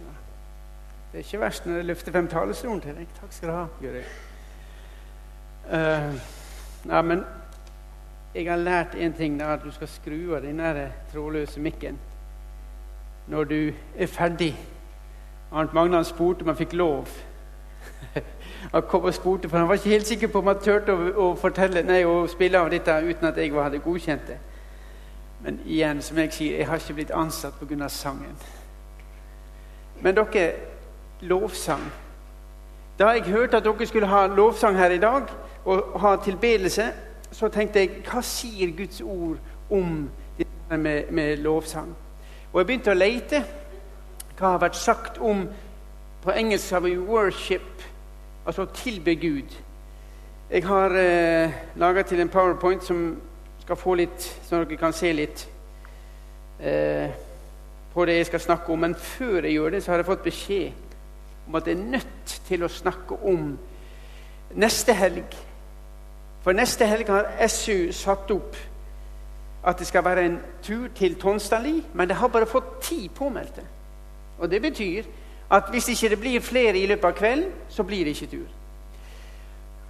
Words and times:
Det 0.00 1.18
er 1.20 1.24
ikke 1.24 1.40
verst 1.40 1.66
når 1.66 1.76
jeg 1.76 1.84
løfter 1.84 2.12
frem 2.12 2.28
talestolen 2.28 2.80
til 2.80 2.96
deg. 2.96 3.08
Takk 3.20 3.32
skal 3.32 3.48
du 3.48 3.54
ha, 3.54 3.64
Guri. 3.80 4.04
Uh, 5.72 6.14
ja, 6.88 7.02
men 7.02 7.24
jeg 8.34 8.50
har 8.50 8.56
lært 8.56 8.94
én 8.94 9.16
ting, 9.16 9.42
er 9.42 9.46
at 9.46 9.64
du 9.64 9.70
skal 9.70 9.88
skru 9.88 10.34
av 10.34 10.42
den 10.42 10.62
trådløse 11.12 11.60
mikken 11.60 11.98
når 13.26 13.44
du 13.44 13.72
er 13.96 14.06
ferdig. 14.06 14.56
Arnt 15.52 15.74
Magnan 15.74 16.04
spurte 16.04 16.42
om 16.42 16.48
han 16.48 16.56
fikk 16.56 16.72
lov. 16.72 17.08
Han 18.72 18.82
kom 18.88 19.04
og 19.04 19.14
spurte, 19.14 19.48
for 19.48 19.58
han 19.58 19.68
var 19.68 19.74
ikke 19.74 19.88
helt 19.88 20.06
sikker 20.06 20.28
på 20.28 20.38
om 20.38 20.46
han 20.46 20.60
turte 20.62 20.94
å, 20.94 21.08
å, 21.18 21.24
fortelle, 21.36 21.82
nei, 21.82 22.04
å 22.06 22.28
spille 22.30 22.58
av 22.58 22.70
dette 22.70 22.94
uten 23.02 23.26
at 23.26 23.36
jeg 23.36 23.50
hadde 23.52 23.80
godkjent 23.82 24.28
det. 24.28 24.36
Men 25.42 25.58
igjen, 25.66 26.02
som 26.02 26.18
jeg 26.22 26.30
sier, 26.32 26.58
jeg 26.58 26.68
har 26.68 26.78
ikke 26.78 26.94
blitt 26.94 27.10
ansatt 27.10 27.58
pga. 27.58 27.88
sangen. 27.88 28.38
Men 30.02 30.16
dere, 30.16 30.52
lovsang 31.22 31.82
Da 32.98 33.12
jeg 33.14 33.22
hørte 33.22 33.56
at 33.56 33.64
dere 33.64 33.86
skulle 33.86 34.06
ha 34.06 34.26
lovsang 34.26 34.76
her 34.76 34.90
i 34.90 34.98
dag, 34.98 35.22
og 35.64 36.00
ha 36.00 36.16
tilbedelse, 36.16 36.92
så 37.32 37.48
tenkte 37.48 37.78
jeg 37.78 38.02
hva 38.06 38.20
sier 38.22 38.74
Guds 38.76 39.00
ord 39.00 39.38
om 39.70 40.10
det 40.38 40.46
med, 40.78 41.10
med 41.10 41.36
lovsang? 41.36 41.94
Og 42.52 42.60
jeg 42.60 42.66
begynte 42.66 42.92
å 42.92 42.98
lete 42.98 43.44
hva 44.38 44.56
har 44.56 44.64
vært 44.64 44.76
sagt 44.76 45.20
om 45.22 45.46
På 46.22 46.30
engelsk 46.30 46.70
har 46.70 46.80
vi 46.80 46.96
'worship', 46.96 47.82
altså 48.46 48.64
tilbe 48.64 49.14
Gud. 49.14 49.56
Jeg 50.50 50.64
har 50.66 50.90
eh, 50.90 51.50
laga 51.76 52.02
til 52.02 52.20
en 52.20 52.28
powerpoint 52.28 52.84
som 52.84 53.16
skal 53.60 53.76
få 53.76 53.94
litt, 53.94 54.38
så 54.42 54.56
dere 54.56 54.76
kan 54.76 54.92
se 54.92 55.12
litt 55.12 55.48
eh, 56.60 57.10
på 57.94 58.04
det 58.04 58.16
jeg 58.16 58.26
skal 58.26 58.40
snakke 58.40 58.72
om. 58.72 58.78
Men 58.78 58.94
før 58.94 59.42
jeg 59.42 59.52
gjør 59.52 59.70
det, 59.70 59.82
så 59.82 59.92
har 59.92 59.98
jeg 59.98 60.06
fått 60.06 60.24
beskjed 60.24 60.72
om 61.48 61.54
at 61.54 61.66
jeg 61.66 61.76
er 61.78 61.90
nødt 61.96 62.40
til 62.46 62.64
å 62.64 62.70
snakke 62.70 63.18
om 63.24 63.58
neste 64.54 64.94
helg. 64.94 65.36
For 66.42 66.52
neste 66.52 66.86
helg 66.86 67.10
har 67.10 67.30
SU 67.48 67.92
satt 67.94 68.30
opp 68.34 68.56
at 69.66 69.78
det 69.78 69.86
skal 69.86 70.04
være 70.04 70.24
en 70.26 70.38
tur 70.62 70.88
til 70.94 71.14
Tonstadli, 71.14 71.84
men 71.94 72.08
det 72.08 72.16
har 72.16 72.28
bare 72.28 72.46
fått 72.46 72.80
ti 72.82 73.10
påmeldte. 73.14 73.62
Og 74.38 74.50
Det 74.50 74.62
betyr 74.62 75.02
at 75.50 75.62
hvis 75.70 75.88
ikke 75.88 76.08
det 76.08 76.20
blir 76.20 76.40
flere 76.40 76.78
i 76.78 76.86
løpet 76.86 77.04
av 77.04 77.12
kvelden, 77.12 77.52
så 77.68 77.82
blir 77.82 78.04
det 78.04 78.10
ikke 78.10 78.26
tur. 78.26 78.48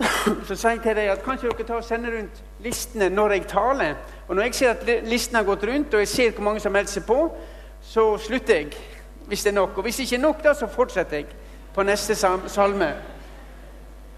Så 0.48 0.56
sier 0.56 0.70
jeg 0.70 0.80
til 0.82 0.96
deg 0.96 1.08
at 1.12 1.22
kanskje 1.22 1.48
dere 1.48 1.66
tar 1.66 1.78
og 1.78 1.84
sender 1.84 2.16
rundt 2.16 2.42
listene 2.64 3.08
når 3.08 3.30
jeg 3.30 3.46
taler. 3.48 3.94
Og 4.28 4.36
når 4.36 4.42
jeg 4.42 4.54
ser 4.54 4.70
at 4.70 5.04
listen 5.06 5.36
har 5.36 5.44
gått 5.46 5.64
rundt, 5.68 5.94
og 5.94 6.00
jeg 6.00 6.08
ser 6.08 6.32
hvor 6.32 6.44
mange 6.44 6.60
som 6.60 6.72
melder 6.72 6.90
seg 6.90 7.04
på, 7.06 7.18
så 7.82 8.18
slutter 8.18 8.54
jeg. 8.54 8.72
Hvis 9.26 9.42
det 9.42 9.50
er 9.50 9.54
nok. 9.54 9.76
Og 9.76 9.82
hvis 9.82 9.96
det 9.96 10.02
ikke 10.02 10.16
er 10.16 10.26
nok, 10.26 10.44
da, 10.44 10.54
så 10.54 10.66
fortsetter 10.66 11.16
jeg 11.16 11.26
på 11.74 11.82
neste 11.82 12.14
salme. 12.14 12.92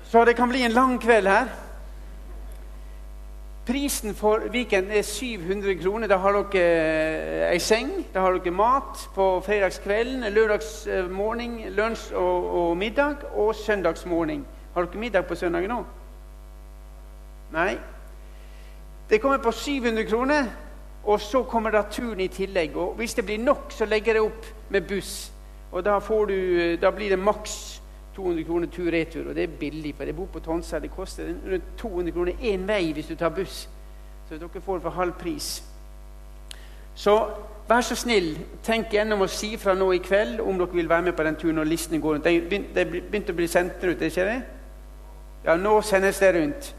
Så 0.04 0.24
det 0.24 0.36
kan 0.36 0.48
bli 0.48 0.62
en 0.62 0.72
lang 0.72 1.00
kveld 1.02 1.26
her. 1.26 1.46
Prisen 3.66 4.14
for 4.14 4.42
Viken 4.52 4.90
er 4.90 5.02
700 5.02 5.74
kroner. 5.82 6.06
Da 6.06 6.16
har 6.16 6.36
dere 6.36 6.64
eh, 6.64 7.52
ei 7.52 7.58
seng, 7.58 7.90
da 8.14 8.20
har 8.20 8.36
dere 8.36 8.52
mat 8.52 9.06
på 9.14 9.40
fredagskvelden, 9.46 10.26
lørdagsmorgen, 10.32 11.56
lunsj 11.72 12.12
og, 12.12 12.50
og, 12.60 12.76
middag, 12.76 13.24
og 13.32 13.54
søndagsmorgen. 13.54 14.44
Har 14.74 14.84
dere 14.84 15.00
middag 15.00 15.24
på 15.24 15.34
søndagen 15.34 15.72
nå? 15.72 15.80
Nei. 17.54 17.78
Det 19.10 19.20
kommer 19.20 19.38
på 19.38 19.52
700 19.52 20.04
kroner, 20.10 20.44
og 21.04 21.20
så 21.20 21.42
kommer 21.42 21.70
da 21.70 21.82
turen 21.90 22.20
i 22.20 22.28
tillegg. 22.28 22.76
Og 22.76 22.94
Hvis 22.96 23.14
det 23.14 23.24
blir 23.26 23.38
nok, 23.38 23.72
så 23.72 23.84
legger 23.84 24.14
jeg 24.14 24.22
opp 24.22 24.46
med 24.70 24.88
buss. 24.88 25.32
Og 25.72 25.84
da, 25.84 25.98
du, 26.28 26.76
da 26.82 26.90
blir 26.90 27.10
det 27.10 27.18
maks 27.18 27.82
200 28.16 28.44
kroner 28.44 28.66
tur-retur, 28.66 29.28
og 29.28 29.34
det 29.34 29.42
er 29.42 29.58
billig. 29.60 29.94
For 29.96 30.04
jeg 30.04 30.16
bor 30.16 30.26
på 30.26 30.40
Tonsa. 30.40 30.78
Det 30.78 30.90
koster 30.90 31.34
rundt 31.50 31.64
200 31.78 32.12
kroner 32.12 32.32
én 32.40 32.66
vei 32.68 32.92
hvis 32.92 33.06
du 33.06 33.16
tar 33.16 33.28
buss. 33.28 33.68
Så 34.28 34.38
dere 34.38 34.60
får 34.60 34.74
det 34.74 34.82
for 34.82 34.90
halv 34.90 35.12
pris. 35.12 35.62
Så 36.94 37.16
vær 37.68 37.80
så 37.80 37.96
snill, 37.98 38.36
tenk 38.62 38.92
gjennom 38.94 39.24
å 39.24 39.28
si 39.28 39.56
fra 39.58 39.74
nå 39.74 39.88
i 39.92 39.98
kveld 40.04 40.40
om 40.40 40.58
dere 40.58 40.76
vil 40.76 40.88
være 40.88 41.08
med 41.08 41.16
på 41.16 41.24
den 41.26 41.36
turen 41.36 41.58
når 41.58 41.68
listene 41.68 42.00
går 42.00 42.18
rundt. 42.18 42.30
Det 42.74 42.86
begynte 42.86 43.34
å 43.34 43.36
bli 43.36 43.48
sendt 43.50 43.82
ut, 43.82 43.98
er 43.98 44.12
ikke 44.12 44.28
det? 44.30 44.40
Ja, 45.44 45.56
nå 45.60 45.74
sendes 45.82 46.22
det 46.22 46.32
rundt. 46.36 46.70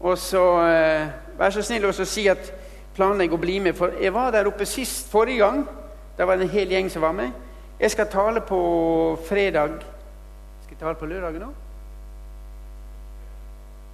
Og 0.00 0.16
så 0.18 0.44
eh, 0.64 1.10
vær 1.38 1.52
så 1.52 1.64
snill 1.66 1.84
og 1.84 1.98
si 1.98 2.28
at 2.30 2.52
planlegg 3.00 3.32
å 3.32 3.40
bli 3.40 3.56
med. 3.64 3.76
For 3.78 3.96
jeg 3.96 4.12
var 4.12 4.34
der 4.34 4.50
oppe 4.50 4.68
sist 4.68 5.08
forrige 5.12 5.40
gang. 5.40 5.64
Da 6.18 6.26
var 6.28 6.36
det 6.36 6.48
en 6.48 6.52
hel 6.52 6.74
gjeng 6.74 6.90
som 6.92 7.02
var 7.06 7.16
med. 7.16 7.32
Jeg 7.80 7.94
skal 7.94 8.10
tale 8.12 8.42
på 8.44 8.60
fredag 9.24 9.78
Skal 10.60 10.74
jeg 10.74 10.80
tale 10.82 10.98
på 11.00 11.06
lørdag 11.08 11.38
nå? 11.40 11.48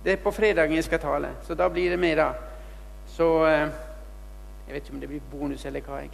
Det 0.04 0.12
er 0.12 0.22
på 0.22 0.30
fredagen 0.30 0.74
jeg 0.74 0.84
skal 0.84 1.00
tale, 1.02 1.28
så 1.46 1.54
da 1.54 1.68
blir 1.68 1.90
det 1.90 1.98
med, 1.98 2.16
da. 2.16 2.32
Så 3.10 3.46
eh, 3.46 3.68
Jeg 4.66 4.74
vet 4.74 4.82
ikke 4.82 4.94
om 4.94 5.00
det 5.00 5.08
blir 5.08 5.20
bonus 5.30 5.64
eller 5.64 5.80
hva. 5.86 6.00
jeg 6.02 6.10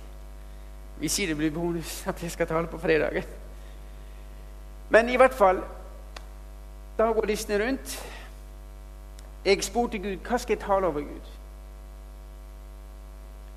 Vi 1.00 1.08
sier 1.08 1.32
det 1.32 1.36
blir 1.36 1.50
bonus 1.50 2.02
at 2.06 2.22
jeg 2.22 2.30
skal 2.30 2.46
tale 2.46 2.66
på 2.66 2.78
fredagen. 2.78 3.24
Men 4.90 5.08
i 5.08 5.16
hvert 5.16 5.34
fall 5.34 5.62
Da 6.98 7.12
går 7.12 7.26
listene 7.26 7.64
rundt. 7.64 7.98
Jeg 9.44 9.64
spurte 9.64 9.98
Gud 9.98 10.18
hva 10.28 10.38
skal 10.38 10.56
jeg 10.56 10.64
tale 10.66 10.86
over 10.86 11.00
Gud. 11.00 11.41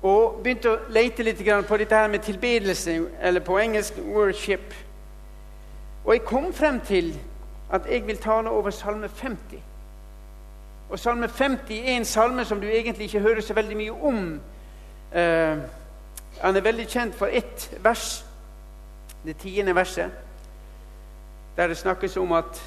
Og 0.06 0.40
begynte 0.42 0.70
å 0.70 0.80
lete 0.92 1.24
litt 1.26 1.40
på 1.68 1.76
dette 1.80 1.96
her 1.96 2.08
med 2.08 2.22
tilbedelse, 2.22 3.00
eller 3.20 3.40
på 3.40 3.58
engelsk 3.58 3.94
'worship'. 3.98 4.74
Og 6.04 6.12
jeg 6.14 6.24
kom 6.24 6.52
frem 6.52 6.80
til 6.80 7.18
at 7.72 7.86
jeg 7.90 8.06
vil 8.06 8.16
tale 8.16 8.50
over 8.50 8.70
Salme 8.70 9.08
50. 9.08 9.62
Og 10.90 10.98
Salme 10.98 11.28
50 11.28 11.74
er 11.74 11.96
en 11.96 12.04
salme 12.04 12.44
som 12.44 12.60
du 12.60 12.66
egentlig 12.66 13.04
ikke 13.04 13.20
hører 13.20 13.40
så 13.40 13.54
veldig 13.54 13.76
mye 13.76 13.92
om. 13.92 14.40
Uh, 15.12 15.58
han 16.40 16.56
er 16.56 16.60
veldig 16.60 16.88
kjent 16.88 17.14
for 17.14 17.26
ett 17.26 17.78
vers, 17.82 18.24
det 19.24 19.36
tiende 19.36 19.74
verset, 19.74 20.10
der 21.56 21.66
det 21.66 21.76
snakkes 21.76 22.16
om 22.16 22.32
at 22.32 22.62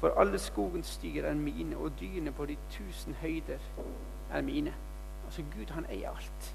for 0.00 0.20
alle 0.20 0.38
skogens 0.38 0.98
dyr 1.02 1.24
er 1.24 1.34
mine, 1.34 1.76
og 1.76 1.92
dyrene 2.00 2.32
på 2.32 2.46
de 2.46 2.56
tusen 2.70 3.16
høyder 3.20 3.58
er 4.34 4.42
mine. 4.42 4.72
Altså 5.30 5.42
Gud, 5.58 5.66
han 5.70 5.86
eier 5.90 6.10
alt. 6.10 6.54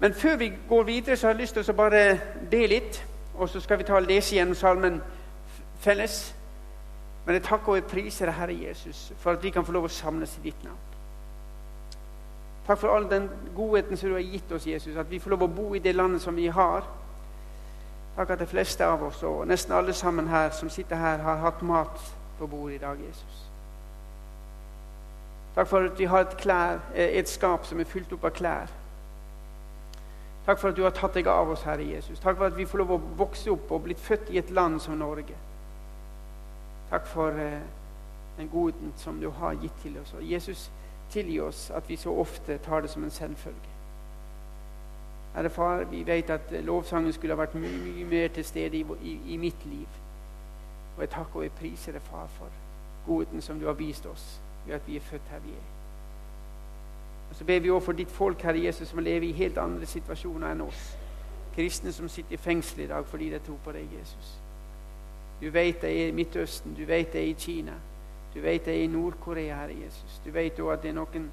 Men 0.00 0.14
før 0.14 0.36
vi 0.36 0.52
går 0.68 0.82
videre, 0.82 1.16
så 1.16 1.26
har 1.26 1.34
jeg 1.34 1.40
lyst 1.40 1.54
til 1.58 1.70
å 1.72 1.74
bare 1.74 2.20
be 2.50 2.60
litt. 2.70 3.00
Og 3.34 3.48
så 3.48 3.60
skal 3.60 3.80
vi 3.80 3.86
ta 3.88 3.96
og 3.98 4.06
lese 4.06 4.36
gjennom 4.36 4.54
salmen 4.54 5.00
felles. 5.82 6.36
Men 7.24 7.34
jeg 7.34 7.42
takker 7.48 7.72
og 7.72 7.80
jeg 7.80 7.88
priser 7.90 8.30
Herre 8.30 8.54
Jesus, 8.54 9.12
for 9.18 9.34
at 9.34 9.42
vi 9.42 9.50
kan 9.50 9.66
få 9.66 9.74
lov 9.74 9.88
å 9.88 9.90
samles 9.90 10.36
i 10.38 10.44
ditt 10.44 10.62
navn. 10.62 10.78
Takk 12.68 12.78
for 12.78 12.94
all 12.94 13.10
den 13.10 13.26
godheten 13.56 13.98
som 13.98 14.08
du 14.08 14.14
har 14.14 14.22
gitt 14.22 14.52
oss, 14.54 14.66
Jesus, 14.66 14.94
at 14.96 15.10
vi 15.10 15.18
får 15.18 15.34
lov 15.34 15.42
å 15.48 15.50
bo 15.50 15.66
i 15.74 15.82
det 15.82 15.96
landet 15.98 16.22
som 16.22 16.38
vi 16.38 16.46
har. 16.46 16.86
Takk 18.14 18.36
at 18.36 18.38
de 18.38 18.46
fleste 18.46 18.86
av 18.86 19.02
oss, 19.02 19.26
og 19.26 19.42
nesten 19.50 19.74
alle 19.74 19.92
sammen 19.92 20.30
her 20.30 20.54
som 20.54 20.70
sitter 20.70 21.02
her, 21.02 21.18
har 21.26 21.42
hatt 21.42 21.66
mat 21.66 21.98
på 22.38 22.46
bordet 22.46 22.78
i 22.78 22.84
dag, 22.86 23.02
Jesus. 23.08 23.45
Takk 25.56 25.68
for 25.68 25.78
at 25.78 25.98
vi 25.98 26.04
har 26.04 26.20
et, 26.20 26.36
klær, 26.36 26.78
et 26.94 27.28
skap 27.28 27.64
som 27.64 27.80
er 27.80 27.88
fylt 27.88 28.10
opp 28.12 28.26
av 28.28 28.34
klær. 28.36 28.72
Takk 30.46 30.60
for 30.60 30.68
at 30.68 30.76
du 30.76 30.82
har 30.84 30.92
tatt 30.94 31.16
deg 31.16 31.30
av 31.32 31.48
oss, 31.50 31.64
Herre 31.64 31.86
Jesus. 31.88 32.20
Takk 32.20 32.36
for 32.36 32.50
at 32.50 32.58
vi 32.58 32.66
får 32.68 32.82
lov 32.82 32.92
å 32.92 32.98
vokse 33.22 33.48
opp 33.50 33.72
og 33.72 33.86
blitt 33.86 34.02
født 34.04 34.28
i 34.34 34.38
et 34.38 34.52
land 34.52 34.76
som 34.84 35.00
Norge. 35.00 35.34
Takk 36.90 37.08
for 37.08 37.40
eh, 37.40 37.64
den 38.36 38.52
godheten 38.52 38.92
som 39.00 39.16
du 39.20 39.30
har 39.40 39.56
gitt 39.62 39.80
til 39.82 39.96
oss. 40.02 40.12
Og 40.12 40.28
Jesus, 40.28 40.68
tilgi 41.10 41.40
oss 41.40 41.70
at 41.74 41.88
vi 41.88 41.96
så 41.96 42.12
ofte 42.12 42.60
tar 42.62 42.84
det 42.84 42.92
som 42.92 43.04
en 43.04 43.10
selvfølge. 43.10 43.74
Herre 45.34 45.50
Far, 45.50 45.84
vi 45.88 46.04
vet 46.06 46.30
at 46.30 46.52
lovsangen 46.64 47.12
skulle 47.16 47.32
ha 47.32 47.40
vært 47.40 47.56
mye, 47.56 47.80
mye 47.80 48.04
mer 48.04 48.28
til 48.28 48.44
stede 48.44 48.76
i, 48.76 48.84
i, 49.02 49.20
i 49.32 49.40
mitt 49.40 49.64
liv. 49.64 49.88
Og 50.96 51.00
jeg 51.00 51.16
takker 51.16 51.40
og 51.40 51.48
jeg 51.48 51.58
priser 51.58 51.96
deg, 51.96 52.04
Far, 52.12 52.28
for 52.36 52.64
godheten 53.08 53.40
som 53.40 53.60
du 53.60 53.66
har 53.66 53.80
vist 53.80 54.06
oss 54.06 54.34
ved 54.66 54.74
at 54.74 54.86
vi 54.86 54.96
er 54.96 55.00
født 55.00 55.30
her 55.30 55.38
vi 55.38 55.50
er. 55.50 55.66
Og 57.30 57.36
Så 57.36 57.44
ber 57.44 57.58
vi 57.60 57.70
også 57.70 57.84
for 57.84 57.92
ditt 57.92 58.10
folk, 58.10 58.42
Herre 58.42 58.64
Jesus, 58.64 58.88
som 58.88 58.98
lever 58.98 59.28
i 59.28 59.32
helt 59.32 59.58
andre 59.58 59.86
situasjoner 59.86 60.52
enn 60.52 60.60
oss. 60.60 60.96
Kristne 61.54 61.92
som 61.92 62.08
sitter 62.08 62.36
i 62.36 62.40
fengsel 62.40 62.84
i 62.84 62.86
dag 62.86 63.06
fordi 63.06 63.30
de 63.30 63.38
tror 63.38 63.58
på 63.64 63.72
deg, 63.72 63.88
Jesus. 63.98 64.34
Du 65.40 65.50
vet 65.50 65.80
det 65.82 65.90
er 65.90 66.08
i 66.08 66.16
Midtøsten, 66.16 66.74
du 66.74 66.84
vet 66.84 67.12
det 67.12 67.20
er 67.20 67.26
i 67.26 67.36
Kina, 67.38 67.72
du 68.34 68.40
vet 68.40 68.64
det 68.64 68.74
er 68.74 68.84
i 68.84 68.86
Nord-Korea, 68.86 69.54
Herre 69.54 69.76
Jesus. 69.84 70.20
Du 70.24 70.30
vet 70.30 70.60
òg 70.60 70.72
at 70.72 70.82
det 70.82 70.90
er 70.90 70.96
noen 70.96 71.30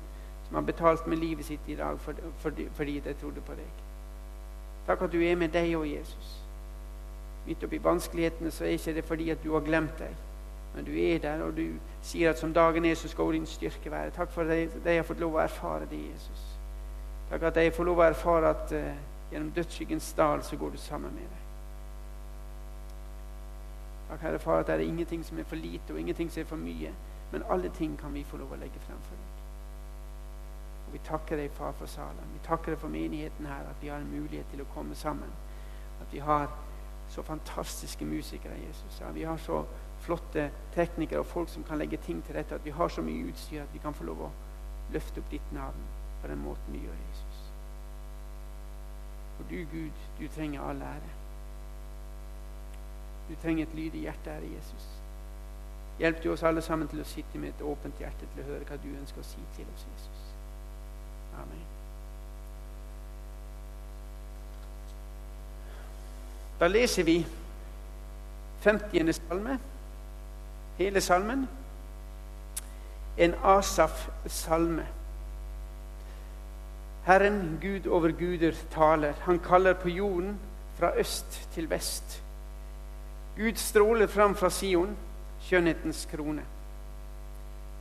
som 0.47 0.55
har 0.55 0.65
betalt 0.67 1.07
med 1.07 1.17
livet 1.17 1.45
sitt 1.45 1.67
i 1.67 1.75
dag 1.75 1.99
for, 1.99 2.13
for, 2.39 2.51
fordi 2.75 2.99
de 2.99 3.13
trodde 3.13 3.41
på 3.41 3.55
deg. 3.55 3.83
Takk 4.87 5.01
at 5.01 5.11
du 5.11 5.21
er 5.23 5.35
med 5.39 5.53
deg 5.55 5.75
òg, 5.75 5.87
Jesus. 5.87 6.33
Midt 7.47 7.63
oppi 7.63 7.79
vanskelighetene 7.83 8.51
så 8.51 8.65
er 8.65 8.77
ikke 8.77 8.95
det 8.95 9.03
fordi 9.07 9.29
at 9.29 9.43
du 9.43 9.53
har 9.53 9.63
glemt 9.63 9.99
deg. 9.99 10.15
Men 10.75 10.85
du 10.85 10.91
er 10.95 11.17
der, 11.23 11.43
og 11.43 11.57
du 11.57 11.67
sier 12.03 12.29
at 12.29 12.39
som 12.39 12.53
dagen 12.53 12.85
er, 12.85 12.95
så 12.95 13.07
skal 13.07 13.31
din 13.33 13.45
styrke 13.45 13.91
være. 13.91 14.11
Takk 14.11 14.31
for 14.31 14.41
at 14.41 14.75
de 14.85 14.95
har 14.95 15.07
fått 15.07 15.21
lov 15.23 15.37
å 15.37 15.43
erfare 15.43 15.87
det, 15.89 16.01
Jesus. 16.11 16.41
Takk 17.29 17.47
at 17.47 17.55
de 17.55 17.71
får 17.71 17.87
lov 17.87 18.01
å 18.01 18.07
erfare 18.09 18.49
at 18.51 18.73
uh, 18.75 18.89
gjennom 19.31 19.53
dødsskyggens 19.55 20.13
dal 20.17 20.43
så 20.43 20.59
går 20.59 20.75
du 20.75 20.77
sammen 20.77 21.15
med 21.15 21.23
deg. 21.23 21.43
Takk, 24.09 24.21
Herre 24.21 24.39
Far, 24.39 24.59
at 24.59 24.67
det 24.67 24.75
er 24.75 24.85
ingenting 24.85 25.23
som 25.25 25.39
er 25.39 25.47
for 25.47 25.55
lite, 25.55 25.93
og 25.93 25.99
ingenting 25.99 26.31
som 26.31 26.43
er 26.43 26.49
for 26.49 26.61
mye. 26.61 26.91
Men 27.31 27.45
alle 27.49 27.71
ting 27.77 27.95
kan 27.97 28.13
vi 28.13 28.25
få 28.27 28.37
lov 28.37 28.51
å 28.53 28.59
legge 28.61 28.83
frem 28.83 28.99
for 29.07 29.15
deg. 29.15 29.39
Og 30.87 30.93
Vi 30.93 31.01
takker 31.07 31.39
deg, 31.39 31.55
Far, 31.57 31.71
for 31.79 31.89
salen. 31.89 32.35
Vi 32.35 32.43
takker 32.45 32.75
deg 32.75 32.81
for 32.83 32.93
menigheten 32.93 33.47
her, 33.49 33.63
at 33.71 33.81
vi 33.81 33.89
har 33.89 34.03
en 34.03 34.11
mulighet 34.11 34.45
til 34.51 34.61
å 34.61 34.69
komme 34.75 34.95
sammen. 34.95 35.31
At 36.01 36.13
vi 36.13 36.19
har 36.19 36.51
så 37.09 37.23
fantastiske 37.25 38.05
musikere, 38.05 38.59
Jesus. 38.67 38.99
Ja, 39.01 39.09
vi 39.11 39.23
har 39.23 39.37
så 39.37 39.63
flotte 40.03 40.49
teknikere 40.75 41.23
og 41.23 41.29
folk 41.31 41.49
som 41.49 41.63
kan 41.67 41.79
legge 41.79 41.97
ting 42.05 42.21
til 42.25 42.35
rette. 42.35 42.55
At 42.55 42.65
vi 42.65 42.75
har 42.75 42.91
så 42.91 43.01
mye 43.01 43.27
utstyr 43.31 43.63
at 43.63 43.73
vi 43.73 43.81
kan 43.83 43.95
få 43.95 44.07
lov 44.09 44.25
å 44.27 44.31
løfte 44.93 45.23
opp 45.23 45.31
ditt 45.31 45.51
navn 45.55 45.85
på 46.21 46.31
den 46.31 46.41
måten 46.43 46.75
vi 46.75 46.83
gjør, 46.83 46.99
Jesus. 47.09 47.43
For 49.37 49.49
du, 49.49 49.57
Gud, 49.71 50.03
du 50.19 50.27
trenger 50.35 50.61
all 50.61 50.81
ære. 50.81 51.13
Du 53.29 53.35
trenger 53.41 53.65
et 53.65 53.75
lydig 53.75 54.05
hjerte, 54.05 54.31
Herre 54.31 54.51
Jesus. 54.51 54.89
Hjelp 55.99 56.23
du 56.23 56.31
oss 56.33 56.43
alle 56.43 56.61
sammen 56.61 56.87
til 56.89 57.01
å 57.03 57.07
sitte 57.07 57.39
med 57.39 57.53
et 57.53 57.61
åpent 57.61 57.99
hjerte 58.01 58.27
til 58.33 58.43
å 58.43 58.47
høre 58.47 58.65
hva 58.69 58.79
du 58.81 58.89
ønsker 58.91 59.21
å 59.21 59.27
si 59.27 59.43
til 59.57 59.67
oss, 59.75 59.85
Jesus. 59.93 60.23
Amen. 61.41 61.69
Da 66.59 66.69
leser 66.69 67.03
vi 67.03 67.19
50. 68.63 69.13
salme, 69.19 69.59
hele 70.77 71.01
salmen. 71.01 71.47
En 73.17 73.35
Asaf-salme. 73.43 74.85
Herren, 77.03 77.59
Gud 77.61 77.87
over 77.87 78.11
guder, 78.11 78.55
taler. 78.71 79.13
Han 79.21 79.39
kaller 79.39 79.73
på 79.73 79.89
jorden 79.89 80.39
fra 80.77 80.91
øst 80.97 81.49
til 81.53 81.69
vest. 81.69 82.23
Gud 83.37 83.55
stråler 83.55 84.07
fram 84.07 84.35
fra 84.35 84.49
Sion, 84.49 84.95
skjønnhetens 85.41 86.07
krone. 86.11 86.41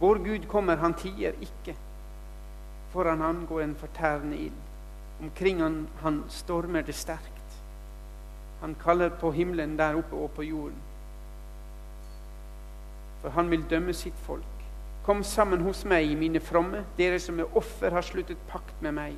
Vår 0.01 0.19
Gud 0.25 0.47
kommer, 0.49 0.77
han 0.77 0.95
tier 0.95 1.37
ikke. 1.41 1.77
Foran 2.93 3.21
han 3.21 3.47
går 3.49 3.61
en 3.61 3.77
fortærende 3.77 4.37
ild. 4.37 4.63
Omkring 5.23 5.63
han, 5.63 5.89
han 6.01 6.25
stormer 6.29 6.83
det 6.83 6.95
sterkt. 6.95 7.61
Han 8.61 8.75
kaller 8.75 9.09
på 9.09 9.31
himmelen 9.31 9.79
der 9.79 9.95
oppe 9.95 10.17
og 10.17 10.31
på 10.31 10.43
jorden. 10.43 10.81
For 13.23 13.31
han 13.31 13.51
vil 13.51 13.65
dømme 13.71 13.95
sitt 13.95 14.19
folk. 14.27 14.45
Kom 15.07 15.23
sammen 15.27 15.63
hos 15.67 15.85
meg, 15.85 16.13
mine 16.19 16.41
fromme, 16.41 16.85
dere 16.99 17.19
som 17.19 17.39
med 17.39 17.57
offer 17.59 17.91
har 17.91 18.07
sluttet 18.07 18.39
pakt 18.51 18.83
med 18.83 18.95
meg. 18.95 19.17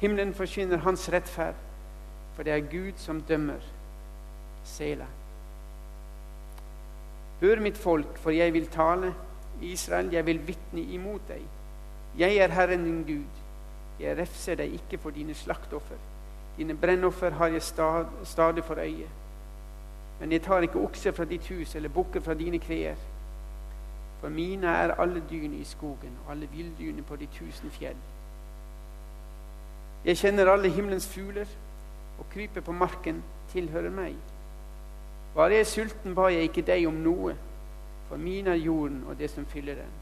Himmelen 0.00 0.32
forkynner 0.36 0.80
hans 0.84 1.08
rettferd, 1.12 1.56
for 2.36 2.44
det 2.44 2.52
er 2.52 2.70
Gud 2.70 2.96
som 3.00 3.20
dømmer. 3.20 3.60
Sela. 4.64 5.06
Hør 7.40 7.60
mitt 7.60 7.76
folk, 7.76 8.18
for 8.18 8.30
jeg 8.30 8.52
vil 8.52 8.68
tale. 8.72 9.12
Israel, 9.62 10.12
jeg 10.12 10.26
vil 10.26 10.40
vitne 10.46 10.82
imot 10.92 11.28
deg. 11.28 11.44
Jeg 12.18 12.36
er 12.36 12.52
Herren 12.52 12.84
din 12.84 13.04
Gud. 13.04 13.42
Jeg 14.00 14.16
refser 14.18 14.56
deg 14.56 14.72
ikke 14.76 14.98
for 15.00 15.16
dine 15.16 15.34
slaktoffer. 15.34 16.00
Dine 16.56 16.76
brennoffer 16.76 17.30
har 17.30 17.52
jeg 17.52 17.62
stadig 18.24 18.64
for 18.64 18.80
øye. 18.80 19.08
Men 20.20 20.32
jeg 20.32 20.42
tar 20.42 20.64
ikke 20.64 20.80
okser 20.80 21.12
fra 21.12 21.24
ditt 21.28 21.48
hus 21.52 21.74
eller 21.74 21.92
bukker 21.92 22.20
fra 22.20 22.34
dine 22.34 22.58
kveer. 22.58 22.96
For 24.20 24.32
mine 24.32 24.66
er 24.66 24.94
alle 25.00 25.22
dyrene 25.30 25.60
i 25.60 25.64
skogen 25.64 26.14
og 26.24 26.32
alle 26.32 26.48
villdyrene 26.52 27.02
på 27.02 27.16
de 27.16 27.28
tusen 27.36 27.70
fjell. 27.70 27.98
Jeg 30.04 30.16
kjenner 30.16 30.48
alle 30.52 30.70
himmelens 30.70 31.08
fugler, 31.08 31.46
og 32.18 32.28
krypet 32.32 32.64
på 32.64 32.72
marken 32.72 33.22
tilhører 33.52 33.90
meg. 33.90 34.14
Var 35.34 35.52
jeg 35.52 35.66
sulten, 35.66 36.14
ba 36.14 36.30
jeg 36.32 36.48
ikke 36.48 36.64
deg 36.64 36.86
om 36.88 37.00
noe, 37.04 37.34
for 38.08 38.16
min 38.16 38.46
er 38.46 38.60
jorden 38.60 39.02
og 39.08 39.18
det 39.18 39.28
som 39.30 39.46
fyller 39.46 39.74
den. 39.74 39.96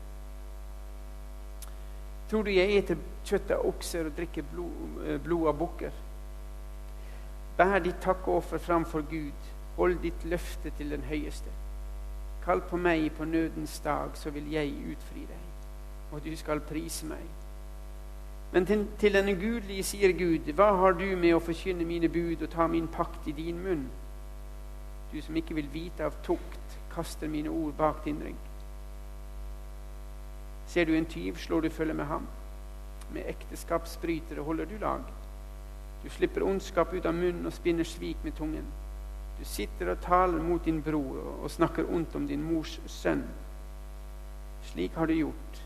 Tror 2.31 2.44
du 2.44 2.50
jeg 2.52 2.76
eter 2.76 3.00
kjøtt 3.25 3.50
av 3.56 3.64
okser 3.67 4.06
og 4.08 4.17
drikker 4.17 4.44
blod, 4.52 5.00
eh, 5.06 5.19
blod 5.25 5.49
av 5.49 5.58
bukker? 5.58 5.96
Bær 7.56 7.78
ditt 7.78 8.00
takkeoffer 8.02 8.58
framfor 8.58 9.02
Gud, 9.10 9.50
hold 9.76 9.98
ditt 10.02 10.24
løfte 10.24 10.72
til 10.78 10.90
den 10.90 11.02
høyeste. 11.08 11.50
Kall 12.44 12.60
på 12.60 12.76
meg 12.76 13.08
på 13.16 13.24
nødens 13.24 13.78
dag, 13.84 14.10
så 14.14 14.30
vil 14.30 14.50
jeg 14.52 14.74
utfri 14.92 15.24
deg, 15.28 15.48
og 16.12 16.24
du 16.24 16.36
skal 16.36 16.60
prise 16.60 17.06
meg. 17.06 17.24
Men 18.52 18.66
til, 18.66 18.86
til 18.98 19.14
den 19.14 19.28
ugudelige 19.32 19.82
sier 19.82 20.12
Gud, 20.12 20.52
hva 20.52 20.70
har 20.78 20.92
du 20.94 21.06
med 21.16 21.34
å 21.34 21.42
forkynne 21.42 21.86
mine 21.88 22.08
bud 22.08 22.44
og 22.44 22.52
ta 22.52 22.68
min 22.70 22.86
pakt 22.86 23.26
i 23.26 23.34
din 23.34 23.58
munn? 23.58 23.88
Du 25.12 25.18
som 25.22 25.36
ikke 25.36 25.56
vil 25.58 25.72
vite 25.72 26.06
av 26.06 26.14
tukt, 26.22 26.78
kaster 26.94 27.28
mine 27.28 27.50
ord 27.50 27.74
bak 27.78 28.04
din 28.04 28.20
rygg. 28.22 28.46
Ser 30.70 30.86
du 30.86 30.94
en 30.94 31.06
tyv, 31.06 31.36
slår 31.36 31.60
du 31.60 31.70
følge 31.70 31.94
med 31.94 32.04
ham. 32.04 32.28
Med 33.12 33.26
ekteskapsbrytere 33.28 34.42
holder 34.42 34.64
du 34.70 34.78
lag. 34.78 35.02
Du 36.04 36.10
slipper 36.10 36.46
ondskap 36.46 36.92
ut 36.94 37.06
av 37.06 37.14
munnen 37.14 37.46
og 37.46 37.52
spinner 37.52 37.84
svik 37.84 38.22
med 38.24 38.36
tungen. 38.38 38.66
Du 39.38 39.44
sitter 39.44 39.90
og 39.92 40.00
taler 40.04 40.42
mot 40.42 40.64
din 40.64 40.82
bror 40.82 41.40
og 41.42 41.50
snakker 41.50 41.88
ondt 41.90 42.14
om 42.16 42.26
din 42.28 42.42
mors 42.42 42.78
sønn. 42.86 43.25
Slik 44.70 44.94
har 44.96 45.10
du 45.10 45.14
gjort. 45.14 45.60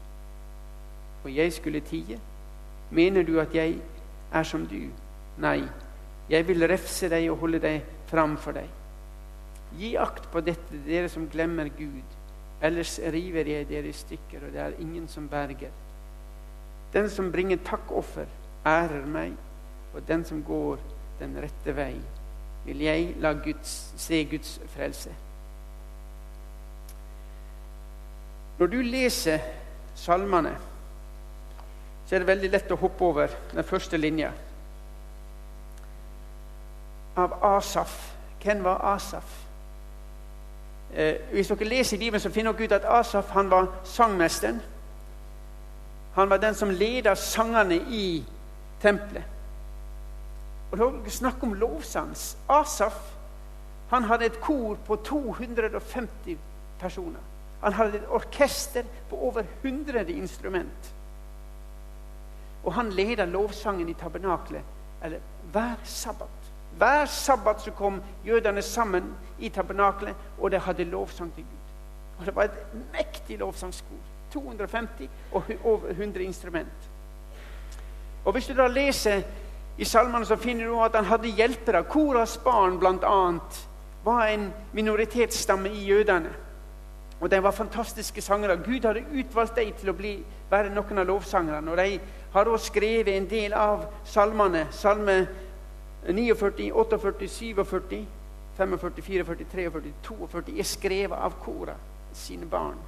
Og 1.24 1.30
jeg 1.34 1.52
skulle 1.52 1.84
tie? 1.84 2.18
Mener 2.90 3.22
du 3.22 3.38
at 3.40 3.54
jeg 3.54 3.76
er 4.32 4.48
som 4.48 4.64
du? 4.66 4.88
Nei, 5.38 5.60
jeg 6.30 6.46
vil 6.48 6.66
refse 6.68 7.08
deg 7.12 7.28
og 7.30 7.42
holde 7.44 7.60
deg 7.62 7.84
fram 8.08 8.36
for 8.40 8.56
deg. 8.56 8.68
Gi 9.76 9.94
akt 10.00 10.30
på 10.32 10.40
dette, 10.40 10.80
dere 10.86 11.10
som 11.12 11.28
glemmer 11.28 11.68
Gud. 11.76 12.16
Ellers 12.64 12.96
river 13.12 13.46
jeg 13.46 13.68
dere 13.68 13.92
i 13.92 13.94
stykker, 13.94 14.46
og 14.46 14.54
det 14.54 14.62
er 14.64 14.80
ingen 14.82 15.06
som 15.08 15.28
berger. 15.30 15.74
Den 16.92 17.10
som 17.12 17.30
bringer 17.32 17.60
takkoffer, 17.64 18.26
ærer 18.66 19.04
meg, 19.06 19.36
og 19.94 20.02
den 20.08 20.24
som 20.24 20.40
går 20.42 20.80
den 21.20 21.36
rette 21.42 21.74
vei, 21.76 21.94
vil 22.68 22.84
jeg 22.84 23.14
la 23.20 23.32
Guds, 23.32 23.94
se 23.96 24.24
Guds 24.28 24.60
frelse. 24.74 25.10
Når 28.58 28.66
du 28.66 28.76
leser 28.82 29.38
salmene, 29.94 30.52
så 32.06 32.14
er 32.14 32.18
det 32.18 32.28
veldig 32.28 32.50
lett 32.50 32.72
å 32.72 32.80
hoppe 32.80 33.04
over 33.04 33.32
den 33.54 33.64
første 33.64 33.96
linja. 33.96 34.32
Av 37.16 37.38
Asaf. 37.56 37.94
Hvem 38.42 38.60
var 38.64 38.84
Asaf? 38.94 39.30
Eh, 40.92 41.16
hvis 41.32 41.48
dere 41.52 41.68
leser 41.68 41.96
i 41.96 42.00
Bibelen, 42.04 42.20
så 42.20 42.32
finner 42.32 42.52
dere 42.52 42.68
ut 42.68 42.76
at 42.76 42.90
Asaf 43.00 43.32
han 43.36 43.50
var 43.50 43.72
sangmesteren. 43.84 44.60
Han 46.18 46.30
var 46.30 46.42
den 46.42 46.54
som 46.54 46.70
leda 46.70 47.14
sangene 47.14 47.80
i 47.88 48.24
tempelet. 48.82 49.37
Og 50.70 50.78
da 50.78 51.10
snakker 51.10 51.46
om 51.46 51.54
lovsans. 51.54 52.36
Asaf 52.48 52.98
han 53.88 54.04
hadde 54.04 54.26
et 54.28 54.40
kor 54.40 54.76
på 54.86 54.96
250 54.96 56.36
personer. 56.80 57.20
Han 57.62 57.72
hadde 57.72 57.98
et 57.98 58.08
orkester 58.08 58.84
på 59.10 59.16
over 59.16 59.42
100 59.62 60.12
instrument. 60.12 60.94
Og 62.64 62.74
han 62.74 62.92
leda 62.92 63.24
lovsangen 63.24 63.88
i 63.88 63.94
tabernaklet 63.94 64.62
eller 65.04 65.18
hver 65.52 65.76
sabbat. 65.84 66.50
Hver 66.76 67.06
sabbat 67.06 67.62
så 67.62 67.70
kom 67.70 68.02
jødene 68.26 68.62
sammen 68.62 69.14
i 69.38 69.48
tabernaklet, 69.48 70.14
og 70.38 70.50
de 70.50 70.58
hadde 70.58 70.84
lovsang 70.84 71.34
til 71.34 71.44
Gud. 71.44 71.72
Og 72.18 72.26
Det 72.26 72.36
var 72.36 72.42
et 72.42 72.66
mektig 72.92 73.38
lovsangskor. 73.38 73.96
250 74.32 75.10
og 75.32 75.42
over 75.64 75.88
100 75.88 76.24
instrument. 76.24 76.90
Og 78.24 78.32
Hvis 78.32 78.46
du 78.46 78.54
da 78.54 78.66
leser 78.66 79.22
i 79.78 79.84
salmene, 79.84 80.26
så 80.26 80.36
finner 80.36 80.66
du 80.66 80.80
at 80.82 80.96
han 80.98 81.06
hadde 81.06 81.30
hjelpere. 81.38 81.84
Koras 81.86 82.38
barn, 82.42 82.78
bl.a., 82.78 83.38
var 84.04 84.26
en 84.26 84.52
minoritetsstamme 84.72 85.70
i 85.70 85.84
jødene. 85.86 86.32
Og 87.20 87.30
de 87.30 87.42
var 87.42 87.50
fantastiske 87.50 88.22
sangere. 88.22 88.56
Gud 88.56 88.86
hadde 88.86 89.04
utvalgt 89.14 89.56
dem 89.56 89.72
til 89.78 89.90
å 89.90 89.96
bli, 89.98 90.16
være 90.50 90.70
noen 90.74 91.02
av 91.02 91.06
lovsangerne. 91.06 91.70
Og 91.70 91.78
de 91.78 92.00
har 92.32 92.50
også 92.50 92.72
skrevet 92.72 93.14
en 93.14 93.30
del 93.30 93.54
av 93.54 93.88
salmene. 94.06 94.66
Salme 94.70 95.18
49, 96.06 96.70
48, 96.74 96.98
47, 97.26 97.64
45, 97.64 98.78
44, 98.78 99.24
43, 99.24 99.70
42 100.02 100.58
er 100.58 100.66
skrevet 100.66 101.18
av 101.18 101.38
Kora, 101.42 101.74
sine 102.14 102.46
barn. 102.50 102.78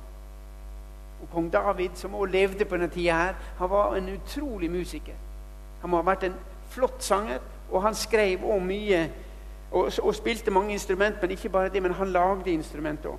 Og 1.20 1.28
Kong 1.35 1.50
David, 1.52 1.99
som 1.99 2.14
også 2.14 2.32
levde 2.32 2.64
på 2.64 2.78
denne 2.78 2.90
tida, 2.90 3.18
her, 3.18 3.35
han 3.59 3.70
var 3.70 3.97
en 3.97 4.14
utrolig 4.14 4.70
musiker. 4.70 5.18
Han 5.82 5.90
må 5.90 6.00
ha 6.00 6.06
vært 6.06 6.30
en 6.30 6.38
flott 6.70 7.02
sanger, 7.04 7.38
og 7.70 7.82
han 7.82 7.94
skrev 7.94 8.44
også 8.44 8.64
mye 8.64 9.02
og, 9.70 9.92
og, 10.02 10.14
spilte 10.14 10.50
mange 10.50 10.72
instrument, 10.72 11.22
men 11.22 11.30
ikke 11.30 11.48
bare 11.48 11.68
det, 11.68 11.82
men 11.82 11.94
han 11.94 12.12
lagde 12.12 12.50
instrument 12.50 13.06
òg. 13.06 13.18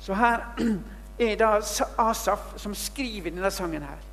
Så 0.00 0.14
her 0.14 0.44
er 1.26 1.34
da 1.36 1.58
Asaf 1.98 2.54
som 2.56 2.74
skriver 2.74 3.30
denne 3.30 3.50
sangen 3.50 3.82
her. 3.82 4.06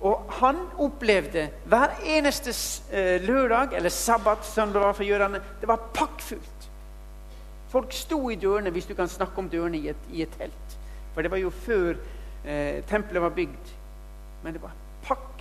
Og 0.00 0.32
han 0.40 0.56
opplevde 0.78 1.48
hver 1.64 1.92
eneste 2.04 2.52
eh, 2.92 3.20
lørdag 3.24 3.76
eller 3.76 3.88
sabbat 3.88 4.44
som 4.46 4.72
det 4.72 4.80
var 4.80 4.92
for 4.92 5.04
gjørende, 5.04 5.40
det 5.60 5.68
var 5.68 5.88
pakkfullt. 5.94 6.68
Folk 7.68 7.92
sto 7.92 8.30
i 8.30 8.36
dørene, 8.40 8.70
hvis 8.70 8.86
du 8.86 8.94
kan 8.94 9.08
snakke 9.08 9.38
om 9.38 9.48
dørene 9.48 9.78
i 9.78 9.88
et, 9.88 10.10
i 10.12 10.22
et 10.22 10.36
telt. 10.38 10.76
For 11.14 11.22
det 11.22 11.30
var 11.30 11.40
jo 11.40 11.50
før 11.50 11.96
eh, 12.44 12.84
tempelet 12.88 13.22
var 13.22 13.34
bygd. 13.36 13.72
Men 14.44 14.54
det 14.54 14.62
var 14.62 14.76
pakkfullt 15.02 15.35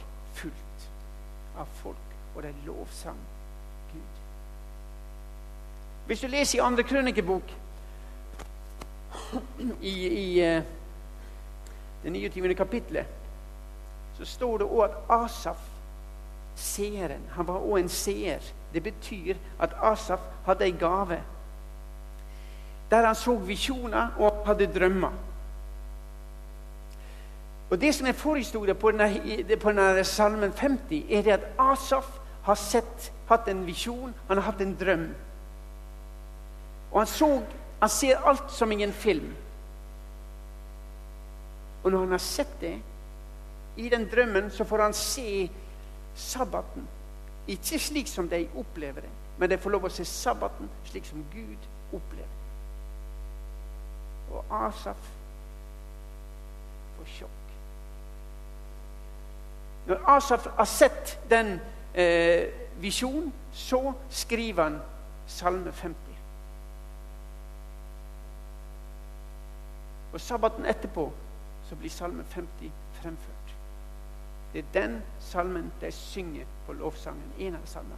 av 1.58 1.68
folk, 1.82 2.16
og 2.36 2.44
de 2.44 2.54
lovsang 2.66 3.20
Gud. 3.94 4.22
Hvis 6.06 6.22
du 6.22 6.28
leser 6.28 6.60
i 6.60 6.66
andre 6.66 6.84
krønikebok, 6.84 7.54
i, 9.82 9.94
i 10.08 10.40
eh, 10.44 10.64
det 12.04 12.12
29. 12.12 12.56
kapitlet, 12.56 13.06
så 14.18 14.26
står 14.26 14.58
det 14.58 14.68
òg 14.68 14.84
at 14.86 14.98
Asaf, 15.12 15.64
seeren, 16.56 17.24
han 17.36 17.48
var 17.48 17.64
òg 17.64 17.80
en 17.80 17.90
seer. 17.90 18.44
Det 18.74 18.84
betyr 18.84 19.36
at 19.60 19.74
Asaf 19.84 20.22
hadde 20.46 20.68
ei 20.68 20.76
gave 20.80 21.22
der 22.92 23.06
han 23.06 23.16
så 23.16 23.36
visjoner 23.36 24.08
og 24.18 24.44
hadde 24.46 24.68
drømmer. 24.74 25.12
Og 27.70 27.82
Det 27.82 27.96
som 27.96 28.08
er 28.08 28.14
forhistorie 28.14 28.74
på 28.74 28.92
på 29.60 29.72
denne 29.72 30.04
salmen 30.04 30.54
50, 30.54 31.06
er 31.10 31.22
det 31.22 31.32
at 31.32 31.48
Asaf 31.60 32.20
har 32.44 32.56
sett, 32.56 33.12
hatt 33.28 33.48
en 33.48 33.66
visjon, 33.66 34.14
han 34.28 34.38
har 34.38 34.52
hatt 34.52 34.62
en 34.62 34.76
drøm. 34.80 35.08
Og 36.92 37.00
han, 37.00 37.08
så, 37.08 37.42
han 37.80 37.90
ser 37.90 38.22
alt 38.26 38.52
som 38.52 38.72
i 38.72 38.84
en 38.84 38.94
film. 38.94 39.34
Og 41.84 41.92
når 41.92 42.00
han 42.00 42.12
har 42.12 42.18
sett 42.18 42.62
det, 42.62 42.82
i 43.78 43.90
den 43.90 44.10
drømmen, 44.12 44.52
så 44.52 44.64
får 44.64 44.82
han 44.82 44.94
se 44.94 45.52
sabbaten. 46.16 46.88
Ikke 47.48 47.80
slik 47.80 48.08
som 48.08 48.30
de 48.30 48.48
opplever 48.56 49.02
det, 49.02 49.10
men 49.38 49.50
de 49.50 49.58
får 49.58 49.70
lov 49.70 49.86
å 49.86 49.92
se 49.94 50.06
sabbaten 50.06 50.70
slik 50.90 51.06
som 51.06 51.26
Gud 51.34 51.68
opplever 51.94 52.30
det. 52.30 52.44
Og 54.34 54.56
Asaf 54.66 55.10
får 56.98 57.12
sjokk. 57.18 57.42
Når 59.86 60.10
Asaf 60.10 60.48
har 60.58 60.66
sett 60.66 61.20
den 61.30 61.60
eh, 61.94 62.50
visjonen, 62.82 63.34
så 63.54 63.94
skriver 64.10 64.64
han 64.64 64.80
Salme 65.28 65.72
50. 65.72 65.96
Og 70.14 70.22
sabbaten 70.22 70.66
etterpå 70.66 71.12
så 71.70 71.76
blir 71.76 71.90
Salme 71.90 72.24
50 72.24 72.72
fremført. 73.02 73.56
Det 74.54 74.60
er 74.60 74.74
den 74.74 75.04
salmen 75.20 75.74
de 75.82 75.92
synger 75.92 76.46
på 76.66 76.74
lovsangen. 76.74 77.32
En 77.40 77.56
av 77.56 77.66
salmene. 77.66 77.98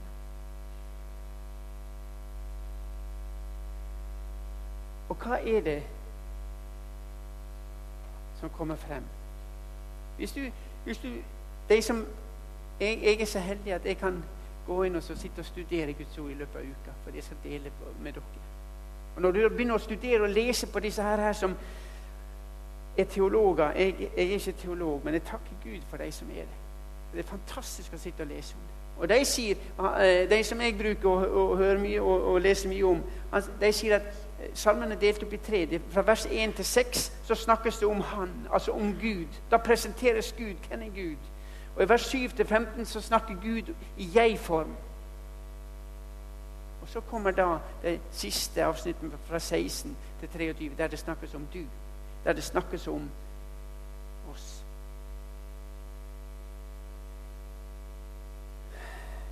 Og 5.09 5.15
hva 5.21 5.37
er 5.37 5.61
det 5.61 5.83
som 8.39 8.49
kommer 8.49 8.75
frem? 8.75 9.05
Hvis 10.17 10.31
du, 10.31 10.41
hvis 10.85 10.97
du 10.97 11.11
de 11.69 11.81
som, 11.81 12.05
jeg, 12.79 12.99
jeg, 13.03 13.21
er 13.21 13.25
så 13.25 13.39
heldig 13.39 13.73
at 13.73 13.85
jeg 13.85 13.97
kan 13.97 14.23
gå 14.67 14.83
inn 14.83 14.95
og 14.95 15.03
sitte 15.03 15.39
og 15.39 15.45
studere 15.45 15.93
Guds 15.93 16.17
ord 16.17 16.31
i 16.31 16.37
løpet 16.37 16.59
av 16.59 16.69
uka. 16.69 16.95
For 17.03 17.15
jeg 17.15 17.23
skal 17.23 17.37
dele 17.43 17.71
med 18.03 18.13
dere. 18.13 18.45
Og 19.15 19.21
Når 19.21 19.31
du 19.31 19.49
begynner 19.49 19.75
å 19.75 19.81
studere 19.81 20.27
og 20.27 20.29
lese 20.29 20.67
på 20.67 20.79
disse 20.79 21.03
her, 21.03 21.17
her 21.17 21.33
som 21.33 21.55
er 22.97 23.05
teologer 23.09 23.71
jeg, 23.71 23.95
jeg, 23.99 24.11
er 24.17 24.33
ikke 24.35 24.51
teolog, 24.61 25.01
men 25.05 25.13
jeg 25.13 25.23
takker 25.23 25.61
Gud 25.63 25.81
for 25.89 25.97
de 25.97 26.11
som 26.11 26.29
er 26.29 26.45
det. 26.45 26.59
Det 27.13 27.19
er 27.23 27.29
fantastisk 27.29 27.93
å 27.93 28.01
sitte 28.01 28.25
og 28.25 28.29
lese 28.29 28.57
om 28.57 28.65
det. 28.67 28.77
Og 28.97 29.09
De 29.09 29.25
sier, 29.25 29.57
eh, 30.01 30.29
de 30.29 30.43
som 30.43 30.61
jeg 30.61 30.77
bruker 30.77 31.09
å, 31.09 31.43
å 31.51 31.55
høre 31.55 31.79
mye 31.79 32.01
og, 32.01 32.23
og, 32.31 32.39
lese 32.41 32.69
mye 32.69 32.85
om, 32.85 33.01
de 33.61 33.71
sier 33.73 33.99
at 33.99 34.07
eh, 34.41 34.49
salmen 34.57 34.91
er 34.91 35.01
delt 35.01 35.23
opp 35.23 35.33
i 35.33 35.41
tre. 35.47 35.79
Fra 35.93 36.01
vers 36.05 36.25
1 36.25 36.55
til 36.57 36.65
6 36.65 37.03
så 37.27 37.37
snakkes 37.37 37.77
det 37.81 37.89
om 37.89 38.01
Han, 38.13 38.33
altså 38.53 38.73
om 38.73 38.95
Gud. 39.01 39.41
Da 39.51 39.57
presenteres 39.57 40.33
Gud. 40.37 40.57
Hvem 40.69 40.81
er 40.81 40.93
Gud? 40.95 41.29
Og 41.77 41.83
I 41.83 41.89
vers 41.89 42.15
7-15 42.15 42.85
så 42.85 43.01
snakker 43.01 43.35
Gud 43.35 43.73
i 43.97 44.09
jeg-form. 44.15 44.75
Og 46.81 46.87
Så 46.87 47.01
kommer 47.01 47.31
da 47.31 47.57
det 47.81 47.99
siste 48.11 48.63
avsnittet 48.63 49.11
fra 49.25 49.39
16 49.39 49.97
til 50.19 50.29
23, 50.29 50.71
der 50.77 50.87
det 50.87 50.99
snakkes 50.99 51.33
om 51.33 51.47
du 51.53 51.63
der 52.27 52.33
det 52.33 52.43
snakkes 52.43 52.87
om 52.87 53.09
oss. 54.31 54.65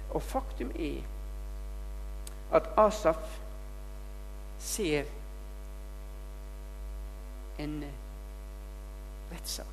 Og 0.10 0.22
faktum 0.22 0.72
er 0.80 1.02
at 2.52 2.70
Asaf 2.78 3.40
ser 4.60 5.04
en 7.60 7.84
rettssak. 9.32 9.66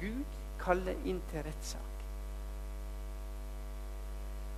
Gud 0.00 0.35
kaller 0.66 0.96
inn 1.06 1.20
til 1.30 1.46
rettssak. 1.46 1.92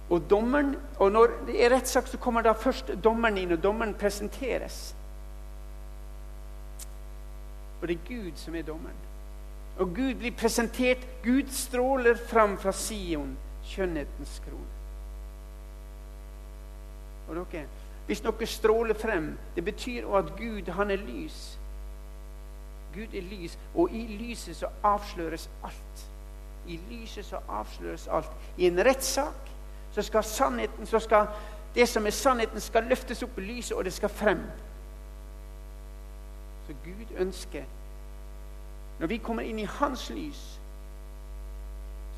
Og, 0.09 0.23
dommeren, 0.31 0.77
og 0.99 1.13
når 1.13 1.35
det 1.47 1.65
er 1.65 1.75
rettssak, 1.75 2.09
så 2.09 2.19
kommer 2.19 2.43
da 2.43 2.55
først 2.57 2.95
dommeren 3.05 3.37
inn, 3.39 3.53
og 3.53 3.63
dommeren 3.63 3.93
presenteres. 3.95 4.95
Og 7.83 7.89
det 7.89 7.99
er 7.99 8.09
Gud 8.09 8.33
som 8.41 8.57
er 8.57 8.63
dommeren. 8.63 9.05
Og 9.79 9.87
Gud 9.95 10.15
blir 10.15 10.33
presentert. 10.33 11.05
Gud 11.25 11.53
stråler 11.53 12.17
fram 12.17 12.57
fra 12.59 12.73
Sion, 12.73 13.37
skjønnhetens 13.65 14.41
krone. 14.47 14.75
Og 17.29 17.47
dere, 17.53 17.67
Hvis 18.07 18.23
noe 18.25 18.47
stråler 18.47 18.97
frem, 18.97 19.35
det 19.55 19.65
betyr 19.65 20.09
at 20.17 20.33
Gud, 20.39 20.71
han 20.73 20.91
er 20.91 20.97
lys. 20.97 21.58
Gud 22.95 23.15
er 23.15 23.23
lys, 23.23 23.59
og 23.75 23.91
i 23.93 24.07
lyset 24.17 24.57
så 24.57 24.69
avsløres 24.83 25.51
alt. 25.65 26.11
I 26.67 26.81
lyset 26.91 27.25
så 27.25 27.41
avsløres 27.49 28.09
alt. 28.09 28.31
I 28.57 28.67
en 28.67 28.85
rettssak 28.87 29.51
så 29.93 30.03
skal 30.03 30.25
sannheten, 30.25 30.87
så 30.87 30.99
skal 30.99 31.27
det 31.75 31.89
som 31.89 32.07
er 32.07 32.11
sannheten, 32.11 32.61
skal 32.61 32.85
løftes 32.85 33.23
opp 33.23 33.39
i 33.39 33.41
lyset, 33.41 33.77
og 33.77 33.85
det 33.85 33.93
skal 33.93 34.09
frem. 34.09 34.43
Så 36.67 36.75
Gud 36.85 37.17
ønsker 37.17 37.65
Når 38.99 39.07
vi 39.07 39.17
kommer 39.17 39.43
inn 39.43 39.59
i 39.59 39.65
Hans 39.65 40.11
lys, 40.11 40.61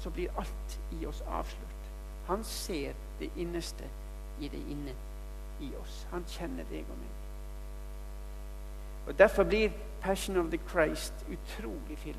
så 0.00 0.10
blir 0.10 0.30
alt 0.38 0.78
i 1.00 1.06
oss 1.06 1.20
avslørt. 1.20 1.90
Han 2.26 2.44
ser 2.44 2.92
det 3.18 3.30
innerste 3.36 3.84
i 4.40 4.48
det 4.48 4.62
inne 4.70 4.94
i 5.60 5.68
oss. 5.82 6.06
Han 6.10 6.24
kjenner 6.28 6.64
deg 6.70 6.88
og 6.88 6.96
meg. 6.96 7.08
Og 9.06 9.18
Derfor 9.18 9.44
blir 9.44 9.70
'Passion 10.00 10.36
of 10.36 10.50
the 10.50 10.60
Christ' 10.68 11.26
utrolig 11.28 11.98
film. 11.98 12.16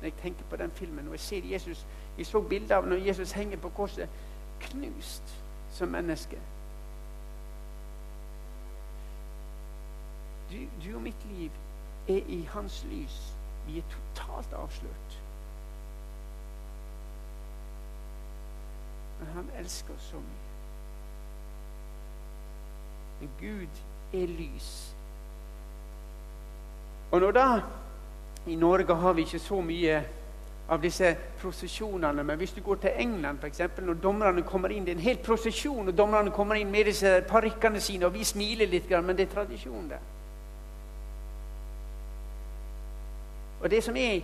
Når 0.00 0.06
jeg 0.06 0.14
tenker 0.22 0.44
på 0.50 0.56
den 0.56 0.70
filmen 0.70 1.06
og 1.06 1.12
jeg 1.12 1.20
ser 1.20 1.40
Jesus 1.44 1.86
Jeg 2.18 2.26
så 2.26 2.40
bilder 2.40 2.76
av 2.76 2.86
når 2.86 2.96
Jesus 2.96 3.32
henger 3.32 3.56
på 3.56 3.68
korset, 3.68 4.08
knust 4.60 5.22
som 5.70 5.88
menneske. 5.88 6.38
Du, 10.50 10.56
du, 10.84 10.94
og 10.96 11.02
mitt 11.02 11.26
liv 11.32 11.50
er 12.08 12.22
i 12.26 12.42
hans 12.52 12.84
lys. 12.84 13.36
Vi 13.66 13.78
er 13.78 13.82
totalt 13.90 14.52
avslørt. 14.52 15.22
Men 19.18 19.28
han 19.28 19.50
elsker 19.58 19.94
oss 19.94 20.02
så 20.02 20.16
mye. 20.16 20.50
Men 23.20 23.30
Gud 23.40 23.82
er 24.12 24.26
lys. 24.26 24.96
Og 27.10 27.20
når 27.20 27.32
da 27.32 27.46
I 28.46 28.54
Norge 28.54 28.94
har 28.94 29.12
vi 29.12 29.26
ikke 29.26 29.38
så 29.38 29.60
mye 29.60 30.02
av 30.70 30.80
disse 30.80 31.16
prosesjonene. 31.40 32.22
Men 32.24 32.38
hvis 32.38 32.52
du 32.54 32.62
går 32.62 32.74
til 32.84 32.90
England, 33.02 33.44
eksempel, 33.44 33.84
når 33.84 33.94
dommerne 34.02 34.42
kommer 34.42 34.70
inn 34.70 34.84
Det 34.84 34.92
er 34.92 34.98
en 34.98 35.02
hel 35.02 35.18
prosesjon, 35.18 35.88
og 35.88 35.98
dommerne 35.98 36.30
kommer 36.30 36.54
inn 36.54 36.70
med 36.70 36.84
disse 36.84 37.20
parykkene 37.28 37.80
sine, 37.80 38.06
og 38.06 38.14
vi 38.14 38.24
smiler 38.24 38.70
litt, 38.70 38.90
men 38.90 39.16
det 39.16 39.28
er 39.28 39.34
tradisjon 39.34 39.88
der. 39.90 40.04
Og 43.60 43.70
det 43.70 43.82
som 43.84 43.96
er 43.96 44.22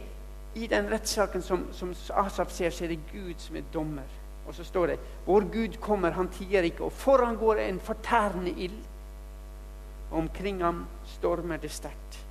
i 0.55 0.67
den 0.67 0.91
rettssaken 0.91 1.43
som, 1.43 1.67
som 1.73 1.91
Asaf 2.15 2.53
ser, 2.53 2.71
så 2.71 2.85
er 2.85 2.95
det 2.95 3.03
Gud 3.13 3.35
som 3.39 3.57
er 3.57 3.67
dommer. 3.75 4.15
Og 4.47 4.55
så 4.55 4.65
står 4.65 4.87
det 4.87 4.99
Vår 5.27 5.49
Gud 5.53 5.81
kommer, 5.81 6.11
han 6.11 6.29
tier 6.29 6.63
ikke, 6.63 6.85
og 6.85 6.93
foran 6.93 7.37
går 7.37 7.61
en 7.67 7.81
fortærende 7.81 8.51
ild. 8.51 8.79
Og 10.11 10.19
omkring 10.19 10.63
ham 10.63 10.87
stormer 11.19 11.57
det 11.57 11.71
sterkt. 11.71 12.26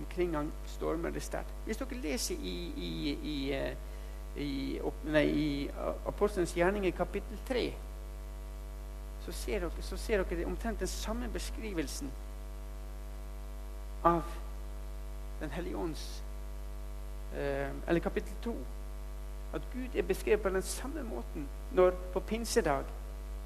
Omkring 0.00 0.34
ham 0.36 0.50
stormer 0.66 1.10
det 1.10 1.22
sterkt. 1.22 1.52
Hvis 1.66 1.76
dere 1.76 2.00
leser 2.00 2.34
i, 2.34 2.56
i, 2.76 2.90
i, 3.32 3.36
eh, 3.52 3.76
i, 4.40 4.80
nei, 5.04 5.24
i 5.28 5.46
Apostelens 6.08 6.54
gjerninger 6.56 6.94
kapittel 6.96 7.38
3, 7.48 7.64
så 9.24 9.32
ser 9.32 9.60
dere, 9.60 9.84
så 9.84 9.96
ser 10.00 10.24
dere 10.24 10.46
omtrent 10.48 10.80
den 10.80 10.88
samme 10.88 11.28
beskrivelsen 11.32 12.10
av 14.04 14.22
Den 15.40 15.50
hellige 15.50 15.76
ånds 15.76 16.22
eh, 17.36 17.68
Eller 17.88 18.00
kapittel 18.00 18.32
2. 18.44 18.54
At 19.54 19.62
Gud 19.72 19.96
er 19.96 20.02
beskrevet 20.02 20.42
på 20.42 20.48
den 20.48 20.62
samme 20.62 21.02
måten 21.02 21.48
når 21.72 21.92
på 22.12 22.20
pinsedag. 22.20 22.84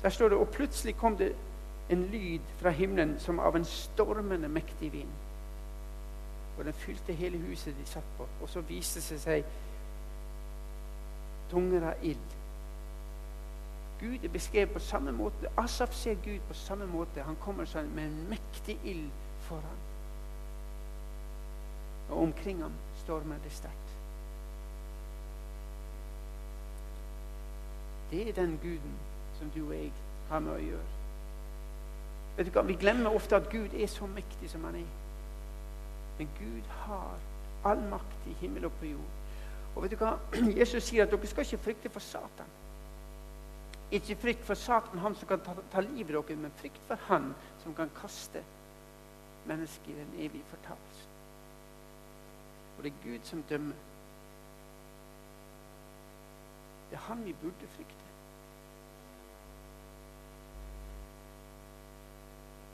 Der 0.03 0.09
står 0.09 0.29
det 0.29 0.39
og 0.39 0.49
plutselig 0.49 0.97
kom 0.97 1.17
det 1.17 1.35
en 1.91 2.07
lyd 2.07 2.41
fra 2.59 2.71
himmelen 2.71 3.19
som 3.19 3.39
av 3.41 3.57
en 3.57 3.65
stormende, 3.65 4.49
mektig 4.49 4.93
vind. 4.93 5.09
Og 6.59 6.65
den 6.65 6.73
fylte 6.73 7.13
hele 7.13 7.39
huset 7.39 7.75
de 7.79 7.87
satt 7.87 8.17
på. 8.19 8.27
Og 8.43 8.49
så 8.49 8.61
viste 8.61 9.01
det 9.01 9.21
seg 9.21 9.45
tunger 11.51 11.91
av 11.91 12.07
ild. 12.07 12.35
Gud 14.01 14.25
er 14.25 14.29
beskrevet 14.29 14.75
på 14.75 14.83
samme 14.83 15.13
måte. 15.13 15.51
Asaf 15.57 15.95
ser 15.95 16.15
Gud 16.25 16.41
på 16.49 16.55
samme 16.55 16.87
måte. 16.87 17.23
Han 17.23 17.39
kommer 17.41 17.67
sånn 17.69 17.91
med 17.95 18.09
en 18.11 18.31
mektig 18.31 18.79
ild 18.85 19.11
foran. 19.49 19.83
Og 22.11 22.19
omkring 22.23 22.63
ham 22.63 22.75
stormer 23.05 23.39
det 23.45 23.53
sterkt. 23.53 23.95
Det 28.11 28.29
er 28.29 28.37
den 28.37 28.59
guden 28.63 28.99
som 29.39 29.51
du 29.55 29.65
og 29.67 29.75
jeg 29.75 29.93
har 30.29 30.43
med 30.45 30.53
å 30.53 30.61
gjøre. 30.63 30.91
Vet 32.37 32.47
du 32.47 32.53
hva? 32.55 32.67
Vi 32.67 32.77
glemmer 32.79 33.15
ofte 33.15 33.39
at 33.39 33.49
Gud 33.51 33.75
er 33.75 33.89
så 33.91 34.07
mektig 34.11 34.51
som 34.51 34.65
han 34.69 34.77
er. 34.83 34.93
Men 36.19 36.29
Gud 36.39 36.67
har 36.85 37.19
all 37.65 37.81
makt 37.91 38.29
i 38.31 38.35
himmel 38.41 38.69
og 38.69 38.73
på 38.81 38.87
jord. 38.87 39.15
Og 39.75 39.83
vet 39.83 39.95
du 39.95 39.97
hva? 40.03 40.17
Jesus 40.61 40.85
sier 40.87 41.07
at 41.07 41.15
dere 41.15 41.31
skal 41.31 41.47
ikke 41.47 41.65
frykte 41.69 41.91
for 41.91 42.05
Satan. 42.05 42.53
Ikke 43.95 44.17
frykt 44.17 44.45
for 44.47 44.59
Satan, 44.59 44.99
han 44.99 45.15
som 45.15 45.29
kan 45.29 45.43
ta, 45.45 45.55
ta 45.73 45.83
livet 45.85 46.17
av 46.17 46.27
dere, 46.29 46.41
men 46.45 46.55
frykt 46.61 46.87
for 46.89 47.01
han 47.09 47.33
som 47.63 47.75
kan 47.75 47.91
kaste 48.01 48.43
mennesket 49.49 49.91
i 49.93 49.99
den 49.99 50.15
evige 50.27 50.47
fortapelsen. 50.51 51.11
Og 52.77 52.85
det 52.85 52.93
er 52.93 53.03
Gud 53.05 53.29
som 53.29 53.43
dømmer. 53.51 53.83
Det 56.91 56.97
er 56.97 57.07
han 57.09 57.25
vi 57.25 57.35
burde 57.43 57.69
frykte. 57.77 58.01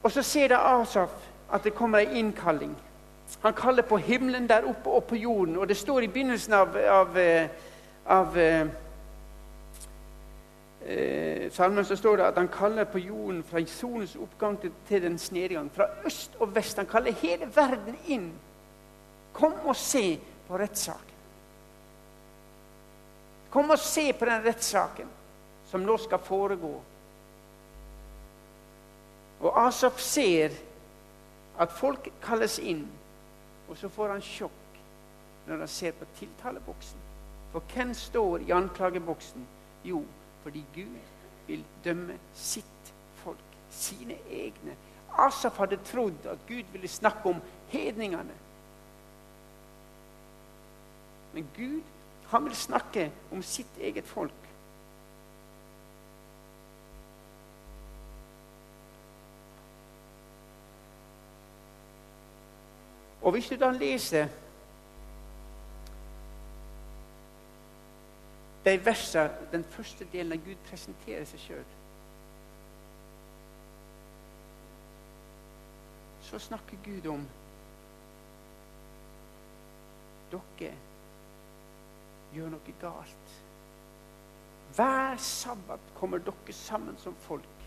Og 0.02 0.12
så 0.12 0.22
ser 0.22 0.48
det 0.48 0.56
Asaf 0.56 1.12
at 1.52 1.64
det 1.64 1.74
kommer 1.74 1.98
ei 1.98 2.18
innkalling. 2.18 2.72
Han 3.42 3.52
kaller 3.52 3.82
på 3.82 3.98
himmelen 3.98 4.48
der 4.48 4.66
oppe 4.68 4.90
og 4.90 5.04
på 5.04 5.16
jorden. 5.16 5.56
Og 5.56 5.68
det 5.68 5.76
står 5.76 6.02
i 6.02 6.08
begynnelsen 6.08 6.52
av, 6.52 6.76
av, 6.76 7.18
eh, 7.18 7.48
av 8.06 8.38
eh, 8.38 8.66
eh, 10.86 11.46
salmen 11.52 11.84
så 11.84 11.96
står 11.96 12.16
det 12.16 12.26
at 12.26 12.40
han 12.40 12.48
kaller 12.48 12.84
på 12.84 12.98
jorden 12.98 13.42
fra 13.44 13.64
solens 13.66 14.16
oppgang 14.16 14.60
til, 14.60 14.72
til 14.88 15.02
dens 15.02 15.30
nedgang. 15.32 15.70
Fra 15.74 15.88
øst 16.06 16.36
og 16.40 16.54
vest. 16.54 16.76
Han 16.76 16.90
kaller 16.90 17.16
hele 17.22 17.48
verden 17.54 17.96
inn. 18.06 18.30
Kom 19.32 19.54
og 19.64 19.76
se 19.76 20.20
på 20.48 20.58
rettssaken. 20.58 21.06
Kom 23.50 23.70
og 23.70 23.78
se 23.78 24.12
på 24.12 24.24
den 24.24 24.44
rettssaken 24.44 25.18
som 25.70 25.82
nå 25.86 25.96
skal 26.02 26.18
foregå 26.18 26.80
og 29.40 29.66
Asaf 29.66 30.00
ser 30.00 30.52
at 31.60 31.72
folk 31.72 32.08
kalles 32.22 32.58
inn, 32.58 32.84
og 33.70 33.78
så 33.78 33.88
får 33.88 34.16
han 34.16 34.22
sjokk 34.24 34.78
når 35.46 35.62
han 35.62 35.70
ser 35.70 35.94
på 35.94 36.06
tiltaleboksen. 36.18 36.98
For 37.52 37.62
hvem 37.74 37.94
står 37.94 38.44
i 38.46 38.50
anklageboksen? 38.54 39.46
Jo, 39.84 40.02
fordi 40.42 40.64
Gud 40.74 40.98
vil 41.46 41.64
dømme 41.84 42.18
sitt 42.34 42.92
folk, 43.22 43.56
sine 43.70 44.18
egne. 44.30 44.74
Asaf 45.18 45.58
hadde 45.58 45.78
trodd 45.86 46.26
at 46.30 46.42
Gud 46.48 46.66
ville 46.72 46.88
snakke 46.88 47.28
om 47.28 47.40
hedningene. 47.68 48.36
Men 51.34 51.48
Gud 51.56 51.80
han 52.30 52.44
vil 52.44 52.56
snakke 52.56 53.10
om 53.32 53.42
sitt 53.42 53.78
eget 53.80 54.06
folk. 54.06 54.49
Og 63.30 63.32
hvis 63.32 63.48
du 63.48 63.54
da 63.54 63.68
leser 63.70 64.26
de 68.64 68.72
versene, 68.84 69.30
den 69.52 69.62
første 69.70 70.06
delen 70.10 70.34
av 70.34 70.40
Gud 70.42 70.58
presenterer 70.66 71.28
seg 71.30 71.44
sjøl 71.44 71.68
Så 76.26 76.40
snakker 76.48 76.82
Gud 76.88 77.06
om 77.12 77.22
dere 80.34 80.72
gjør 82.34 82.50
noe 82.56 82.76
galt. 82.82 83.38
Hver 84.74 85.22
sabbat 85.22 85.94
kommer 86.02 86.18
dere 86.26 86.58
sammen 86.64 86.98
som 86.98 87.14
folk. 87.28 87.64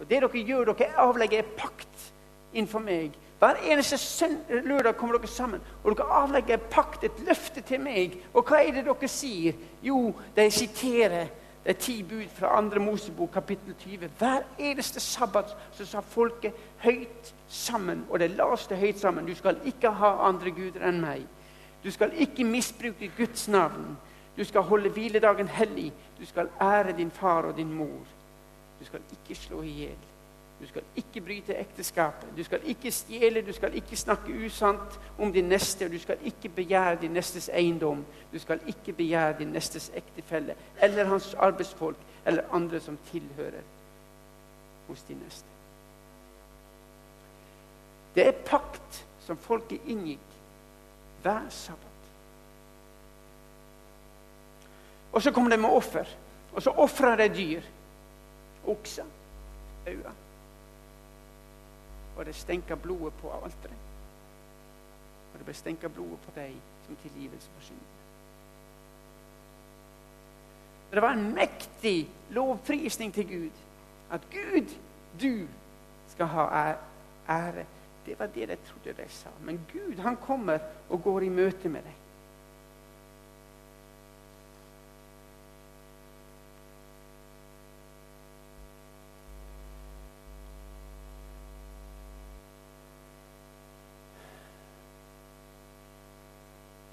Og 0.00 0.08
det 0.08 0.24
dere 0.24 0.48
gjør, 0.48 0.72
dere 0.72 1.04
avlegger 1.04 1.52
pakt 1.60 2.12
innenfor 2.52 2.84
meg 2.84 3.18
hver 3.42 3.58
eneste 3.66 4.28
lørdag 4.48 4.94
kommer 4.96 5.18
dere 5.18 5.26
sammen, 5.26 5.60
og 5.82 5.96
dere 5.96 6.04
avlegger 6.14 6.60
pakt, 6.70 7.02
et 7.04 7.22
løfte 7.26 7.60
til 7.66 7.80
meg. 7.82 8.12
Og 8.34 8.44
hva 8.46 8.60
er 8.62 8.76
det 8.76 8.84
dere 8.86 9.08
sier? 9.10 9.56
Jo, 9.82 10.12
de 10.36 10.44
siterer 10.54 11.26
de 11.64 11.74
ti 11.74 11.96
bud 12.06 12.28
fra 12.36 12.60
2. 12.62 12.78
Mosebok 12.84 13.32
kapittel 13.34 13.74
20. 13.80 14.12
Hver 14.18 14.46
eneste 14.58 15.02
sabbat 15.02 15.56
så 15.74 15.86
sa 15.86 16.04
folket 16.06 16.54
høyt 16.84 17.32
sammen, 17.48 18.06
og 18.10 18.22
de 18.22 18.28
laste 18.28 18.78
høyt 18.78 19.02
sammen. 19.02 19.26
Du 19.26 19.34
skal 19.34 19.58
ikke 19.66 19.90
ha 19.90 20.12
andre 20.28 20.54
guder 20.54 20.86
enn 20.86 21.02
meg. 21.02 21.26
Du 21.82 21.90
skal 21.90 22.14
ikke 22.14 22.46
misbruke 22.46 23.10
Guds 23.18 23.48
navn. 23.48 23.96
Du 24.36 24.44
skal 24.44 24.62
holde 24.70 24.94
hviledagen 24.94 25.50
hellig. 25.50 25.90
Du 26.20 26.26
skal 26.26 26.54
ære 26.60 26.94
din 26.96 27.10
far 27.10 27.50
og 27.50 27.56
din 27.56 27.74
mor. 27.74 28.06
Du 28.78 28.86
skal 28.86 29.02
ikke 29.18 29.34
slå 29.34 29.62
i 29.62 29.78
hjel. 29.82 30.11
Du 30.62 30.68
skal 30.68 30.82
ikke 30.96 31.20
bryte 31.20 31.54
ekteskapet. 31.58 32.28
Du 32.36 32.44
skal 32.44 32.60
ikke 32.70 32.90
stjele, 32.90 33.42
du 33.42 33.52
skal 33.52 33.74
ikke 33.74 33.96
snakke 33.96 34.44
usant 34.46 35.00
om 35.18 35.32
din 35.32 35.48
neste. 35.50 35.88
Du 35.90 35.98
skal 35.98 36.18
ikke 36.24 36.48
begjære 36.48 37.00
din 37.00 37.10
nestes 37.10 37.48
eiendom. 37.48 38.04
Du 38.32 38.38
skal 38.38 38.60
ikke 38.66 38.92
begjære 38.92 39.38
din 39.38 39.48
nestes 39.48 39.90
ektefelle 39.94 40.54
eller 40.80 41.04
hans 41.04 41.34
arbeidsfolk 41.34 41.96
eller 42.26 42.54
andre 42.54 42.80
som 42.80 42.98
tilhører 43.10 43.66
hos 44.86 45.02
din 45.02 45.18
neste. 45.24 45.46
Det 48.14 48.26
er 48.26 48.46
pakt 48.46 49.04
som 49.26 49.36
folket 49.36 49.80
inngikk 49.86 50.40
hver 51.22 51.50
sabbat. 51.50 52.10
Og 55.12 55.22
så 55.22 55.32
kommer 55.32 55.50
de 55.50 55.56
med 55.56 55.70
offer. 55.70 56.04
Og 56.52 56.62
så 56.62 56.70
ofrer 56.70 57.16
de 57.16 57.34
dyr. 57.34 57.62
Okser, 58.66 59.04
øyne 59.88 60.21
og 62.16 62.26
det 62.26 62.34
stenka 62.34 62.74
blodet 62.74 63.14
på 63.20 63.32
alteret. 63.32 63.88
Og 65.32 65.38
det 65.38 65.48
ble 65.48 65.54
stenka 65.56 65.88
blodet 65.88 66.20
på 66.26 66.34
deg 66.36 66.54
som 66.86 66.96
tilgivelse 67.02 67.50
for 67.56 67.66
synden. 67.70 67.98
Det 70.92 71.02
var 71.02 71.16
en 71.16 71.34
mektig 71.34 72.10
lovprisning 72.30 73.14
til 73.14 73.28
Gud. 73.28 73.60
At 74.12 74.20
Gud, 74.30 74.74
du 75.22 75.46
skal 76.08 76.26
ha 76.26 76.74
ære. 77.28 77.64
Det 78.06 78.18
var 78.18 78.26
det 78.26 78.48
de 78.48 78.56
trodde 78.56 79.02
de 79.02 79.08
sa. 79.08 79.28
Men 79.40 79.66
Gud, 79.72 79.98
han 79.98 80.16
kommer 80.16 80.58
og 80.90 81.02
går 81.02 81.20
i 81.20 81.28
møte 81.28 81.68
med 81.68 81.82
deg. 81.82 81.98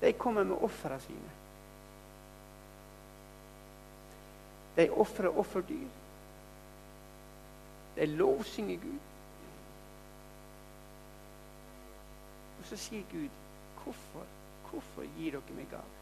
De 0.01 0.13
kommer 0.29 0.43
med 0.43 0.61
ofrene 0.61 0.99
sine. 1.01 1.31
De 4.75 4.89
ofrer 4.89 5.37
offerdyr. 5.37 5.87
De 7.95 8.05
lovsynger 8.05 8.77
Gud. 8.77 8.99
Og 12.59 12.65
så 12.65 12.77
sier 12.77 13.03
Gud, 13.11 13.29
'Hvorfor, 13.83 14.25
hvorfor 14.69 15.03
gir 15.17 15.31
dere 15.31 15.55
meg 15.55 15.67
gave?' 15.71 15.97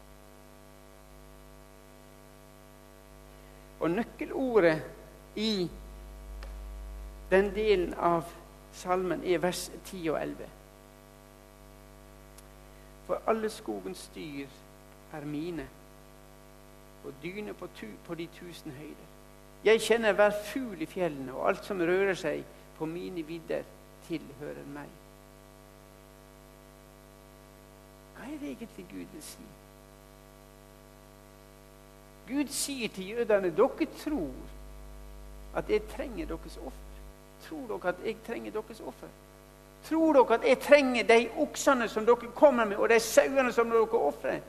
Og 3.80 3.90
nøkkelordet 3.90 4.82
i 5.36 5.70
den 7.30 7.54
delen 7.54 7.94
av 7.94 8.24
salmen 8.72 9.24
er 9.24 9.38
vers 9.38 9.70
10 9.84 10.08
og 10.10 10.22
11. 10.22 10.57
For 13.08 13.22
alle 13.26 13.48
skogens 13.50 14.10
dyr 14.14 14.46
er 15.12 15.24
mine, 15.24 15.64
og 17.04 17.14
dyne 17.22 17.54
på, 17.54 17.66
tu, 17.76 17.86
på 18.04 18.14
de 18.14 18.26
tusen 18.36 18.70
høyder. 18.70 19.06
Jeg 19.64 19.80
kjenner 19.80 20.12
hver 20.12 20.34
fugl 20.44 20.82
i 20.82 20.86
fjellene, 20.86 21.32
og 21.32 21.48
alt 21.48 21.64
som 21.64 21.80
rører 21.80 22.14
seg 22.14 22.42
på 22.76 22.86
mine 22.86 23.24
vidder, 23.24 23.64
tilhører 24.08 24.66
meg. 24.74 24.90
Hva 28.18 28.28
er 28.28 28.36
det 28.42 28.50
egentlig 28.50 28.84
Gud 28.90 29.14
vil 29.14 29.24
si? 29.24 29.48
Gud 32.28 32.52
sier 32.52 32.92
til 32.92 33.08
jødene 33.14 33.54
dere 33.56 33.88
tror 34.02 35.56
at 35.56 35.70
jeg 35.72 35.88
trenger 35.94 36.28
deres 36.28 36.60
offer. 36.60 37.00
Tror 37.48 37.64
dere 37.72 37.94
at 37.94 38.04
jeg 38.04 38.20
trenger 38.26 38.52
deres 38.52 38.84
offer? 38.84 39.08
Tror 39.84 40.12
dere 40.12 40.34
at 40.34 40.44
jeg 40.44 40.58
trenger 40.60 41.02
de 41.08 41.28
oksene 41.38 41.88
som 41.88 42.06
dere 42.06 42.32
kommer 42.34 42.64
med, 42.64 42.76
og 42.76 42.88
de 42.88 43.00
sauene 43.00 43.52
som 43.52 43.70
dere 43.70 44.00
ofrer? 44.00 44.40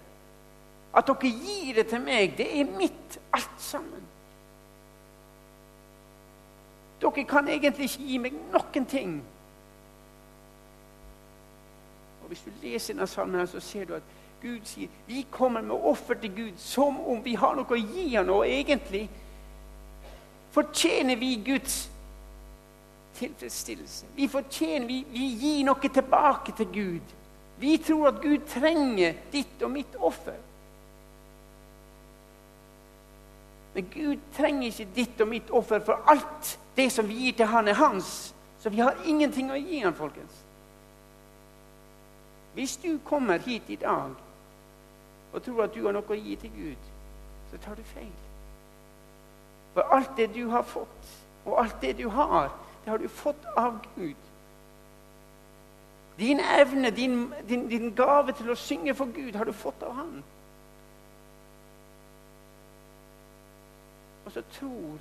At 0.94 1.08
dere 1.08 1.32
gir 1.32 1.74
det 1.76 1.88
til 1.88 2.02
meg, 2.02 2.34
det 2.38 2.48
er 2.60 2.78
mitt 2.78 3.20
alt 3.34 3.62
sammen. 3.62 4.08
Dere 7.02 7.24
kan 7.24 7.48
egentlig 7.48 7.84
ikke 7.84 8.08
gi 8.08 8.18
meg 8.18 8.40
noen 8.54 8.86
ting. 8.86 9.20
Og 12.24 12.28
Hvis 12.28 12.42
du 12.46 12.52
leser 12.62 12.94
denne 12.94 13.08
salmen, 13.08 13.48
så 13.48 13.60
ser 13.60 13.86
du 13.86 13.94
at 13.94 14.16
Gud 14.42 14.60
sier 14.64 14.88
vi 15.08 15.26
kommer 15.32 15.62
med 15.62 15.76
offer 15.76 16.14
til 16.14 16.36
Gud 16.36 16.58
som 16.58 17.00
om 17.00 17.24
vi 17.26 17.36
har 17.36 17.56
noe 17.56 17.76
å 17.76 17.80
gi 17.80 18.16
ham. 18.16 18.30
Og 18.30 18.48
egentlig 18.48 19.10
fortjener 20.52 21.20
vi 21.20 21.36
Guds 21.46 21.90
tilfredsstillelse. 23.16 24.06
Vi 24.16 24.28
fortjener, 24.28 24.88
vi, 24.88 25.06
vi 25.12 25.30
gir 25.40 25.64
noe 25.68 25.90
tilbake 25.94 26.54
til 26.58 26.70
Gud. 26.74 27.16
Vi 27.60 27.78
tror 27.78 28.08
at 28.08 28.22
Gud 28.22 28.46
trenger 28.48 29.18
ditt 29.32 29.64
og 29.64 29.72
mitt 29.72 29.96
offer. 30.00 30.38
Men 33.74 33.90
Gud 33.94 34.18
trenger 34.36 34.68
ikke 34.68 34.88
ditt 34.96 35.22
og 35.22 35.28
mitt 35.28 35.50
offer, 35.52 35.80
for 35.80 36.04
alt 36.08 36.60
det 36.76 36.92
som 36.92 37.08
vi 37.08 37.26
gir 37.26 37.36
til 37.38 37.52
Han, 37.52 37.68
er 37.68 37.74
hans. 37.74 38.36
Så 38.60 38.70
vi 38.70 38.80
har 38.80 38.96
ingenting 39.06 39.52
å 39.52 39.60
gi 39.60 39.84
Han, 39.84 39.96
folkens. 39.96 40.46
Hvis 42.54 42.78
du 42.78 42.98
kommer 43.06 43.40
hit 43.40 43.70
i 43.70 43.76
dag 43.76 44.16
og 45.34 45.44
tror 45.44 45.64
at 45.64 45.76
du 45.76 45.84
har 45.86 45.94
noe 45.94 46.10
å 46.10 46.18
gi 46.18 46.36
til 46.42 46.52
Gud, 46.56 46.88
så 47.52 47.60
tar 47.62 47.78
du 47.78 47.84
feil. 47.94 48.16
For 49.76 49.94
alt 49.96 50.16
det 50.18 50.32
du 50.34 50.48
har 50.50 50.66
fått, 50.66 51.12
og 51.46 51.60
alt 51.62 51.78
det 51.82 51.94
du 52.00 52.08
har, 52.10 52.50
har 52.90 52.98
du 52.98 53.08
fått 53.08 53.46
av 53.58 53.80
Gud. 53.96 54.16
Din 56.20 56.40
evne, 56.40 56.90
din, 56.92 57.34
din, 57.50 57.70
din 57.70 57.94
gave 57.96 58.34
til 58.36 58.52
å 58.52 58.58
synge 58.60 58.96
for 58.96 59.12
Gud, 59.16 59.38
har 59.40 59.48
du 59.48 59.54
fått 59.56 59.84
av 59.88 59.96
Han. 59.96 60.18
Og 64.26 64.34
så 64.36 64.44
tror 64.52 65.00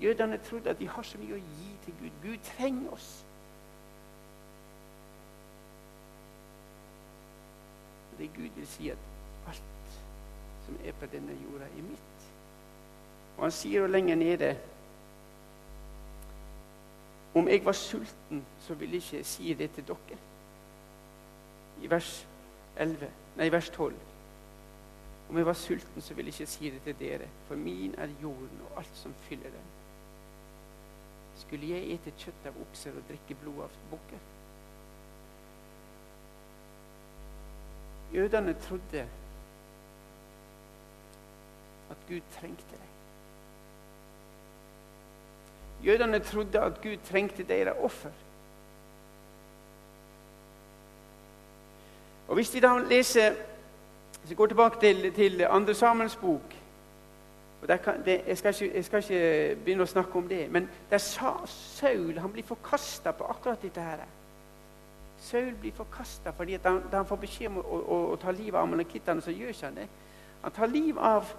jødene 0.00 0.38
trodde 0.38 0.70
at 0.70 0.78
de 0.78 0.88
har 0.88 1.04
så 1.06 1.18
mye 1.20 1.36
å 1.36 1.42
gi 1.42 1.68
til 1.84 1.94
Gud. 2.00 2.16
Gud 2.24 2.48
trenger 2.56 2.96
oss. 2.96 3.10
Det 8.18 8.30
Gud 8.36 8.56
vil 8.56 8.66
si 8.66 8.90
at 8.90 8.98
alt 9.50 10.00
som 10.66 10.80
er 10.84 10.96
på 10.96 11.06
denne 11.12 11.36
jorda, 11.44 11.64
er 11.64 11.86
mitt. 11.86 12.26
Og 13.36 13.42
han 13.42 13.54
sier 13.54 13.80
jo 13.84 13.86
lenger 13.90 14.16
nede 14.16 14.56
om 17.34 17.48
jeg 17.48 17.64
var 17.64 17.72
sulten, 17.72 18.44
så 18.60 18.74
ville 18.74 18.94
jeg 18.94 19.02
ikke 19.02 19.24
si 19.24 19.54
det 19.54 19.70
til 19.72 19.86
dere. 19.88 20.18
I 21.82 21.90
vers 21.90 22.28
11, 22.76 23.08
nei, 23.36 23.52
vers 23.52 23.70
12. 23.70 23.94
Om 25.30 25.36
jeg 25.36 25.46
var 25.46 25.56
sulten, 25.56 26.02
så 26.02 26.14
ville 26.14 26.28
jeg 26.28 26.40
ikke 26.40 26.52
si 26.52 26.70
det 26.70 26.82
til 26.84 26.98
dere, 26.98 27.28
for 27.48 27.56
min 27.56 27.94
er 27.98 28.12
jorden 28.22 28.60
og 28.68 28.78
alt 28.78 29.00
som 29.00 29.14
fyller 29.28 29.50
den. 29.50 29.72
Skulle 31.40 31.72
jeg 31.72 31.96
ete 31.96 32.12
kjøtt 32.18 32.46
av 32.46 32.60
okser 32.66 32.96
og 32.96 33.08
drikke 33.08 33.36
blod 33.40 33.64
av 33.64 33.80
bukker? 33.90 34.28
Jødene 38.12 38.54
trodde 38.60 39.08
at 41.90 42.08
Gud 42.08 42.20
trengte 42.36 42.76
dem. 42.76 42.91
Jødene 45.82 46.18
trodde 46.18 46.60
at 46.60 46.80
Gud 46.82 46.96
trengte 47.04 47.42
deres 47.42 47.76
offer. 47.80 48.10
Og 52.28 52.34
Hvis 52.34 52.50
de 52.50 52.60
da 52.60 52.78
leser 52.78 53.34
vi 54.28 54.34
går 54.34 54.46
tilbake 54.46 54.80
til, 54.80 55.12
til 55.12 55.46
andre 55.50 55.74
Samuels 55.74 56.16
bok 56.16 56.56
kan, 57.66 58.04
det, 58.04 58.20
jeg, 58.26 58.38
skal 58.38 58.54
ikke, 58.62 58.76
jeg, 58.76 58.84
skal 58.84 58.98
ikke, 58.98 59.56
begynne 59.64 59.82
å 59.82 59.86
snakke 59.86 60.18
om 60.18 60.28
det, 60.28 60.48
men 60.50 60.68
der 60.90 60.98
sa 60.98 61.36
Saul 61.46 62.18
han 62.18 62.32
blir 62.32 62.42
forkasta 62.42 63.12
på 63.14 63.24
akkurat 63.30 63.62
dette. 63.62 63.80
her. 63.80 64.02
Saul 65.20 65.54
blir 65.60 65.72
forkasta 65.72 66.30
fordi 66.30 66.58
han, 66.64 66.82
han 66.92 67.06
får 67.06 67.16
beskjed 67.16 67.48
om 67.48 67.58
å, 67.58 67.62
å, 67.62 67.98
å 68.12 68.16
ta 68.16 68.34
livet 68.34 68.58
av 68.58 68.66
amalekittene, 68.66 69.22
så 69.22 69.30
gjør 69.30 69.54
han 69.62 69.78
det. 69.78 69.86
Han 70.42 70.52
tar 70.52 70.66
liv 70.66 70.98
av 70.98 71.30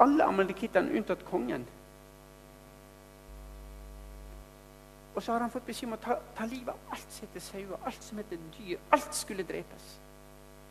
alle 0.00 0.24
amalekittene 0.24 0.96
unntatt 0.96 1.24
kongen. 1.30 1.66
Og 5.16 5.22
så 5.22 5.32
har 5.32 5.40
han 5.40 5.50
fått 5.50 5.64
beskjed 5.64 5.88
om 5.88 5.96
å 5.96 6.00
ta, 6.00 6.18
ta 6.36 6.44
livet 6.44 6.74
av 6.74 6.92
alt 6.92 7.12
som 7.12 7.24
heter 7.24 7.40
sauer, 7.40 7.78
alt 7.88 8.02
som 8.04 8.18
heter 8.20 8.40
dyr. 8.58 8.82
Alt 8.92 9.14
skulle 9.16 9.46
drepes. 9.48 9.86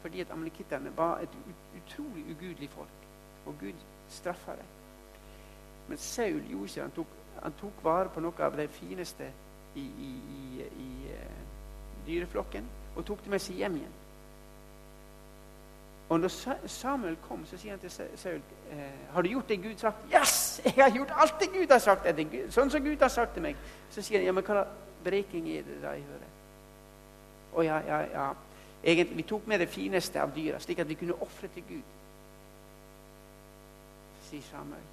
Fordi 0.03 0.21
at 0.21 0.33
amalekittene 0.35 0.91
var 0.97 1.23
et 1.25 1.37
utrolig 1.79 2.27
ugudelig 2.29 2.69
folk. 2.69 3.07
Og 3.49 3.57
Gud 3.59 3.81
straffa 4.09 4.53
dem. 4.59 4.69
Men 5.89 5.97
Saul 5.97 6.45
gjorde 6.51 6.69
ikke 6.69 6.81
han 6.81 6.93
tok, 6.93 7.17
han 7.41 7.57
tok 7.61 7.83
vare 7.83 8.13
på 8.13 8.21
noe 8.21 8.45
av 8.45 8.57
det 8.57 8.69
fineste 8.73 9.31
i, 9.75 9.81
i, 9.81 10.11
i, 10.37 10.69
i 10.85 10.89
uh, 11.13 11.41
dyreflokken 12.05 12.69
og 12.95 13.05
tok 13.05 13.25
det 13.25 13.33
med 13.33 13.41
seg 13.41 13.59
hjem 13.63 13.81
igjen. 13.81 13.97
Og 16.09 16.19
når 16.19 16.27
Samuel 16.67 17.17
kom, 17.27 17.45
så 17.45 17.57
sier 17.57 17.71
han 17.71 17.79
til 17.79 17.91
Saul 17.91 18.41
eh, 18.71 18.79
har 19.11 19.21
du 19.21 19.29
gjort 19.29 19.49
det 19.49 19.63
Gud 19.63 19.77
sagt. 19.77 20.05
Yes! 20.13 20.61
Jeg 20.65 20.83
har 20.83 20.91
gjort 20.91 21.13
alt 21.15 21.39
det 21.39 21.49
Gud 21.53 21.71
har 21.71 21.79
sagt. 21.79 22.05
Gud? 22.17 22.51
Sånn 22.53 22.69
som 22.71 22.83
Gud 22.83 23.01
har 23.01 23.09
sagt 23.09 23.33
til 23.33 23.45
meg. 23.45 23.57
Så 23.89 24.05
sier 24.05 24.21
han 24.21 24.27
ja, 24.27 24.35
men 24.35 24.45
hva 24.45 24.67
breking 25.05 25.49
er 25.49 25.65
det 25.65 25.79
da 25.81 25.95
jeg 25.97 26.05
hører? 26.05 26.31
Å 27.55 27.65
ja, 27.65 27.79
ja, 27.87 27.99
ja. 28.13 28.27
Egentlig, 28.83 29.17
Vi 29.17 29.23
tok 29.23 29.47
med 29.47 29.59
det 29.59 29.69
fineste 29.73 30.21
av 30.21 30.33
dyra, 30.35 30.59
slik 30.61 30.79
at 30.79 30.89
vi 30.89 30.97
kunne 30.99 31.17
ofre 31.25 31.49
til 31.53 31.65
Gud. 31.69 31.93
Så 34.19 34.29
sier 34.29 34.45
Samuel 34.51 34.91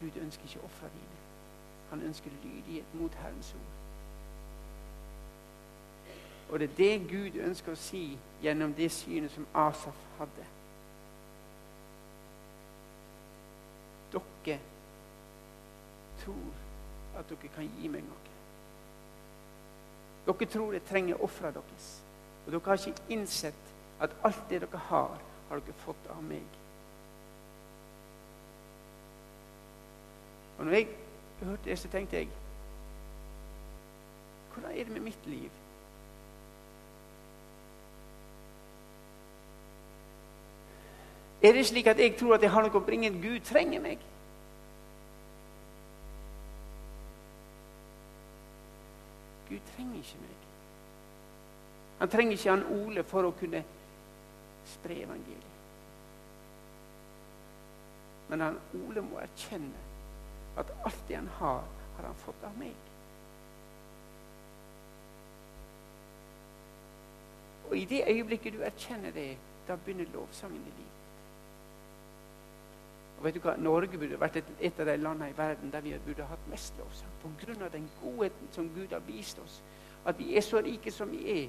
Gud 0.00 0.22
ønsker 0.22 0.44
ikke 0.44 0.64
ofra 0.64 0.88
dine. 0.92 1.20
Han 1.90 2.02
ønsker 2.02 2.30
lydighet 2.44 2.94
mot 2.94 3.14
Herrens 3.14 3.54
ord. 3.54 3.85
Og 6.50 6.60
det 6.60 6.70
er 6.70 6.76
det 6.76 7.08
Gud 7.10 7.40
ønsker 7.42 7.74
å 7.74 7.80
si 7.80 8.18
gjennom 8.42 8.74
det 8.74 8.90
synet 8.94 9.32
som 9.34 9.46
Asaf 9.54 9.98
hadde. 10.20 10.46
Dere 14.14 14.58
tror 16.22 17.18
at 17.18 17.28
dere 17.30 17.50
kan 17.56 17.66
gi 17.80 17.90
meg 17.90 18.06
noe. 18.06 18.34
Dere 20.26 20.50
tror 20.50 20.76
jeg 20.76 20.86
trenger 20.86 21.22
ofra 21.22 21.50
deres. 21.54 21.88
Og 22.46 22.52
dere 22.52 22.62
har 22.70 22.86
ikke 22.86 23.10
innsett 23.16 23.74
at 24.00 24.14
alt 24.22 24.46
det 24.50 24.62
dere 24.62 24.84
har, 24.90 25.18
har 25.50 25.66
dere 25.66 25.82
fått 25.82 26.08
av 26.14 26.22
meg. 26.22 26.46
Og 30.58 30.64
når 30.64 30.78
jeg 30.78 30.88
hørte 31.42 31.64
det, 31.64 31.78
så 31.78 31.88
tenkte 31.92 32.16
jeg 32.22 32.28
Hvordan 34.54 34.72
er 34.72 34.84
det 34.84 34.92
med 34.92 35.02
mitt 35.04 35.26
liv? 35.26 35.50
Er 41.46 41.52
det 41.52 41.66
slik 41.66 41.86
at 41.86 41.98
jeg 41.98 42.16
tror 42.18 42.34
at 42.34 42.42
jeg 42.42 42.50
har 42.50 42.64
noe 42.64 42.74
å 42.74 42.82
bringe? 42.82 43.10
Gud 43.22 43.44
trenger 43.46 43.82
meg? 43.84 44.00
Gud 49.46 49.68
trenger 49.68 50.00
ikke 50.00 50.22
meg. 50.24 50.48
Han 52.00 52.10
trenger 52.10 52.34
ikke 52.34 52.50
han 52.50 52.64
Ole 52.80 53.04
for 53.06 53.28
å 53.28 53.36
kunne 53.38 53.62
spre 54.72 54.98
evangeliet. 55.04 55.54
Men 58.26 58.42
han 58.48 58.58
Ole 58.80 59.06
må 59.06 59.22
erkjenne 59.22 59.86
at 60.58 60.74
alt 60.82 61.06
det 61.06 61.20
han 61.20 61.30
har, 61.38 61.62
har 61.96 62.10
han 62.10 62.20
fått 62.24 62.42
av 62.50 62.58
meg. 62.58 62.74
Og 67.70 67.78
i 67.78 67.86
det 67.94 68.02
øyeblikket 68.10 68.58
du 68.58 68.66
erkjenner 68.66 69.14
det, 69.14 69.30
da 69.68 69.78
begynner 69.78 70.10
lovsangen 70.10 70.58
i 70.66 70.74
livet. 70.74 71.05
Og 73.18 73.24
vet 73.24 73.34
du 73.34 73.40
hva? 73.40 73.56
Norge 73.56 73.98
burde 73.98 74.20
vært 74.20 74.40
et, 74.42 74.48
et, 74.60 74.80
av 74.80 74.88
de 74.90 74.96
landene 75.00 75.30
i 75.30 75.36
verden 75.36 75.70
der 75.72 75.84
vi 75.84 75.94
burde 76.06 76.26
hatt 76.28 76.48
mest 76.50 76.74
lovsang. 76.78 77.12
Pga. 77.22 77.68
den 77.72 77.88
godheten 78.02 78.48
som 78.52 78.68
Gud 78.74 78.92
har 78.92 79.02
vist 79.06 79.38
oss. 79.38 79.62
At 80.04 80.18
vi 80.18 80.36
er 80.36 80.40
så 80.40 80.60
rike 80.60 80.90
som 80.92 81.10
vi 81.10 81.22
er. 81.32 81.48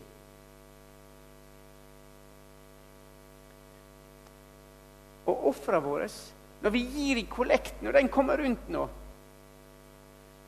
Og 5.27 5.47
ofra 5.47 5.79
våre, 5.83 6.07
når 6.61 6.69
vi 6.69 6.79
gir 6.79 7.17
i 7.17 7.27
kollekten, 7.29 7.83
når 7.85 7.91
den 7.91 8.09
kommer 8.09 8.37
rundt 8.37 8.69
nå 8.69 8.87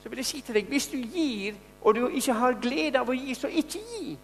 Så 0.04 0.10
vil 0.10 0.18
jeg 0.18 0.26
si 0.26 0.42
til 0.42 0.56
deg 0.56 0.70
hvis 0.72 0.88
du 0.88 0.98
gir, 0.98 1.56
og 1.82 1.96
du 1.96 2.08
ikke 2.08 2.34
har 2.34 2.56
glede 2.62 3.00
av 3.00 3.10
å 3.10 3.14
gi, 3.14 3.34
så 3.36 3.48
ikke 3.48 3.82
gi. 3.84 4.18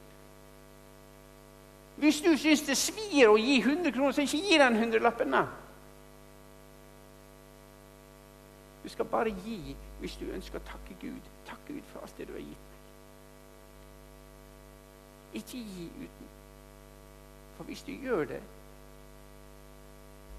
Hvis 1.99 2.21
du 2.21 2.31
syns 2.37 2.63
det 2.67 2.77
svir 2.79 3.27
å 3.27 3.35
gi 3.35 3.57
100 3.59 3.91
kroner, 3.91 4.15
så 4.15 4.23
ikke 4.23 4.39
gi 4.39 4.57
den 4.59 4.77
hundrelappen. 4.79 5.31
da. 5.31 5.43
Du 8.85 8.89
skal 8.89 9.05
bare 9.05 9.31
gi 9.45 9.75
hvis 9.99 10.15
du 10.21 10.27
ønsker 10.29 10.59
å 10.61 10.67
takke 10.67 10.93
Gud. 11.01 11.29
Takk 11.47 11.63
Gud 11.67 11.81
for 11.89 12.05
alt 12.05 12.17
det 12.19 12.27
du 12.29 12.35
har 12.35 12.43
gitt. 12.45 12.73
Ikke 15.41 15.57
gi 15.57 15.87
uten. 15.95 16.27
For 17.57 17.63
hvis 17.65 17.81
du 17.87 17.91
gjør 17.91 18.29
det, 18.29 18.41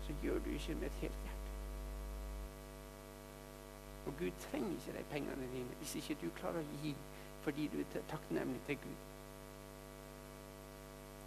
så 0.06 0.14
gjør 0.22 0.38
du 0.44 0.50
ikke 0.54 0.74
med 0.78 0.86
et 0.86 1.02
helt 1.02 1.26
hjerte. 1.26 1.42
Og 4.06 4.12
Gud 4.20 4.30
trenger 4.46 4.70
ikke 4.70 4.98
de 4.98 5.04
pengene 5.10 5.48
dine 5.52 5.80
hvis 5.80 5.96
ikke 5.98 6.20
du 6.22 6.30
klarer 6.38 6.62
å 6.62 6.80
gi 6.84 6.94
fordi 7.42 7.66
du 7.72 7.80
er 7.82 8.06
takknemlig 8.10 8.60
til 8.68 8.78
Gud. 8.84 9.02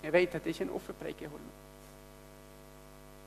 Jeg 0.03 0.13
vet 0.13 0.35
at 0.35 0.43
det 0.43 0.55
ikke 0.55 0.63
er 0.63 0.69
en 0.69 0.75
offerpreik 0.79 1.21
jeg 1.21 1.35
holder. 1.35 1.59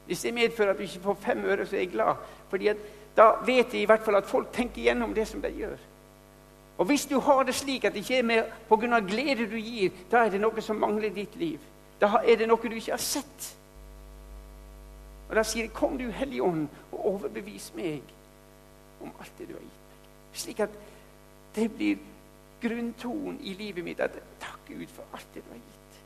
Hvis 0.07 0.25
det 0.25 0.35
medfører 0.35 0.71
at 0.71 0.81
du 0.81 0.83
ikke 0.83 1.01
får 1.01 1.15
fem 1.15 1.45
øre, 1.45 1.67
så 1.67 1.77
er 1.77 1.81
jeg 1.81 1.93
glad. 1.93 2.15
Fordi 2.49 2.73
Da 3.17 3.33
vet 3.47 3.75
jeg 3.75 3.83
i 3.83 3.89
hvert 3.89 4.05
fall 4.05 4.17
at 4.17 4.29
folk 4.29 4.53
tenker 4.53 4.83
gjennom 4.83 5.15
det 5.15 5.27
som 5.29 5.43
de 5.43 5.51
gjør. 5.53 5.77
Og 6.79 6.87
Hvis 6.87 7.07
du 7.07 7.19
har 7.21 7.43
det 7.43 7.55
slik 7.55 7.85
at 7.85 7.93
det 7.93 7.99
ikke 7.99 8.19
er 8.19 8.23
mer 8.23 8.45
pga. 8.69 9.01
glede 9.01 9.51
du 9.51 9.57
gir, 9.57 9.91
da 10.11 10.25
er 10.25 10.31
det 10.31 10.41
noe 10.41 10.61
som 10.61 10.77
mangler 10.77 11.11
i 11.11 11.15
ditt 11.15 11.37
liv. 11.37 11.61
Da 12.01 12.19
er 12.25 12.37
det 12.37 12.49
noe 12.49 12.69
du 12.69 12.75
ikke 12.75 12.93
har 12.93 12.99
sett. 12.99 13.57
Og 15.29 15.37
Da 15.37 15.43
sier 15.43 15.63
jeg, 15.63 15.73
'Kom, 15.73 15.99
du 15.99 16.11
Hellige 16.11 16.43
Ånd, 16.43 16.69
og 16.93 17.07
overbevis 17.07 17.73
meg 17.75 18.03
om 19.01 19.13
alt 19.21 19.39
det 19.39 19.49
du 19.49 19.53
har 19.53 19.61
gitt 19.61 19.71
meg.' 19.91 20.39
Slik 20.39 20.61
at 20.61 20.71
det 21.55 21.77
blir 21.77 21.97
grunntonen 22.63 23.41
i 23.41 23.55
livet 23.55 23.85
mitt. 23.85 24.01
At 24.01 24.13
takk 24.41 24.61
Gud 24.69 24.87
for 24.87 25.05
alt 25.13 25.27
det 25.35 25.45
du 25.45 25.49
har 25.49 25.57
gitt. 25.57 26.03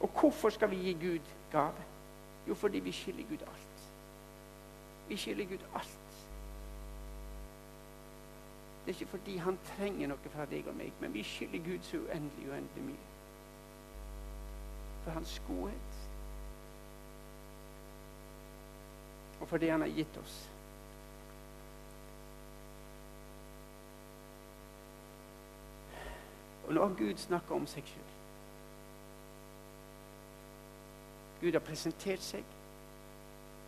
Og 0.00 0.10
hvorfor 0.20 0.50
skal 0.50 0.70
vi 0.70 0.76
gi 0.76 0.92
Gud 0.92 1.20
gave? 1.52 1.82
Jo, 2.48 2.54
fordi 2.54 2.78
vi 2.78 2.92
skylder 2.92 3.22
Gud 3.30 3.38
alt. 3.40 3.61
Vi 5.08 5.16
skylder 5.16 5.44
Gud 5.44 5.58
alt. 5.74 5.98
Det 8.86 8.94
er 8.94 9.00
ikke 9.00 9.10
fordi 9.10 9.36
han 9.36 9.58
trenger 9.64 10.08
noe 10.10 10.30
fra 10.34 10.44
deg 10.50 10.66
og 10.66 10.74
meg, 10.74 10.92
men 11.00 11.12
vi 11.14 11.22
skylder 11.22 11.62
Gud 11.62 11.84
så 11.86 12.00
uendelig, 12.02 12.48
uendelig 12.50 12.86
mye. 12.86 13.10
For 15.04 15.10
hans 15.10 15.42
godhet. 15.46 16.00
Og 19.40 19.48
for 19.48 19.56
det 19.56 19.70
han 19.70 19.80
har 19.80 19.88
gitt 19.88 20.16
oss. 20.16 20.50
Og 26.66 26.74
når 26.74 26.94
Gud 26.98 27.16
snakker 27.16 27.54
om 27.54 27.66
seg 27.66 27.86
sjøl 27.86 28.10
Gud 31.42 31.52
har 31.52 31.64
presentert 31.66 32.22
seg. 32.22 32.44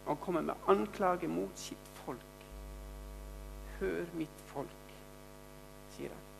Han 0.06 0.16
kommer 0.16 0.40
med 0.40 0.54
anklage 0.66 1.28
mot 1.28 1.58
sitt 1.58 1.88
folk. 2.04 2.46
Hør 3.80 4.04
mitt 4.14 4.44
folk, 4.46 4.92
sier 5.96 6.12
han. 6.12 6.30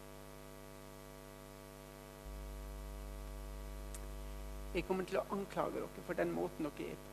Jeg 4.75 4.85
kommer 4.89 5.07
til 5.07 5.21
å 5.21 5.27
anklage 5.33 5.79
dere 5.79 6.05
for 6.05 6.19
den 6.19 6.33
måten 6.35 6.67
dere 6.67 6.93
er 6.93 6.97
på. 6.99 7.11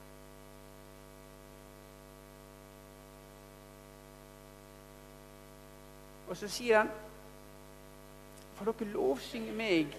Og 6.32 6.38
så 6.40 6.48
sier 6.48 6.78
han 6.80 6.92
For 8.56 8.70
dere 8.70 8.92
lovsynger 8.94 9.56
meg 9.58 9.96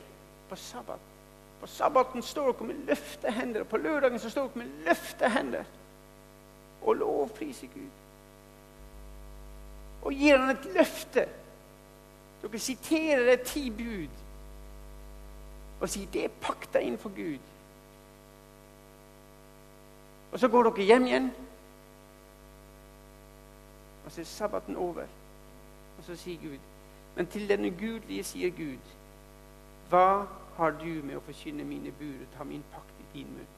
på 0.48 0.56
sabbat. 0.56 1.10
På 1.60 1.66
sabbaten 1.70 2.22
står 2.22 2.52
dere 2.52 2.66
med 2.68 2.82
løfte 2.90 3.30
hender, 3.30 3.64
og 3.64 3.70
på 3.70 3.80
lørdagen 3.82 4.20
så 4.22 4.30
står 4.30 4.50
dere 4.50 4.62
med 4.62 4.84
løfte 4.86 5.30
hender 5.30 5.70
og 6.84 6.94
lovpriser 6.96 7.66
Gud. 7.66 7.90
Og 10.02 10.12
gir 10.12 10.38
han 10.38 10.56
et 10.56 10.66
løfte. 10.74 11.26
Dere 12.42 12.58
siterer 12.58 13.32
et 13.32 13.46
ti 13.46 13.70
bud 13.70 14.20
og 15.82 15.90
sier 15.90 16.10
det 16.14 16.24
er 16.24 16.34
pakta 16.42 16.78
inn 16.78 16.98
for 16.98 17.10
Gud. 17.14 17.42
Og 20.32 20.38
så 20.40 20.48
går 20.48 20.68
dere 20.68 20.86
hjem 20.86 21.06
igjen, 21.06 21.32
og 24.04 24.12
så 24.12 24.20
er 24.20 24.30
sabbaten 24.30 24.76
over. 24.76 25.02
Og 25.98 26.04
så 26.06 26.16
sier 26.16 26.38
Gud 26.42 26.58
Men 27.16 27.26
til 27.26 27.48
den 27.48 27.66
ugudelige 27.68 28.24
sier 28.24 28.50
Gud, 28.50 28.92
hva 29.90 30.24
har 30.56 30.70
du 30.80 31.02
med 31.04 31.18
å 31.18 31.24
forkynne 31.26 31.64
mine 31.68 31.92
bud 31.98 32.22
og 32.24 32.30
ta 32.38 32.46
min 32.48 32.62
pakt 32.72 33.02
i 33.02 33.18
din 33.18 33.34
munn? 33.34 33.50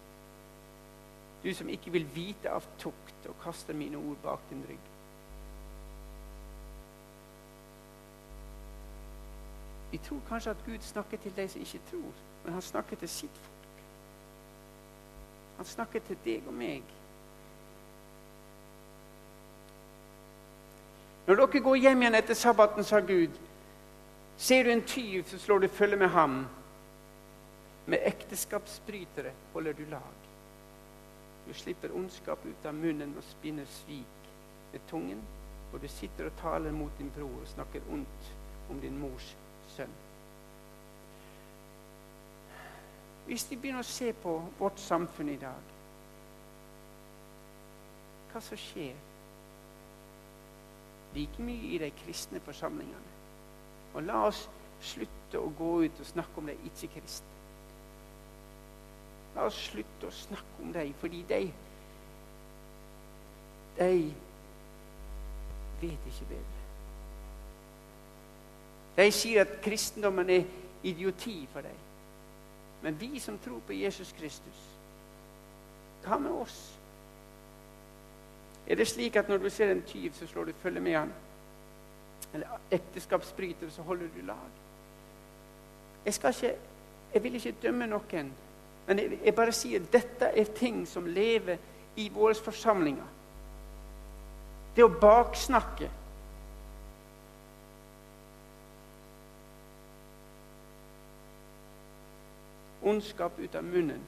Du 1.44 1.54
som 1.54 1.68
ikke 1.68 1.92
vil 1.92 2.06
vite 2.14 2.50
av 2.50 2.64
tukt 2.80 3.26
og 3.28 3.36
kaster 3.42 3.76
mine 3.76 4.00
ord 4.00 4.16
bak 4.22 4.40
din 4.50 4.64
rygg. 4.68 4.90
Vi 9.92 10.00
tror 10.06 10.20
kanskje 10.28 10.50
at 10.50 10.64
Gud 10.66 10.80
snakker 10.80 11.16
til 11.22 11.36
de 11.36 11.48
som 11.48 11.60
ikke 11.60 11.80
tror, 11.90 12.22
men 12.44 12.52
han 12.52 12.62
snakker 12.62 12.96
til 12.96 13.08
sitt 13.08 13.36
folk. 13.36 13.84
Han 15.56 15.64
snakker 15.64 16.00
til 16.08 16.18
deg 16.24 16.48
og 16.48 16.54
meg. 16.54 16.82
Når 21.26 21.40
dere 21.40 21.60
går 21.68 21.76
hjem 21.76 22.02
igjen 22.02 22.18
etter 22.18 22.34
sabbaten, 22.34 22.84
sa 22.84 23.00
Gud, 23.00 23.38
ser 24.36 24.64
du 24.64 24.72
en 24.72 24.82
tyv, 24.82 25.22
så 25.28 25.38
slår 25.38 25.62
du 25.62 25.68
følge 25.68 25.96
med 25.96 26.08
ham. 26.08 26.42
Med 27.86 28.02
ekteskapsbrytere 28.08 29.32
holder 29.52 29.72
du 29.72 29.84
lag. 29.92 30.23
Du 31.46 31.52
slipper 31.54 31.92
ondskap 31.94 32.44
ut 32.46 32.66
av 32.66 32.74
munnen 32.74 33.16
og 33.16 33.24
spinner 33.28 33.68
svik 33.68 34.28
med 34.72 34.80
tungen, 34.90 35.20
og 35.72 35.82
du 35.82 35.88
sitter 35.88 36.30
og 36.30 36.38
taler 36.40 36.72
mot 36.72 36.98
din 36.98 37.12
bror 37.16 37.40
og 37.40 37.48
snakker 37.50 37.92
ondt 37.92 38.34
om 38.70 38.80
din 38.80 38.98
mors 38.98 39.34
sønn. 39.76 39.96
Hvis 43.26 43.46
vi 43.50 43.56
begynner 43.56 43.84
å 43.84 43.88
se 43.88 44.12
på 44.12 44.36
vårt 44.58 44.80
samfunn 44.80 45.32
i 45.32 45.40
dag, 45.40 45.72
hva 48.32 48.40
som 48.42 48.58
skjer 48.58 48.96
like 51.14 51.42
mye 51.42 51.74
i 51.74 51.78
de 51.78 51.90
kristne 52.04 52.40
forsamlingene. 52.42 53.12
Og 53.94 54.02
la 54.02 54.24
oss 54.28 54.48
slutte 54.82 55.38
å 55.38 55.52
gå 55.58 55.70
ut 55.84 56.00
og 56.02 56.08
snakke 56.08 56.40
om 56.40 56.50
de 56.50 56.56
ikke-kristne. 56.70 57.33
La 59.34 59.46
oss 59.48 59.58
slutte 59.70 60.08
å 60.08 60.14
snakke 60.14 60.62
om 60.62 60.72
dem, 60.72 60.92
fordi 61.00 61.22
de 61.28 61.40
De 63.78 64.14
vet 65.80 66.06
ikke 66.06 66.28
bedre. 66.28 66.60
De 68.96 69.08
sier 69.10 69.42
at 69.42 69.56
kristendommen 69.62 70.30
er 70.30 70.44
idioti 70.86 71.48
for 71.52 71.66
dem. 71.66 71.80
Men 72.82 73.00
vi 73.00 73.18
som 73.20 73.38
tror 73.38 73.58
på 73.66 73.72
Jesus 73.72 74.14
Kristus, 74.18 74.60
hva 76.04 76.18
med 76.18 76.30
oss? 76.30 76.78
Er 78.66 78.76
det 78.76 78.86
slik 78.88 79.16
at 79.16 79.28
når 79.28 79.38
du 79.38 79.50
ser 79.50 79.72
en 79.72 79.82
tyv, 79.82 80.12
så 80.12 80.26
slår 80.26 80.44
du 80.44 80.52
følge 80.62 80.80
med 80.80 80.96
han? 80.96 81.12
Eller 82.34 82.60
ekteskapsbryter, 82.70 83.70
så 83.70 83.82
holder 83.82 84.08
du 84.16 84.20
lag? 84.26 84.50
Jeg, 86.04 86.14
ikke, 86.14 86.54
jeg 87.14 87.22
vil 87.22 87.34
ikke 87.34 87.54
dømme 87.62 87.86
noen, 87.86 88.32
men 88.86 88.98
jeg, 88.98 89.18
jeg 89.24 89.34
bare 89.34 89.52
sier 89.56 89.84
dette 89.92 90.30
er 90.36 90.56
ting 90.56 90.82
som 90.88 91.06
lever 91.06 91.60
i 91.96 92.08
våre 92.12 92.34
forsamlinger. 92.34 93.12
Det 94.74 94.84
å 94.84 94.94
baksnakke 95.00 95.90
Ondskap 102.84 103.38
ut 103.40 103.54
av 103.56 103.64
munnen. 103.64 104.02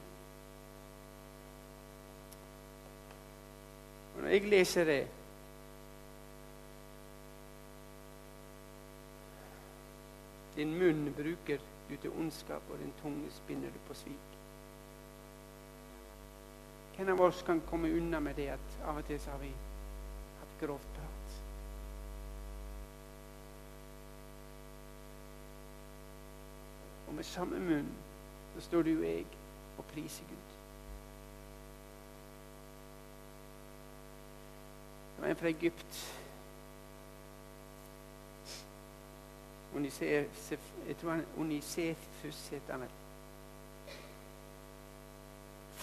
Og 4.15 4.21
når 4.21 4.35
jeg 4.35 4.49
leser 4.51 4.85
det 4.85 4.99
Din 10.57 10.77
munn 10.77 11.09
bruker 11.13 11.61
du 11.89 11.95
til 12.01 12.13
ondskap, 12.17 12.61
og 12.69 12.79
din 12.81 12.93
tunge 13.01 13.29
spinner 13.31 13.69
du 13.69 13.77
på 13.87 13.93
svik. 13.93 14.36
Hvem 16.97 17.09
av 17.09 17.21
oss 17.21 17.43
kan 17.45 17.61
komme 17.69 17.89
unna 17.89 18.19
med 18.19 18.35
det 18.35 18.47
at 18.49 18.77
av 18.89 18.97
og 18.97 19.05
til 19.05 19.19
så 19.21 19.29
har 19.31 19.37
vi 19.37 19.51
hatt 20.39 20.53
grovt 20.61 20.87
prat? 20.95 21.35
Og 27.07 27.13
med 27.13 27.23
samme 27.23 27.59
munn 27.59 27.91
så 28.55 28.61
står 28.65 28.87
du 28.87 28.95
og 28.95 29.05
jeg 29.05 29.25
og 29.77 29.85
priser 29.91 30.25
Gud. 30.25 30.55
Det 35.15 35.21
var 35.21 35.29
en 35.29 35.35
fra 35.35 35.47
Egypt. 35.53 36.01
Jeg 39.77 40.97
tror 41.01 41.11
han 41.11 41.25
Unisefus 41.37 42.47
heter 42.49 42.71
han 42.71 42.81
vel. 42.81 42.97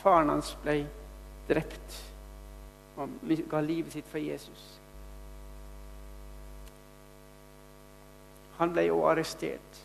faren 0.05 0.29
hans 0.29 0.53
ble 0.63 1.04
drept 1.49 2.01
og 2.97 3.11
ga 3.51 3.61
livet 3.61 3.93
sitt 3.93 4.07
for 4.07 4.23
Jesus. 4.23 4.81
Han 8.59 8.73
ble 8.73 8.87
jo 8.87 9.01
arrestert. 9.09 9.81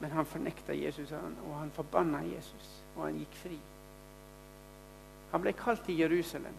Men 0.00 0.12
han 0.12 0.28
fornekta 0.28 0.76
Jesus, 0.76 1.12
og 1.12 1.54
han 1.56 1.70
forbanna 1.72 2.20
Jesus, 2.28 2.68
og 2.96 3.06
han 3.06 3.16
gikk 3.22 3.38
fri. 3.40 3.58
Han 5.32 5.42
ble 5.42 5.54
kalt 5.56 5.86
til 5.86 5.98
Jerusalem 5.98 6.58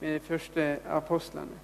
med 0.00 0.14
de 0.14 0.20
første 0.26 0.66
apostlene. 0.90 1.60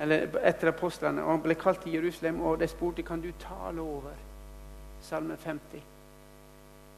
Eller 0.00 0.32
etter 0.48 0.72
apostlene. 0.72 1.22
Og 1.22 1.34
han 1.34 1.44
ble 1.44 1.54
kalt 1.60 1.82
til 1.84 1.98
Jerusalem, 1.98 2.40
og 2.40 2.60
de 2.60 2.68
spurte 2.72 3.04
kan 3.04 3.20
du 3.20 3.28
tale 3.38 3.84
over 3.84 4.16
Salme 5.02 5.36
50. 5.36 5.82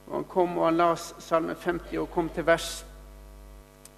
Og 0.07 0.15
Han 0.15 0.25
kom 0.25 0.59
og 0.59 0.65
han 0.67 0.77
las 0.77 1.15
Salme 1.19 1.55
50 1.55 1.99
og 1.99 2.11
kom 2.11 2.29
til 2.29 2.47
vers 2.47 2.87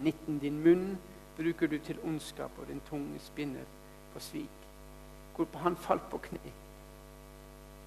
19. 0.00 0.38
Din 0.38 0.62
munn 0.62 0.98
bruker 1.36 1.66
du 1.66 1.78
til 1.78 1.98
ondskap, 2.04 2.50
og 2.58 2.68
din 2.68 2.82
tunge 2.90 3.18
spinner 3.20 3.64
på 4.12 4.20
svik. 4.20 4.60
Hvorpå 5.36 5.58
han 5.58 5.76
falt 5.76 6.10
på 6.10 6.18
kne 6.18 6.52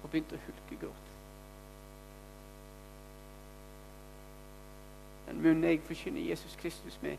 og 0.02 0.10
begynte 0.10 0.36
å 0.36 0.42
hulkegråte. 0.46 1.14
Den 5.28 5.42
munnen 5.42 5.64
jeg 5.64 5.80
forkynner 5.84 6.28
Jesus 6.30 6.56
Kristus 6.60 6.98
med, 7.02 7.16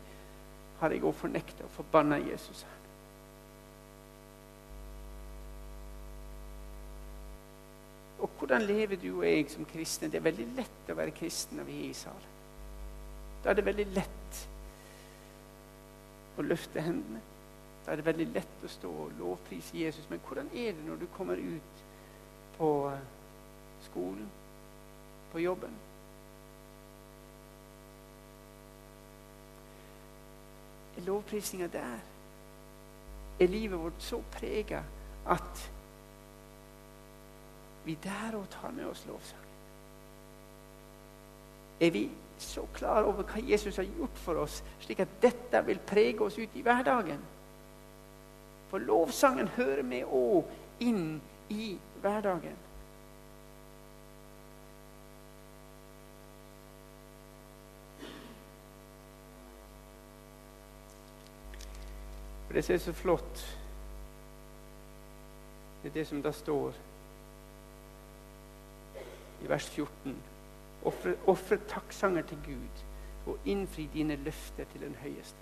har 0.80 0.90
jeg 0.90 1.04
òg 1.04 1.14
fornekta 1.14 1.66
og 1.66 1.70
forbanna 1.70 2.16
Jesus. 2.16 2.62
her. 2.62 2.79
Hvordan 8.40 8.62
lever 8.62 8.96
du 8.96 9.18
og 9.18 9.26
jeg 9.26 9.50
som 9.52 9.64
kristne? 9.68 10.08
Det 10.08 10.16
er 10.16 10.24
veldig 10.24 10.46
lett 10.56 10.88
å 10.88 10.94
være 10.96 11.12
kristen 11.12 11.58
når 11.60 11.66
vi 11.68 11.74
er 11.82 11.88
i 11.90 11.96
salen. 11.96 12.30
Da 13.44 13.50
er 13.50 13.58
det 13.58 13.64
veldig 13.66 13.84
lett 13.92 14.38
å 16.40 16.44
løfte 16.46 16.80
hendene. 16.80 17.20
Da 17.84 17.92
er 17.92 18.00
det 18.00 18.06
veldig 18.06 18.26
lett 18.32 18.64
å 18.64 18.70
stå 18.72 18.92
og 19.04 19.18
lovprise 19.18 19.76
Jesus. 19.76 20.06
Men 20.08 20.22
hvordan 20.24 20.48
er 20.56 20.72
det 20.72 20.86
når 20.86 21.02
du 21.02 21.06
kommer 21.16 21.36
ut 21.36 21.82
på 22.56 22.68
eh, 22.88 23.02
skolen, 23.84 24.30
på 25.32 25.42
jobben? 25.44 25.76
Er 30.96 31.04
lovprisinga 31.04 31.68
der? 31.76 32.00
Er 33.40 33.52
livet 33.52 33.84
vårt 33.84 34.00
så 34.04 34.22
prega 34.32 34.80
at 35.28 35.66
vi 37.84 37.98
der 38.02 38.36
og 38.36 38.48
tar 38.50 38.70
med 38.76 38.84
oss 38.90 39.04
lovsangen? 39.08 39.46
Er 41.80 41.90
vi 41.90 42.10
så 42.38 42.66
klar 42.74 43.02
over 43.02 43.24
hva 43.24 43.40
Jesus 43.40 43.76
har 43.76 43.88
gjort 43.88 44.18
for 44.20 44.40
oss, 44.40 44.62
slik 44.80 45.00
at 45.00 45.20
dette 45.22 45.60
vil 45.66 45.80
prege 45.86 46.24
oss 46.24 46.38
ut 46.38 46.56
i 46.56 46.64
hverdagen. 46.64 47.20
For 48.70 48.78
lovsangen 48.78 49.48
hører 49.56 49.82
med 49.82 50.04
òg 50.04 50.44
inn 50.84 51.20
i 51.50 51.72
hverdagen. 52.00 52.56
For 62.46 62.54
Det 62.54 62.64
som 62.64 62.74
er 62.74 62.78
så 62.78 62.92
flott, 62.92 63.42
det 65.82 65.88
er 65.88 65.92
det 65.94 66.06
som 66.06 66.22
da 66.22 66.32
står 66.34 66.74
i 69.44 69.48
vers 69.48 69.68
14 69.68 70.16
Ofre 71.26 71.58
takksanger 71.68 72.22
til 72.22 72.38
Gud 72.46 72.84
og 73.26 73.38
innfri 73.44 73.88
dine 73.94 74.16
løfter 74.16 74.64
til 74.72 74.80
den 74.80 74.96
høyeste. 75.02 75.36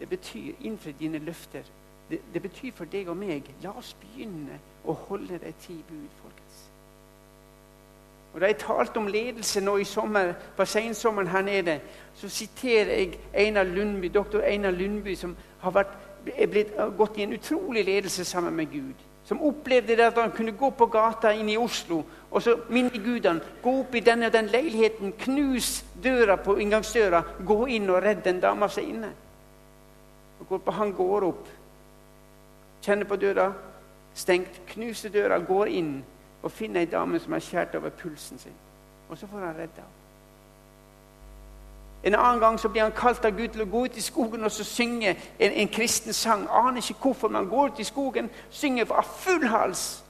Det 0.00 0.08
betyr 0.08 0.52
innfri 0.60 0.92
dine 0.92 1.18
løfter. 1.18 1.62
Det, 2.10 2.20
det, 2.34 2.42
betyr 2.42 2.72
for 2.72 2.84
deg 2.84 3.08
og 3.08 3.16
meg 3.16 3.48
la 3.62 3.72
oss 3.76 3.94
begynne 4.00 4.58
å 4.84 4.94
holde 5.08 5.40
de 5.40 5.52
ti 5.60 5.76
bud, 5.88 6.08
folkens. 6.22 6.60
Og 8.34 8.40
Da 8.40 8.46
jeg 8.46 8.58
talte 8.60 9.00
om 9.00 9.06
ledelse 9.06 9.60
nå 9.60 9.76
i 9.76 9.84
sommer, 9.84 10.34
på 10.56 10.64
sensommeren 10.64 11.28
her 11.28 11.42
nede, 11.42 11.80
så 12.14 12.28
siterer 12.28 12.92
jeg 12.92 13.18
Einar 13.34 13.64
Lundby, 13.64 14.08
doktor 14.14 14.44
Einar 14.44 14.70
Lundby, 14.70 15.14
som 15.14 15.36
har 15.60 15.70
vært, 15.70 15.96
blitt, 16.24 16.76
gått 16.96 17.18
i 17.18 17.22
en 17.22 17.32
utrolig 17.32 17.84
ledelse 17.84 18.24
sammen 18.24 18.56
med 18.56 18.66
Gud 18.72 19.07
som 19.28 19.42
opplevde 19.44 19.96
det 19.96 20.06
at 20.06 20.16
han 20.16 20.32
kunne 20.32 20.56
gå 20.56 20.70
på 20.72 20.86
gata 20.88 21.34
inn 21.36 21.50
i 21.52 21.58
Oslo 21.60 22.00
og 22.30 22.42
så 22.42 22.54
minne 22.72 23.00
Gud 23.04 23.26
han, 23.28 23.40
gå 23.62 23.72
opp 23.82 23.94
i 23.96 24.04
denne 24.04 24.28
og 24.28 24.32
den 24.32 24.48
leiligheten, 24.52 25.12
knus 25.20 25.82
døra 26.02 26.38
på 26.40 26.56
inngangsdøra, 26.60 27.22
gå 27.44 27.58
inn 27.76 27.88
og 27.92 28.02
redde 28.04 28.32
en 28.32 28.40
dame 28.40 28.68
seg 28.72 28.88
inne. 28.92 29.10
Og 30.48 30.72
Han 30.72 30.92
går 30.92 31.28
opp, 31.28 31.48
kjenner 32.84 33.08
på 33.08 33.16
døra, 33.16 33.50
stengt, 34.14 34.60
knuser 34.72 35.12
døra, 35.12 35.38
går 35.38 35.76
inn 35.76 35.94
og 36.42 36.52
finner 36.52 36.84
ei 36.84 36.90
dame 36.90 37.20
som 37.20 37.32
har 37.32 37.44
skåret 37.44 37.74
over 37.76 37.90
pulsen 37.90 38.38
sin. 38.38 38.58
Og 39.08 39.18
så 39.18 39.26
får 39.26 39.44
han 39.44 39.56
redda 39.56 39.84
henne. 39.84 39.97
En 42.02 42.14
annen 42.14 42.40
gang 42.40 42.60
så 42.60 42.68
blir 42.68 42.82
han 42.82 42.92
kalt 42.92 43.24
av 43.24 43.34
Gud 43.36 43.48
til 43.48 43.64
å 43.64 43.70
gå 43.70 43.84
ut 43.84 43.96
i 43.98 44.02
skogen 44.02 44.44
og 44.44 44.52
så 44.54 44.64
synge 44.64 45.16
en, 45.38 45.52
en 45.52 45.68
kristen 45.68 46.14
sang. 46.14 46.46
Aner 46.50 46.78
ikke 46.78 47.00
hvorfor, 47.02 47.28
men 47.28 47.42
han 47.42 47.50
går 47.50 47.72
ut 47.72 47.80
i 47.82 47.86
skogen, 47.86 48.30
synger 48.50 48.92
av 48.94 49.08
full 49.18 49.46
hals. 49.50 50.04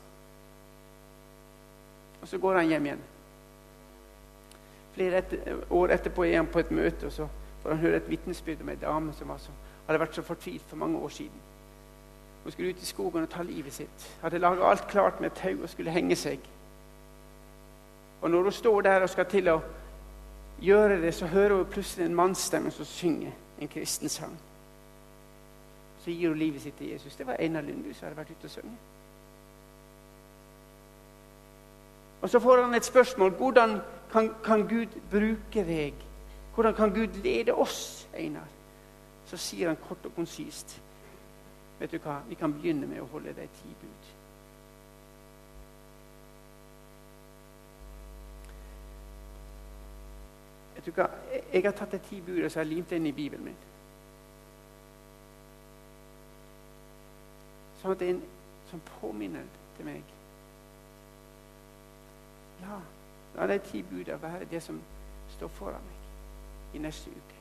Og 2.22 2.28
så 2.28 2.38
går 2.38 2.60
han 2.60 2.68
hjem 2.68 2.86
igjen. 2.90 3.06
Flere 4.94 5.22
etter, 5.22 5.62
år 5.70 5.94
etterpå 5.94 6.26
er 6.26 6.36
han 6.36 6.50
på 6.52 6.60
et 6.60 6.74
møte, 6.74 7.06
og 7.06 7.12
så 7.12 7.28
får 7.62 7.70
han 7.70 7.80
høre 7.80 8.02
et 8.02 8.10
vitnesbyrd 8.10 8.60
om 8.64 8.72
ei 8.74 8.80
dame 8.82 9.14
som 9.16 9.32
så, 9.38 9.54
hadde 9.86 10.00
vært 10.02 10.18
så 10.18 10.26
fortvilt 10.26 10.68
for 10.68 10.76
mange 10.76 10.98
år 10.98 11.08
siden. 11.14 11.46
Hun 12.44 12.52
skulle 12.52 12.70
ut 12.70 12.82
i 12.82 12.86
skogen 12.86 13.22
og 13.22 13.30
ta 13.30 13.42
livet 13.42 13.72
sitt. 13.74 14.06
Hadde 14.22 14.38
laga 14.38 14.68
alt 14.68 14.88
klart 14.88 15.20
med 15.20 15.30
tau 15.36 15.62
og 15.62 15.68
skulle 15.68 15.94
henge 15.94 16.16
seg. 16.16 16.44
Og 18.20 18.30
når 18.30 18.42
hun 18.42 18.52
står 18.52 18.80
der 18.80 19.02
og 19.02 19.10
skal 19.10 19.26
til 19.30 19.48
å 19.52 19.60
gjøre 20.62 21.00
det, 21.02 21.14
så 21.14 21.26
hører 21.26 21.56
hun 21.56 21.66
plutselig 21.66 22.06
en 22.06 22.14
mannsstemme 22.14 22.70
som 22.70 22.84
synger 22.84 23.32
en 23.60 23.68
kristen 23.68 24.08
sang. 24.08 24.38
Så 26.04 26.10
gir 26.10 26.28
hun 26.28 26.38
livet 26.38 26.62
sitt 26.62 26.78
til 26.78 26.88
Jesus. 26.88 27.16
Det 27.16 27.26
var 27.26 27.36
Einar 27.38 27.60
Lundby 27.60 27.92
som 27.92 28.06
hadde 28.06 28.16
vært 28.16 28.30
ute 28.30 28.44
og 28.44 28.50
sunget. 28.50 28.78
Og 32.22 32.30
så 32.30 32.40
får 32.40 32.62
han 32.62 32.74
et 32.74 32.84
spørsmål. 32.84 33.30
Hvordan 33.30 33.80
kan, 34.12 34.34
kan 34.44 34.68
Gud 34.68 34.86
bruke 35.10 35.64
deg? 35.64 35.94
Hvordan 36.54 36.74
kan 36.74 36.94
Gud 36.94 37.22
lede 37.22 37.54
oss, 37.54 38.08
Einar? 38.14 38.48
Så 39.26 39.36
sier 39.36 39.68
han 39.68 39.76
kort 39.88 40.06
og 40.06 40.14
konsist 40.14 40.80
Vet 41.78 41.92
du 41.92 41.98
hva? 42.02 42.16
Vi 42.26 42.34
kan 42.34 42.50
begynne 42.50 42.88
med 42.90 42.98
å 42.98 43.06
holde 43.12 43.30
de 43.36 43.44
ti 43.54 43.68
bud. 43.80 44.06
Du? 50.96 51.02
Jeg 51.52 51.64
har 51.64 51.72
tatt 51.76 51.92
de 51.92 52.00
ti 52.08 52.20
bud 52.20 52.42
og 52.42 52.50
så 52.50 52.60
har 52.60 52.66
jeg 52.66 52.74
limt 52.74 52.90
det 52.90 53.00
inn 53.00 53.10
i 53.10 53.16
Bibelen 53.16 53.44
min. 53.50 53.64
Sånn 57.80 57.94
at 57.94 58.00
det 58.00 58.08
er 58.08 58.14
en 58.16 58.22
som 58.70 58.82
påminner 58.98 59.46
til 59.76 59.86
meg. 59.86 60.14
Ja, 62.62 62.80
la 63.36 63.46
de 63.46 63.58
ti 63.64 63.82
budene 63.86 64.18
være 64.22 64.48
det 64.50 64.62
som 64.64 64.80
står 65.36 65.52
foran 65.60 65.84
meg 65.86 66.76
i 66.76 66.82
neste 66.82 67.10
uke. 67.10 67.36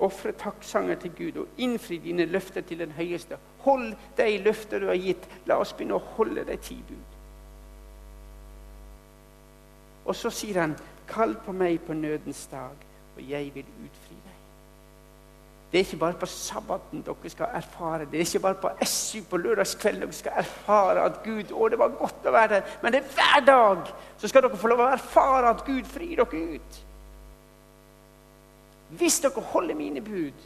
Ofre 0.00 0.32
takksanger 0.32 0.96
til 1.00 1.12
Gud 1.16 1.38
og 1.42 1.60
innfri 1.60 1.98
dine 2.00 2.24
løfter 2.24 2.64
til 2.64 2.80
den 2.80 2.92
høyeste. 2.96 3.36
Hold 3.66 3.92
de 4.16 4.28
løfter 4.38 4.80
du 4.80 4.86
har 4.88 4.96
gitt. 4.96 5.26
La 5.46 5.58
oss 5.60 5.74
begynne 5.76 5.98
å 5.98 6.06
holde 6.16 6.44
de 6.48 6.56
ti 6.56 6.78
bud. 6.88 7.18
Og 10.08 10.16
så 10.16 10.32
sier 10.32 10.62
han, 10.62 10.72
'Kall 11.10 11.34
på 11.44 11.52
meg 11.52 11.80
på 11.80 11.92
nødens 11.92 12.46
dag, 12.46 12.76
og 13.16 13.30
jeg 13.30 13.54
vil 13.54 13.64
utfri 13.84 14.14
deg'. 14.14 14.40
Det 15.72 15.78
er 15.78 15.84
ikke 15.84 15.96
bare 15.96 16.18
på 16.18 16.26
sabbaten 16.26 17.02
dere 17.06 17.30
skal 17.30 17.46
erfare 17.54 17.98
det. 18.04 18.14
Er 18.14 18.18
ikke 18.18 18.40
bare 18.40 18.54
på 18.54 18.70
SU 18.84 19.22
på 19.30 19.36
lørdagskveld 19.36 20.00
dere 20.00 20.12
skal 20.12 20.32
erfare 20.36 21.04
at 21.04 21.20
Gud 21.22 21.52
Å, 21.52 21.68
det 21.68 21.78
var 21.78 21.92
godt 21.94 22.26
å 22.26 22.32
være 22.34 22.48
der. 22.54 22.72
Men 22.82 22.92
det 22.92 23.02
er 23.04 23.12
hver 23.14 23.44
dag 23.46 23.92
så 24.18 24.28
skal 24.28 24.42
dere 24.42 24.58
få 24.58 24.70
lov 24.72 24.82
å 24.82 24.88
erfare 24.90 25.52
at 25.54 25.62
Gud 25.66 25.84
frir 25.86 26.16
dere 26.18 26.40
ut. 26.56 26.80
Hvis 28.98 29.20
dere 29.22 29.46
holder 29.52 29.78
mine 29.78 30.02
bud, 30.02 30.42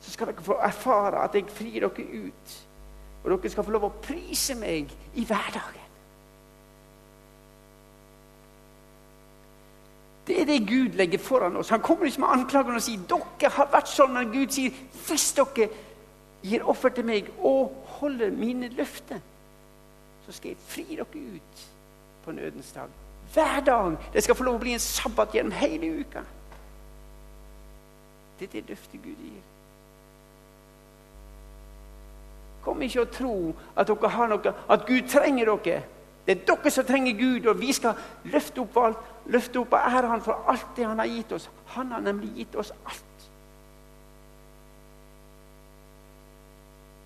så 0.00 0.12
skal 0.12 0.28
dere 0.28 0.44
få 0.44 0.58
erfare 0.60 1.24
at 1.24 1.34
jeg 1.34 1.48
frir 1.48 1.80
dere 1.86 2.28
ut. 2.28 2.58
Og 3.24 3.30
dere 3.32 3.54
skal 3.54 3.64
få 3.64 3.72
lov 3.72 3.88
å 3.88 3.94
prise 4.04 4.58
meg 4.60 4.92
i 5.14 5.24
hverdagen. 5.24 5.83
Det 10.26 10.40
er 10.40 10.46
det 10.48 10.68
Gud 10.68 10.96
legger 10.96 11.18
foran 11.18 11.56
oss. 11.56 11.68
Han 11.68 11.80
kommer 11.80 12.06
ikke 12.06 12.20
med 12.20 12.28
anklagene 12.32 12.80
og 12.80 12.84
sier 12.84 13.02
dere 13.08 13.50
har 13.52 13.68
vært 13.72 13.90
sånn, 13.92 14.14
men 14.16 14.32
Gud 14.32 14.54
sier 14.54 14.72
hvis 15.04 15.26
dere 15.36 15.68
gir 16.44 16.64
offer 16.68 16.92
til 16.96 17.06
meg 17.08 17.28
og 17.44 17.74
holder 17.98 18.32
mine 18.32 18.70
løfter, 18.76 19.20
så 20.24 20.32
skal 20.32 20.54
jeg 20.54 20.68
fri 20.68 20.86
dere 20.96 21.06
ut 21.36 21.64
på 22.24 22.32
nødens 22.32 22.72
dag. 22.72 22.88
Hver 23.34 23.60
dag. 23.60 23.96
Det 24.12 24.22
skal 24.24 24.36
få 24.36 24.44
lov 24.46 24.60
å 24.60 24.62
bli 24.62 24.76
en 24.76 24.80
sabbat 24.82 25.34
gjennom 25.34 25.56
hele 25.58 25.90
uka. 26.00 26.22
Det 28.38 28.48
er 28.48 28.52
det 28.52 28.68
løftet 28.68 29.02
Gud 29.02 29.20
gir. 29.26 29.42
Kom 32.64 32.82
ikke 32.82 33.04
og 33.04 33.10
tro 33.12 33.34
at 33.76 33.88
dere 33.88 34.08
har 34.16 34.30
noe, 34.32 34.54
at 34.68 34.86
Gud 34.88 35.08
trenger 35.12 35.52
dere. 35.52 35.82
Det 36.26 36.32
er 36.32 36.44
dere 36.48 36.70
som 36.70 36.84
trenger 36.84 37.12
Gud, 37.18 37.46
og 37.46 37.60
vi 37.60 37.72
skal 37.72 37.94
løfte 38.24 38.62
opp, 38.62 38.76
alt, 38.80 39.08
løfte 39.26 39.60
opp 39.60 39.72
og 39.72 39.78
ære 39.78 40.08
Han 40.08 40.22
for 40.22 40.44
alt 40.48 40.66
det 40.76 40.86
Han 40.86 40.98
har 40.98 41.06
gitt 41.06 41.32
oss. 41.32 41.50
Han 41.66 41.92
har 41.92 42.00
nemlig 42.00 42.30
gitt 42.34 42.56
oss 42.56 42.72
alt. 42.86 43.04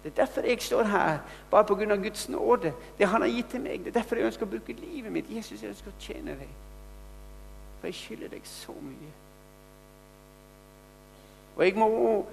Det 0.02 0.12
er 0.12 0.24
derfor 0.24 0.40
jeg 0.40 0.62
står 0.62 0.82
her, 0.82 1.18
bare 1.50 1.64
pga. 1.64 1.96
Guds 1.96 2.28
nåde. 2.28 2.72
Det 2.98 3.08
Han 3.08 3.20
har 3.20 3.28
gitt 3.28 3.46
til 3.50 3.60
meg. 3.60 3.78
Det 3.78 3.86
er 3.86 4.00
derfor 4.00 4.16
jeg 4.16 4.26
ønsker 4.26 4.46
å 4.46 4.50
bruke 4.50 4.72
livet 4.72 5.12
mitt. 5.12 5.30
Jesus, 5.30 5.62
jeg 5.62 5.68
ønsker 5.68 5.90
å 5.90 6.00
tjene 6.00 6.36
deg. 6.38 6.52
For 7.80 7.86
jeg 7.86 7.94
skylder 7.94 8.28
deg 8.28 8.40
så 8.44 8.72
mye. 8.72 9.10
Og 11.56 11.64
jeg, 11.64 11.74
må, 11.74 12.26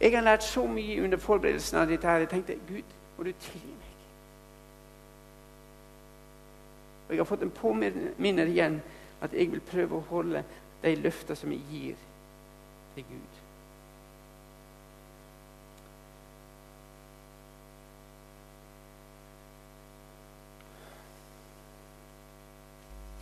jeg 0.00 0.12
har 0.16 0.26
lært 0.26 0.44
så 0.44 0.66
mye 0.66 1.02
under 1.02 1.18
forberedelsen 1.18 1.78
av 1.78 1.88
dette. 1.88 2.06
her. 2.06 2.18
Jeg 2.18 2.28
tenkte 2.28 2.58
Gud, 2.68 2.94
må 3.18 3.24
du 3.24 3.32
tilgi 3.32 3.66
meg? 3.66 3.91
Og 7.12 7.16
jeg 7.16 7.20
har 7.20 7.28
fått 7.28 7.42
en 7.44 7.50
påminner 7.52 8.48
igjen 8.48 8.78
at 9.20 9.34
jeg 9.36 9.50
vil 9.52 9.60
prøve 9.60 9.98
å 9.98 10.04
holde 10.08 10.40
de 10.80 10.92
løftene 10.96 11.36
som 11.36 11.50
jeg 11.52 11.60
gir 11.68 11.98
til 12.94 13.04
Gud. 13.04 13.40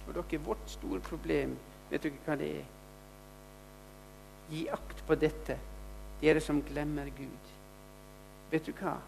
For 0.05 0.23
dere, 0.23 0.43
vårt 0.47 0.71
store 0.71 1.03
problem, 1.11 1.59
vet 1.91 2.07
dere 2.07 2.23
hva 2.29 2.39
det 2.39 2.55
er? 2.61 2.73
Gi 4.55 4.69
akt 4.71 5.03
på 5.09 5.19
dette, 5.19 5.59
dere 6.23 6.47
som 6.47 6.63
glemmer 6.63 7.11
Gud. 7.19 7.55
Vet 8.55 8.71
du 8.71 8.73
hva? 8.85 9.01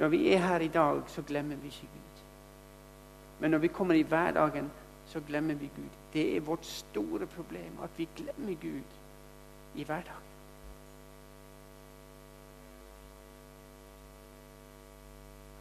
Når 0.00 0.16
vi 0.16 0.30
er 0.32 0.46
her 0.48 0.64
i 0.64 0.72
dag, 0.72 1.04
så 1.12 1.20
glemmer 1.28 1.60
vi 1.60 1.68
ikke 1.68 1.92
Gud. 1.92 2.09
Men 3.40 3.50
når 3.50 3.58
vi 3.58 3.68
kommer 3.68 3.94
i 3.94 4.02
hverdagen, 4.02 4.70
så 5.06 5.20
glemmer 5.26 5.54
vi 5.54 5.70
Gud. 5.76 5.90
Det 6.12 6.36
er 6.36 6.40
vårt 6.40 6.66
store 6.66 7.26
problem, 7.26 7.78
at 7.82 7.90
vi 7.96 8.08
glemmer 8.16 8.54
Gud 8.54 8.82
i 9.74 9.84
hverdagen. 9.84 10.26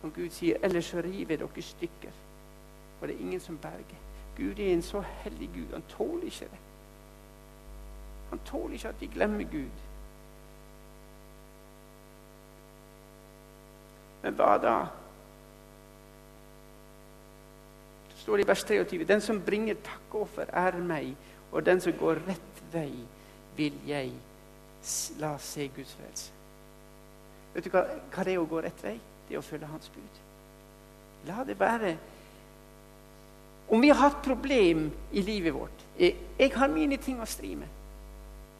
Og 0.04 0.14
Gud 0.14 0.30
sier, 0.30 0.58
'Ellers 0.58 0.86
så 0.86 1.02
river 1.02 1.38
dere 1.38 1.62
stykker', 1.62 2.20
og 3.02 3.08
det 3.08 3.16
er 3.16 3.20
ingen 3.20 3.40
som 3.40 3.58
berger. 3.58 4.00
Gud 4.38 4.60
er 4.60 4.74
en 4.74 4.82
så 4.82 5.02
hellig 5.02 5.50
Gud. 5.56 5.74
Han 5.74 5.84
tåler 5.90 6.24
ikke 6.24 6.40
det. 6.40 6.60
Han 8.30 8.40
tåler 8.46 8.74
ikke 8.74 8.88
at 8.88 9.02
vi 9.02 9.06
glemmer 9.06 9.44
Gud. 9.44 9.80
Men 14.24 14.34
hva 14.34 14.58
da? 14.58 14.86
Det 18.38 18.44
i 18.44 18.48
vers 18.48 18.64
23.: 18.64 19.04
Den 19.08 19.22
som 19.22 19.42
bringer 19.42 19.76
takkoffer, 19.84 20.46
er 20.54 20.78
meg, 20.78 21.16
og 21.52 21.66
den 21.66 21.82
som 21.82 21.94
går 21.94 22.22
rett 22.28 22.64
vei, 22.74 22.92
vil 23.58 23.74
jeg 23.88 24.12
la 25.20 25.34
se 25.38 25.68
Guds 25.76 25.94
frelse. 25.94 26.32
Vet 27.54 27.66
du 27.66 27.70
hva, 27.74 27.84
hva 28.14 28.24
det 28.24 28.34
er 28.34 28.40
å 28.40 28.48
gå 28.48 28.62
rett 28.62 28.84
vei? 28.84 29.00
Det 29.28 29.36
er 29.36 29.42
å 29.42 29.46
følge 29.46 29.68
Hans 29.68 29.90
bud. 29.90 30.22
La 31.28 31.44
det 31.44 31.60
være 31.60 31.98
om 33.70 33.82
vi 33.82 33.90
har 33.90 34.00
hatt 34.02 34.24
problem 34.26 34.88
i 35.12 35.22
livet 35.22 35.54
vårt 35.54 35.84
jeg, 36.00 36.16
jeg 36.40 36.52
har 36.56 36.72
mine 36.72 36.98
ting 36.98 37.20
å 37.22 37.28
stri 37.28 37.52
med. 37.60 37.68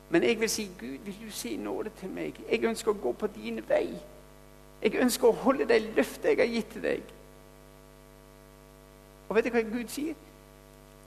Men 0.10 0.24
jeg 0.26 0.40
vil 0.42 0.50
si, 0.52 0.66
Gud, 0.80 0.98
vil 1.06 1.16
du 1.22 1.32
si 1.32 1.54
nåde 1.58 1.92
til 2.00 2.12
meg? 2.12 2.36
Jeg 2.50 2.66
ønsker 2.66 2.92
å 2.92 3.00
gå 3.00 3.14
på 3.16 3.30
dine 3.32 3.64
vei. 3.70 3.94
Jeg 4.82 5.00
ønsker 5.00 5.30
å 5.30 5.38
holde 5.46 5.68
de 5.70 5.78
løftene 5.96 6.34
jeg 6.34 6.40
har 6.42 6.52
gitt 6.52 6.72
til 6.74 6.84
deg. 6.84 7.14
Og 9.30 9.36
vet 9.36 9.46
du 9.46 9.54
hva 9.54 9.62
Gud 9.62 9.88
sier? 9.94 10.18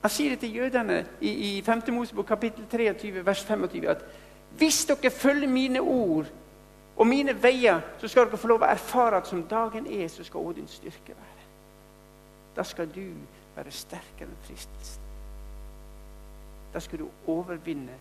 Han 0.02 0.10
sier 0.10 0.34
det 0.34 0.40
til 0.42 0.56
jødene 0.56 1.06
i, 1.20 1.30
i 1.30 1.62
5. 1.62 1.82
Mosebok 1.94 2.26
kapittel 2.26 2.66
23, 2.70 3.26
vers 3.26 3.44
25, 3.44 3.88
at 3.88 4.04
hvis 4.58 4.84
dere 4.84 5.10
følger 5.10 5.48
mine 5.48 5.80
ord 5.80 6.26
og 6.96 7.06
mine 7.06 7.42
veier, 7.42 7.80
så 7.98 8.08
skal 8.08 8.26
dere 8.26 8.38
få 8.38 8.50
lov 8.50 8.62
å 8.62 8.70
erfare 8.70 9.16
at 9.22 9.30
som 9.30 9.44
dagen 9.48 9.86
er, 9.86 10.08
så 10.08 10.24
skal 10.24 10.40
også 10.40 10.58
din 10.58 10.68
styrke 10.68 11.14
være. 11.14 11.46
Da 12.56 12.62
skal 12.62 12.90
du 12.94 13.06
være 13.56 13.70
sterkere 13.70 14.28
enn 14.28 14.42
fristelsen. 14.46 15.02
Da 16.74 16.80
skal 16.80 16.98
du 16.98 17.08
overvinne. 17.26 17.94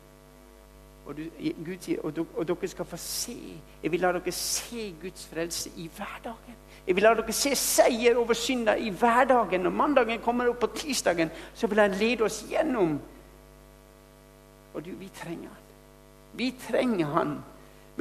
Og, 1.06 1.18
du, 1.18 1.24
Gud 1.66 1.78
sier, 1.82 2.02
og, 2.06 2.48
dere 2.48 2.68
skal 2.70 2.86
få 2.86 2.98
se 2.98 3.38
Jeg 3.84 3.92
vil 3.92 4.04
la 4.04 4.12
dere 4.14 4.32
se 4.32 4.92
Guds 5.02 5.26
frelse 5.28 5.72
i 5.78 5.90
hverdagen. 5.96 6.60
Jeg 6.88 6.96
vil 6.96 7.04
la 7.04 7.14
dere 7.14 7.34
se 7.34 7.56
seier 7.56 8.18
over 8.18 8.34
synda 8.34 8.76
i 8.76 8.90
hverdagen. 8.90 9.62
Når 9.62 9.76
mandagen 9.76 10.22
kommer 10.22 10.50
opp 10.50 10.60
på 10.60 10.72
tirsdagen, 10.76 11.32
så 11.54 11.68
vil 11.68 11.80
han 11.80 11.92
lede 11.92 12.24
oss 12.24 12.42
gjennom. 12.50 13.00
Og 14.74 14.86
du, 14.86 14.92
vi 14.98 15.10
trenger 15.16 15.50
han. 15.50 15.68
Vi 16.34 16.54
trenger 16.68 17.06
han 17.06 17.38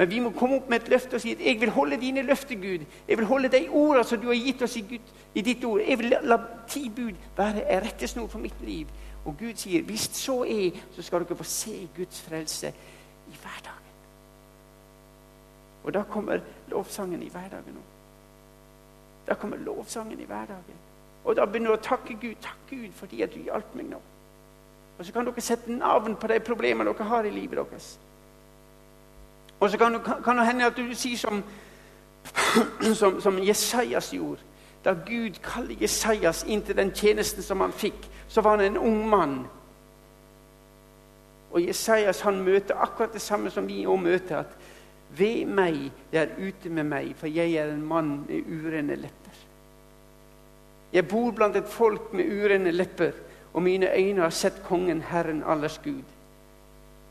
men 0.01 0.09
vi 0.09 0.19
må 0.23 0.31
komme 0.33 0.57
opp 0.57 0.69
med 0.71 0.81
et 0.81 0.87
løfte 0.89 1.17
og 1.17 1.21
si 1.21 1.33
at 1.35 1.41
'jeg 1.45 1.59
vil 1.61 1.69
holde 1.69 1.97
dine 2.01 2.21
løfter, 2.21 2.55
Gud'. 2.55 2.85
'Jeg 3.07 3.17
vil 3.17 3.25
holde 3.25 3.47
de 3.47 3.67
ordene 3.69 4.03
som 4.03 4.19
du 4.21 4.27
har 4.27 4.35
gitt 4.35 4.61
oss 4.61 4.75
i, 4.75 4.81
Gud, 4.81 5.11
i 5.35 5.41
ditt 5.41 5.63
ord'. 5.63 5.81
'Jeg 5.87 5.99
vil 5.99 6.17
la 6.23 6.37
ti 6.67 6.89
bud 6.89 7.13
være 7.37 7.71
en 7.71 7.83
rettesnor 7.83 8.27
for 8.27 8.39
mitt 8.39 8.61
liv'. 8.61 8.87
Og 9.25 9.35
Gud 9.37 9.55
sier 9.55 9.81
'hvis 9.81 10.09
så 10.13 10.43
er, 10.43 10.71
så 10.95 11.01
skal 11.01 11.19
dere 11.19 11.35
få 11.35 11.43
se 11.43 11.89
Guds 11.97 12.21
frelse 12.21 12.73
i 13.27 13.35
hverdagen'. 13.43 13.91
Og 15.83 15.93
da 15.93 16.03
kommer 16.03 16.39
lovsangen 16.67 17.23
i 17.23 17.29
hverdagen 17.29 17.77
òg. 17.77 17.90
Da 19.31 19.35
kommer 19.35 19.57
lovsangen 19.57 20.19
i 20.19 20.25
hverdagen. 20.25 20.79
Og 21.23 21.35
da 21.35 21.45
begynner 21.45 21.71
du 21.71 21.77
å 21.77 21.83
takke 21.83 22.17
Gud. 22.19 22.35
Takk 22.43 22.65
Gud 22.69 22.89
fordi 22.99 23.21
at 23.23 23.31
du 23.31 23.39
hjalp 23.45 23.75
meg 23.79 23.85
nå. 23.87 23.99
Og 24.97 25.05
så 25.07 25.13
kan 25.15 25.23
dere 25.25 25.41
sette 25.41 25.71
navn 25.71 26.17
på 26.19 26.27
de 26.27 26.39
problemene 26.43 26.91
dere 26.91 27.07
har 27.07 27.23
i 27.23 27.31
livet 27.31 27.61
deres. 27.61 27.93
Og 29.59 29.71
så 29.71 29.77
kan, 29.79 29.95
kan 30.03 30.37
det 30.37 30.47
hende 30.49 30.67
at 30.67 30.75
du 30.75 30.91
sier 30.91 31.17
som, 31.17 31.39
som, 32.99 33.21
som 33.23 33.39
Jesajas 33.39 34.11
gjorde. 34.11 34.43
Da 34.83 34.97
Gud 35.07 35.39
kaller 35.45 35.79
Jesajas 35.79 36.43
inn 36.43 36.65
til 36.67 36.75
den 36.75 36.91
tjenesten 36.91 37.45
som 37.45 37.63
han 37.63 37.71
fikk, 37.71 38.09
så 38.27 38.43
var 38.43 38.57
han 38.57 38.65
en 38.65 38.81
ung 38.83 38.99
mann. 39.09 39.37
Og 41.51 41.63
Jesajas 41.63 42.19
han 42.27 42.43
møter 42.43 42.75
akkurat 42.75 43.15
det 43.15 43.23
samme 43.23 43.49
som 43.49 43.67
vi 43.67 43.85
òg 43.87 44.03
møter. 44.03 44.43
at 44.43 44.59
ved 45.17 45.45
meg, 45.45 45.91
det 46.11 46.19
er 46.19 46.35
ute 46.47 46.69
med 46.69 46.83
meg, 46.83 47.15
for 47.15 47.27
jeg 47.27 47.53
er 47.53 47.71
en 47.71 47.87
mann 47.87 48.25
med 48.27 48.43
urene 48.47 48.95
lepper. 48.95 49.20
Jeg 50.93 51.07
bor 51.07 51.31
blant 51.31 51.55
et 51.55 51.67
folk 51.67 52.11
med 52.13 52.27
urene 52.27 52.71
lepper, 52.71 53.15
og 53.53 53.63
mine 53.63 53.89
øyne 53.95 54.21
har 54.21 54.29
sett 54.29 54.63
Kongen, 54.63 55.01
Herren 55.01 55.43
allers 55.47 55.79
Gud. 55.83 56.03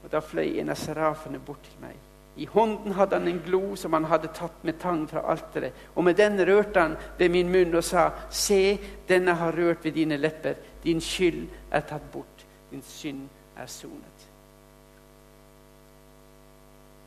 Og 0.04 0.12
da 0.12 0.20
fløy 0.20 0.60
en 0.60 0.72
av 0.72 0.78
serafene 0.80 1.40
bort 1.40 1.62
til 1.64 1.80
meg. 1.80 1.96
I 2.36 2.46
hånden 2.46 2.92
hadde 2.92 3.18
han 3.18 3.28
en 3.28 3.42
glo 3.44 3.76
som 3.76 3.92
han 3.92 4.06
hadde 4.08 4.30
tatt 4.32 4.64
med 4.64 4.78
tang 4.80 5.02
fra 5.10 5.20
alteret. 5.32 5.74
Og 5.94 6.04
med 6.04 6.16
den 6.16 6.40
rørte 6.46 6.80
han 6.80 6.96
ved 7.18 7.28
min 7.28 7.50
munn 7.52 7.74
og 7.74 7.84
sa, 7.84 8.10
Se, 8.30 8.78
denne 9.08 9.34
har 9.36 9.52
rørt 9.52 9.84
ved 9.84 9.92
dine 9.92 10.16
lepper. 10.16 10.54
Din 10.84 11.00
skyld 11.00 11.48
er 11.70 11.84
tatt 11.84 12.06
bort. 12.12 12.46
Din 12.70 12.82
synd 12.82 13.28
er 13.58 13.66
sonet. 13.66 14.26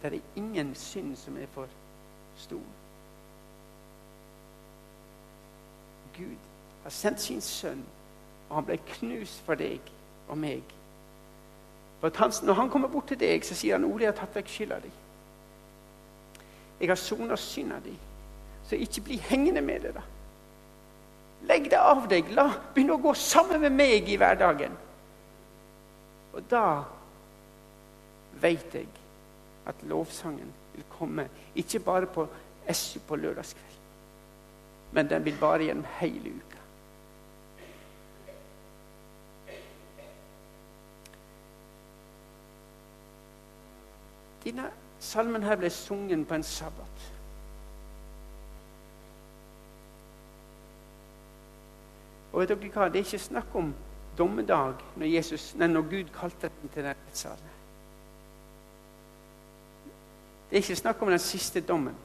Det 0.01 0.13
er 0.13 0.19
ingen 0.35 0.75
synd 0.75 1.15
som 1.15 1.37
er 1.37 1.47
for 1.53 1.67
stor. 2.37 2.65
Gud 6.17 6.52
har 6.83 6.93
sendt 6.93 7.21
sin 7.21 7.41
sønn, 7.41 7.83
og 8.49 8.55
han 8.59 8.67
ble 8.67 8.77
knust 8.95 9.43
for 9.45 9.59
deg 9.59 9.91
og 10.27 10.37
meg. 10.37 10.63
For 12.01 12.11
han, 12.19 12.33
når 12.43 12.59
han 12.59 12.69
kommer 12.69 12.91
bort 12.91 13.07
til 13.07 13.19
deg, 13.19 13.45
så 13.45 13.55
sier 13.55 13.77
han 13.77 13.87
Ole, 13.87 14.03
jeg 14.03 14.11
har 14.11 14.19
tatt 14.19 14.35
vekk 14.35 14.49
skylda 14.51 14.79
di. 14.83 14.91
Jeg 16.81 16.89
har 16.91 16.99
sona 16.99 17.37
synda 17.39 17.77
di. 17.79 17.93
Så 18.67 18.75
ikke 18.75 19.01
bli 19.01 19.17
hengende 19.29 19.61
med 19.61 19.85
det. 19.87 19.93
da. 19.95 20.01
Legg 21.47 21.69
det 21.71 21.79
av 21.79 22.07
deg. 22.11 22.31
La 22.35 22.49
Begynn 22.73 22.91
å 22.91 22.99
gå 22.99 23.13
sammen 23.15 23.61
med 23.63 23.71
meg 23.75 24.09
i 24.09 24.17
hverdagen. 24.19 24.75
Og 26.33 26.43
da 26.49 26.83
veit 28.41 28.75
jeg 28.75 28.89
at 29.69 29.83
lovsangen 29.87 30.51
vil 30.73 30.85
komme, 30.97 31.27
ikke 31.55 31.79
bare 31.79 32.09
på 32.09 32.25
SU 32.73 32.99
på 33.07 33.15
lørdagskveld, 33.15 33.77
men 34.91 35.09
den 35.09 35.25
vil 35.25 35.37
bare 35.39 35.67
gjennom 35.67 35.87
hele 35.99 36.33
uka. 36.39 36.52
Denne 44.43 44.69
salmen 44.99 45.43
her 45.43 45.55
ble 45.55 45.69
sungen 45.69 46.25
på 46.25 46.35
en 46.35 46.43
sabbat. 46.43 47.09
Og 52.33 52.41
vet 52.41 52.49
dere 52.49 52.71
hva? 52.73 52.87
Det 52.89 53.01
er 53.01 53.05
ikke 53.05 53.19
snakk 53.19 53.55
om 53.55 53.73
dommedag 54.17 54.79
når, 54.95 55.05
Jesus, 55.05 55.51
nei, 55.55 55.67
når 55.69 55.89
Gud 55.89 56.13
kalte 56.15 56.49
dem 56.49 56.71
til 56.73 56.83
den 56.83 56.95
rettssalen. 56.95 57.51
Det 60.49 60.57
er 60.57 60.65
ikke 60.65 60.75
snakk 60.75 61.01
om 61.01 61.09
den 61.09 61.19
siste 61.19 61.61
dommen. 61.61 61.95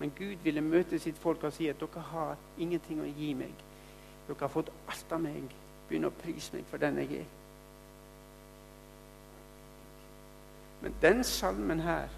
Men 0.00 0.12
Gud 0.18 0.36
ville 0.44 0.60
møte 0.60 0.98
sitt 0.98 1.18
folk 1.20 1.44
og 1.44 1.52
si 1.52 1.68
at 1.68 1.80
dere 1.80 2.04
har 2.10 2.36
ingenting 2.58 3.00
å 3.00 3.08
gi 3.08 3.32
meg. 3.36 3.52
Dere 4.28 4.40
har 4.40 4.52
fått 4.52 4.72
alt 4.88 5.12
av 5.12 5.22
meg. 5.24 5.52
Begynn 5.88 6.08
å 6.08 6.12
prise 6.22 6.56
meg 6.56 6.68
for 6.68 6.80
den 6.80 7.00
jeg 7.02 7.22
er. 7.22 7.32
Men 10.84 10.94
den 11.02 11.24
salmen 11.24 11.80
her 11.80 12.08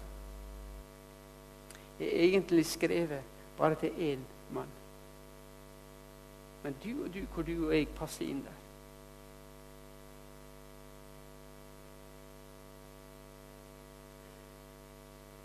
er 1.99 2.09
egentlig 2.11 2.65
skrevet 2.65 3.21
bare 3.57 3.75
til 3.75 3.89
én 3.89 4.19
mann. 4.53 4.67
Men 6.63 6.75
du 6.83 7.03
og 7.03 7.13
du, 7.13 7.19
hvor 7.19 7.43
du 7.43 7.67
og 7.67 7.75
jeg 7.75 7.87
passer 7.87 8.25
inn 8.25 8.41
der. 8.43 8.57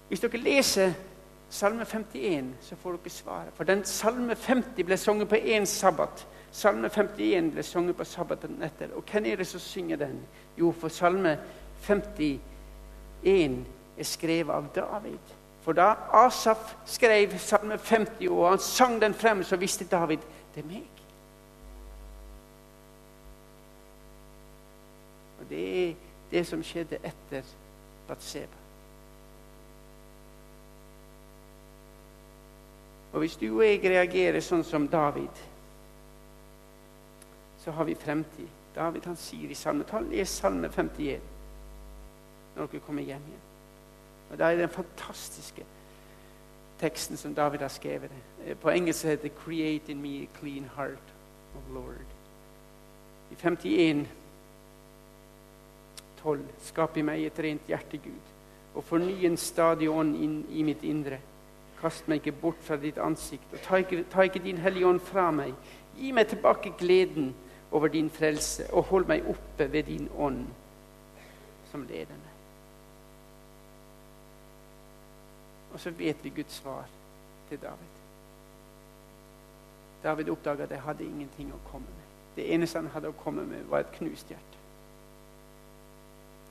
Hvis 0.09 0.21
dere 0.21 0.37
leser 0.43 0.93
Salme 1.51 1.85
51, 1.85 2.45
så 2.61 2.77
får 2.77 2.97
dere 2.97 3.11
svaret. 3.11 3.55
For 3.55 3.65
den 3.65 3.85
Salme 3.85 4.35
50 4.35 4.85
ble 4.85 4.97
sunget 4.97 5.29
på 5.29 5.35
én 5.35 5.65
sabbat. 5.65 6.27
Salme 6.51 6.89
51 6.89 7.53
ble 7.53 7.63
sunget 7.63 7.97
på 7.97 8.05
sabbaten 8.05 8.63
etter. 8.63 8.91
Og 8.97 9.05
hvem 9.13 9.25
er 9.25 9.37
det 9.37 9.47
som 9.47 9.61
synger 9.61 9.97
den? 9.97 10.21
Jo, 10.59 10.73
for 10.73 10.89
Salme 10.89 11.39
51 13.23 13.65
er 13.99 14.05
skrevet 14.05 14.55
av 14.55 14.69
David. 14.75 15.35
For 15.63 15.73
da 15.73 15.95
Asaf 16.13 16.75
skrev 16.87 17.39
Salme 17.39 17.79
50, 17.79 18.29
og 18.31 18.49
han 18.49 18.59
sang 18.59 19.01
den 19.03 19.15
frem, 19.15 19.43
så 19.43 19.57
visste 19.57 19.85
David 19.85 20.19
det 20.55 20.65
er 20.65 20.69
meg. 20.69 20.89
Og 25.41 25.49
det 25.51 25.63
er 25.83 25.95
det 26.31 26.43
som 26.47 26.63
skjedde 26.67 26.99
etter 27.03 27.47
Batseba. 28.09 28.59
Og 33.13 33.19
hvis 33.19 33.37
du 33.37 33.47
og 33.51 33.65
jeg 33.67 33.83
reagerer 33.85 34.41
sånn 34.41 34.65
som 34.65 34.87
David, 34.89 35.41
så 37.61 37.75
har 37.77 37.85
vi 37.85 37.95
fremtid. 37.95 38.49
David 38.75 39.05
han 39.07 39.19
sier 39.21 39.51
i 39.53 39.57
Salme 39.57 39.85
Les 40.11 40.31
Salme 40.41 40.71
51 40.73 41.32
når 42.57 42.67
dere 42.67 42.87
kommer 42.87 43.03
hjem 43.03 43.25
igjen. 43.29 43.49
Og 44.33 44.39
Da 44.39 44.45
er 44.45 44.57
den 44.57 44.69
fantastiske 44.69 45.65
teksten 46.81 47.17
som 47.17 47.35
David 47.35 47.59
har 47.59 47.69
skrevet. 47.69 48.11
På 48.61 48.71
engelsk 48.71 49.05
heter 49.05 49.23
det 49.23 49.35
'Create 49.35 49.93
in 49.93 50.03
me 50.03 50.23
a 50.23 50.27
clean 50.41 50.71
heart, 50.77 51.15
of 51.57 51.63
Lord'. 51.75 52.13
I 53.31 53.35
51, 53.35 54.09
12, 56.23 56.41
Skap 56.59 56.97
i 56.97 57.03
meg 57.03 57.25
et 57.25 57.39
rent 57.39 57.67
hjerte, 57.67 57.99
Gud, 57.99 58.33
og 58.75 58.85
forny 58.85 59.25
en 59.25 59.37
stadig 59.37 59.91
ånd 59.91 60.17
inn 60.17 60.47
i 60.51 60.63
mitt 60.63 60.83
indre. 60.83 61.19
Kast 61.81 62.09
meg 62.09 62.21
ikke 62.21 62.41
bort 62.41 62.61
fra 62.61 62.77
ditt 62.77 62.99
ansikt, 62.99 63.53
og 63.53 63.59
ta 63.61 63.77
ikke, 63.77 64.05
ta 64.11 64.23
ikke 64.23 64.45
din 64.45 64.59
hellige 64.59 64.87
ånd 64.87 65.01
fra 65.01 65.31
meg. 65.31 65.55
Gi 65.99 66.13
meg 66.13 66.29
tilbake 66.29 66.73
gleden 66.79 67.35
over 67.73 67.89
din 67.89 68.11
frelse, 68.11 68.73
og 68.73 68.85
hold 68.85 69.07
meg 69.07 69.27
oppe 69.29 69.73
ved 69.73 69.83
din 69.83 70.09
ånd, 70.19 70.47
som 71.71 71.87
leder 71.89 72.15
meg. 72.15 72.32
Og 75.73 75.81
så 75.81 75.91
vet 75.91 76.25
vi 76.25 76.33
Guds 76.37 76.53
svar 76.53 76.85
til 77.49 77.59
David. 77.63 77.93
David 80.03 80.29
oppdaga 80.29 80.63
at 80.63 80.71
jeg 80.71 80.83
hadde 80.83 81.05
ingenting 81.05 81.53
å 81.55 81.61
komme 81.71 81.87
med. 81.87 82.09
Det 82.37 82.49
eneste 82.55 82.81
han 82.81 82.91
hadde 82.95 83.13
å 83.13 83.19
komme 83.23 83.45
med, 83.47 83.65
var 83.71 83.85
et 83.85 83.93
knust 83.99 84.31
hjerte. 84.33 84.61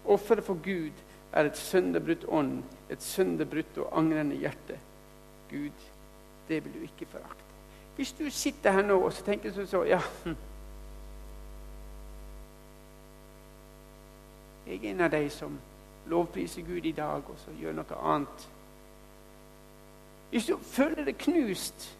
Offeret 0.06 0.46
for 0.46 0.58
Gud 0.64 0.98
er 1.34 1.46
et 1.46 1.58
sønderbrutt 1.58 2.26
ånd, 2.28 2.62
et 2.90 3.04
sønderbrutt 3.04 3.78
og 3.78 3.98
angrende 3.98 4.36
hjerte. 4.36 4.78
Gud, 5.50 5.88
det 6.48 6.64
vil 6.64 6.74
du 6.74 6.86
ikke 6.86 7.10
forakte. 7.12 7.50
Hvis 7.96 8.14
du 8.14 8.30
sitter 8.30 8.72
her 8.72 8.86
nå 8.88 8.98
og 9.04 9.12
så 9.14 9.26
tenker 9.26 9.54
sånn 9.54 9.68
så 9.68 9.84
ja, 9.86 10.00
hm. 10.24 10.38
Jeg 14.66 14.80
er 14.80 14.90
en 14.94 15.04
av 15.06 15.12
de 15.12 15.26
som 15.34 15.58
lovpriser 16.10 16.64
Gud 16.66 16.86
i 16.86 16.96
dag 16.96 17.28
og 17.28 17.38
så 17.42 17.54
gjør 17.60 17.76
noe 17.82 18.02
annet 18.14 18.48
hvis 20.32 20.46
du 20.48 20.58
føler 20.58 21.04
deg 21.06 21.18
knust 21.20 21.98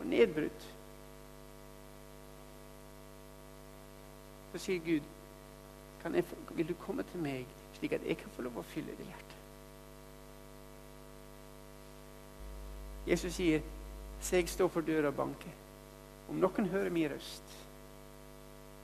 og 0.00 0.06
nedbrutt, 0.06 0.66
så 4.52 4.62
sier 4.62 4.84
Gud 4.84 5.12
jeg, 6.06 6.24
Vil 6.54 6.68
du 6.68 6.74
komme 6.78 7.02
til 7.10 7.18
meg, 7.20 7.46
slik 7.74 7.96
at 7.96 8.04
jeg 8.06 8.16
kan 8.20 8.30
få 8.36 8.46
lov 8.46 8.60
å 8.60 8.64
fylle 8.70 8.94
det 8.94 9.08
hjertet? 9.08 9.34
Jesus 13.06 13.34
sier, 13.34 13.60
'Se, 14.20 14.36
jeg 14.36 14.48
står 14.48 14.68
for 14.68 14.80
døra 14.80 15.08
og 15.08 15.14
banker.' 15.14 15.58
Om 16.28 16.36
noen 16.42 16.66
hører 16.66 16.90
min 16.90 17.10
røst 17.10 17.58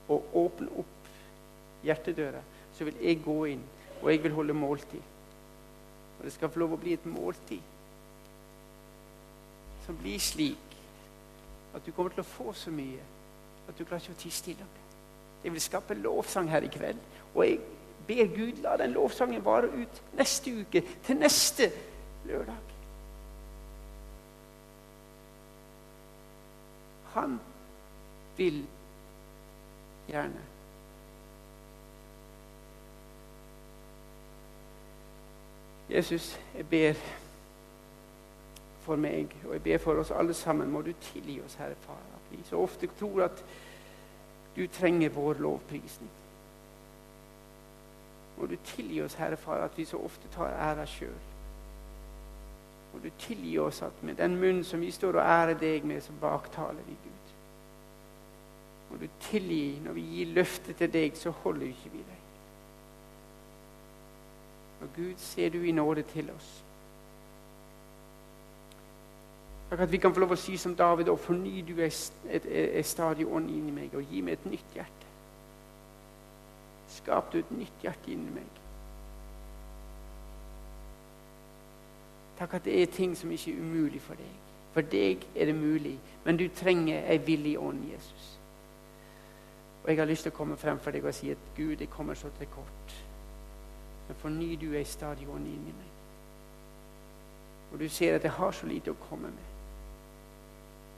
og 0.08 0.34
åpner 0.34 0.68
opp 0.78 1.08
hjertedøra, 1.82 2.42
så 2.74 2.84
vil 2.84 2.94
jeg 3.00 3.22
gå 3.24 3.44
inn, 3.44 3.62
og 4.02 4.10
jeg 4.10 4.22
vil 4.22 4.32
holde 4.32 4.54
måltid. 4.54 5.11
Og 6.22 6.28
det 6.28 6.32
skal 6.36 6.50
få 6.54 6.62
lov 6.62 6.76
å 6.76 6.78
bli 6.78 6.92
et 6.94 7.06
måltid 7.10 7.70
som 9.82 9.96
blir 9.98 10.20
slik 10.22 10.76
at 11.74 11.82
du 11.82 11.90
kommer 11.90 12.14
til 12.14 12.22
å 12.22 12.28
få 12.28 12.52
så 12.54 12.70
mye 12.70 13.02
at 13.66 13.74
du 13.74 13.82
klarer 13.82 14.04
ikke 14.04 14.14
å 14.14 14.20
tie 14.20 14.34
stille. 14.36 14.66
Jeg 15.42 15.50
vil 15.50 15.64
skape 15.64 15.96
lovsang 15.98 16.46
her 16.52 16.62
i 16.62 16.70
kveld. 16.70 17.00
Og 17.34 17.42
jeg 17.42 17.58
ber 18.06 18.30
Gud 18.36 18.62
la 18.62 18.76
den 18.78 18.94
lovsangen 18.94 19.42
vare 19.42 19.70
ut 19.74 20.02
neste 20.14 20.54
uke, 20.62 20.84
til 21.02 21.18
neste 21.18 21.72
lørdag. 22.28 22.70
Han 27.16 27.36
vil 28.38 28.62
gjerne 30.06 30.51
Jesus, 35.94 36.40
jeg 36.56 36.66
ber 36.66 36.92
for 38.80 38.96
meg, 38.96 39.36
og 39.46 39.52
jeg 39.52 39.62
ber 39.62 39.78
for 39.78 40.00
oss 40.00 40.10
alle 40.10 40.34
sammen. 40.34 40.70
Må 40.70 40.80
du 40.82 40.92
tilgi 41.00 41.40
oss, 41.44 41.54
Herre 41.60 41.76
Far, 41.84 42.00
at 42.14 42.30
vi 42.30 42.38
så 42.48 42.56
ofte 42.56 42.88
tror 42.98 43.24
at 43.24 43.44
du 44.56 44.66
trenger 44.72 45.12
vår 45.12 45.34
lovprisning. 45.44 46.10
Må 48.38 48.46
du 48.46 48.56
tilgi 48.64 49.02
oss, 49.02 49.14
Herre 49.14 49.36
Far, 49.36 49.64
at 49.64 49.76
vi 49.78 49.84
så 49.84 50.00
ofte 50.00 50.32
tar 50.32 50.56
æra 50.56 50.86
sjøl. 50.86 51.20
Må 52.92 53.00
du 53.04 53.10
tilgi 53.18 53.58
oss 53.58 53.82
at 53.82 54.02
med 54.02 54.14
den 54.14 54.36
munnen 54.40 54.64
som 54.64 54.80
vi 54.80 54.90
står 54.90 55.20
og 55.20 55.26
ærer 55.26 55.58
deg 55.60 55.84
med, 55.84 56.00
så 56.00 56.12
baktaler 56.20 56.82
vi 56.88 56.96
Gud. 57.04 57.36
Må 58.90 58.96
du 59.00 59.06
tilgi 59.20 59.78
når 59.84 59.92
vi 59.92 60.08
gir 60.16 60.34
løftet 60.40 60.76
til 60.76 60.92
deg, 60.92 61.16
så 61.16 61.30
holder 61.44 61.66
vi 61.66 61.72
ikke 61.76 61.92
vi 61.92 62.04
deg. 62.08 62.21
Og 64.82 64.88
Gud, 64.96 65.14
ser 65.16 65.48
du 65.48 65.62
i 65.62 65.72
nåde 65.72 66.02
til 66.02 66.30
oss. 66.36 66.50
Takk 69.70 69.80
at 69.80 69.92
vi 69.92 69.96
kan 70.02 70.12
få 70.12 70.20
lov 70.20 70.34
å 70.34 70.36
si 70.36 70.56
som 70.60 70.74
David 70.76 71.08
og 71.08 71.20
forny 71.22 71.62
du 71.64 71.78
er 71.80 72.82
stadig 72.84 73.24
ånd 73.24 73.48
inni 73.48 73.72
meg, 73.72 73.94
og 73.96 74.04
gi 74.10 74.20
meg 74.20 74.36
et 74.36 74.50
nytt 74.50 74.74
hjerte. 74.76 75.12
Skap 76.92 77.30
du 77.32 77.38
et 77.38 77.54
nytt 77.56 77.86
hjerte 77.86 78.12
inni 78.12 78.34
meg. 78.34 78.58
Takk 82.36 82.58
at 82.58 82.66
det 82.68 82.74
er 82.82 82.92
ting 82.92 83.14
som 83.16 83.32
ikke 83.32 83.54
er 83.54 83.62
umulig 83.64 84.02
for 84.02 84.20
deg. 84.20 84.34
For 84.74 84.84
deg 84.92 85.24
er 85.36 85.48
det 85.48 85.56
mulig, 85.56 85.94
men 86.24 86.36
du 86.36 86.46
trenger 86.48 87.06
ei 87.08 87.16
villig 87.24 87.54
ånd, 87.60 87.80
Jesus. 87.92 88.28
Og 89.84 89.88
jeg 89.90 89.98
har 89.98 90.08
lyst 90.10 90.28
til 90.28 90.32
å 90.32 90.36
komme 90.36 90.56
frem 90.60 90.78
for 90.80 90.92
deg 90.92 91.04
og 91.04 91.14
si 91.16 91.32
at 91.32 91.48
Gud, 91.56 91.80
jeg 91.80 91.90
kommer 91.90 92.14
så 92.14 92.28
til 92.38 92.48
kort. 92.52 92.94
Men 94.08 94.20
forny 94.20 94.54
du 94.60 94.72
ei 94.74 94.84
stadig 94.84 95.28
ånd 95.28 95.46
inni 95.46 95.72
meg. 95.72 95.88
Og 97.72 97.80
du 97.80 97.88
ser 97.88 98.18
at 98.18 98.24
jeg 98.24 98.36
har 98.36 98.52
så 98.52 98.66
lite 98.68 98.92
å 98.92 99.00
komme 99.08 99.30
med. 99.32 99.48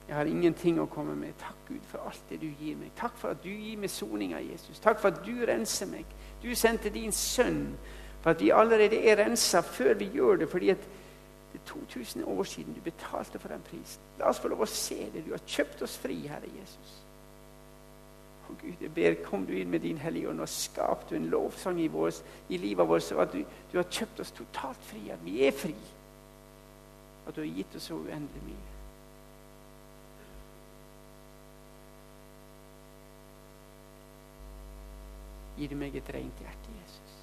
Jeg 0.09 0.17
har 0.17 0.29
ingenting 0.29 0.81
å 0.81 0.89
komme 0.91 1.15
med. 1.17 1.33
Takk, 1.41 1.61
Gud, 1.69 1.85
for 1.89 2.05
alt 2.05 2.25
det 2.29 2.41
du 2.43 2.49
gir 2.61 2.77
meg. 2.77 2.91
Takk 2.99 3.15
for 3.17 3.33
at 3.33 3.45
du 3.45 3.49
gir 3.49 3.79
meg 3.81 3.93
soninga, 3.93 4.41
Jesus. 4.45 4.83
Takk 4.85 5.01
for 5.01 5.15
at 5.15 5.23
du 5.25 5.45
renser 5.49 5.89
meg. 5.89 6.11
Du 6.43 6.51
sendte 6.59 6.93
din 6.93 7.13
sønn 7.15 7.71
for 8.21 8.35
at 8.35 8.43
vi 8.43 8.51
allerede 8.53 9.01
er 9.01 9.21
rensa 9.23 9.63
før 9.65 9.95
vi 10.01 10.11
gjør 10.13 10.43
det. 10.43 10.49
fordi 10.51 10.71
at 10.71 10.85
det 11.53 11.61
er 11.61 11.67
2000 11.71 12.25
år 12.25 12.45
siden 12.45 12.75
du 12.75 12.81
betalte 12.81 13.39
for 13.39 13.49
den 13.49 13.63
prisen. 13.71 14.03
La 14.19 14.29
oss 14.29 14.41
få 14.41 14.49
lov 14.49 14.67
å 14.67 14.67
se 14.67 15.07
det. 15.15 15.25
Du 15.27 15.31
har 15.31 15.43
kjøpt 15.47 15.83
oss 15.83 15.97
fri, 15.99 16.27
Herre 16.27 16.51
Jesus. 16.61 17.04
Og 18.55 18.61
Gud, 18.61 18.73
jeg 18.81 18.95
ber, 18.95 19.15
kom 19.25 19.47
du 19.47 19.53
inn 19.53 19.71
med 19.71 19.81
din 19.81 19.99
Hellige 19.99 20.29
Ånd 20.31 20.41
og 20.41 20.49
skap 20.49 21.09
du 21.11 21.17
en 21.17 21.27
lovsang 21.27 21.81
i, 21.81 21.89
vår, 21.91 22.13
i 22.49 22.57
livet 22.57 22.89
vårt, 22.89 23.03
så 23.03 23.19
at 23.19 23.33
du, 23.33 23.41
du, 23.73 23.79
har 23.81 23.89
kjøpt 23.91 24.21
oss 24.23 24.31
totalt 24.33 24.85
fri, 24.87 25.09
at 25.11 25.25
vi 25.25 25.41
er 25.43 25.51
fri. 25.51 25.75
At 27.27 27.35
du 27.35 27.41
har 27.41 27.51
gitt 27.51 27.75
oss 27.75 27.89
så 27.91 27.97
uendelig 27.99 28.45
mye. 28.47 28.71
Gir 35.59 35.75
du 35.75 35.77
meg 35.79 35.99
et 35.99 36.15
rent 36.15 36.47
hjerte, 36.47 36.77
Jesus. 36.79 37.19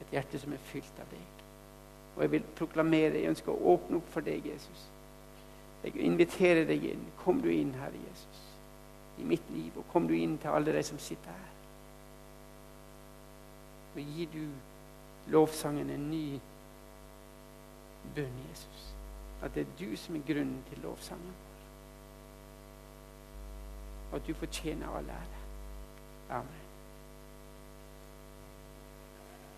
Et 0.00 0.16
hjerte 0.16 0.40
som 0.40 0.56
er 0.56 0.68
fylt 0.70 1.04
av 1.04 1.12
deg. 1.12 1.44
Og 2.16 2.24
jeg 2.24 2.32
vil 2.38 2.48
proklamere, 2.56 3.20
jeg 3.20 3.34
ønsker 3.34 3.52
å 3.52 3.76
åpne 3.76 4.00
opp 4.00 4.08
for 4.16 4.24
deg, 4.24 4.48
Jesus. 4.54 4.88
Jeg 5.84 6.00
inviterer 6.00 6.64
deg 6.64 6.84
inn. 6.94 7.04
Kom 7.20 7.44
du 7.44 7.50
inn, 7.52 7.74
Herre 7.76 8.00
Jesus, 8.06 8.31
i 9.18 9.24
mitt 9.24 9.50
liv. 9.50 9.72
Og 9.76 9.84
kom 9.92 10.08
du 10.08 10.14
inn 10.16 10.38
til 10.38 10.48
alle 10.48 10.74
de 10.76 10.82
som 10.86 10.98
sitter 10.98 11.30
her. 11.30 11.50
Og 13.92 14.00
gi 14.00 14.28
du 14.32 14.44
lovsangen 15.32 15.90
en 15.90 16.10
ny 16.10 16.24
bønn, 18.14 18.40
Jesus. 18.50 18.88
At 19.42 19.54
det 19.54 19.66
er 19.66 19.78
du 19.78 19.96
som 19.96 20.16
er 20.16 20.26
grunnen 20.26 20.62
til 20.70 20.84
lovsangen 20.86 21.38
vår. 21.44 21.62
Og 24.10 24.16
at 24.20 24.26
du 24.28 24.34
fortjener 24.34 24.96
all 24.96 25.08
ære. 25.08 25.40
Amen. 26.30 26.61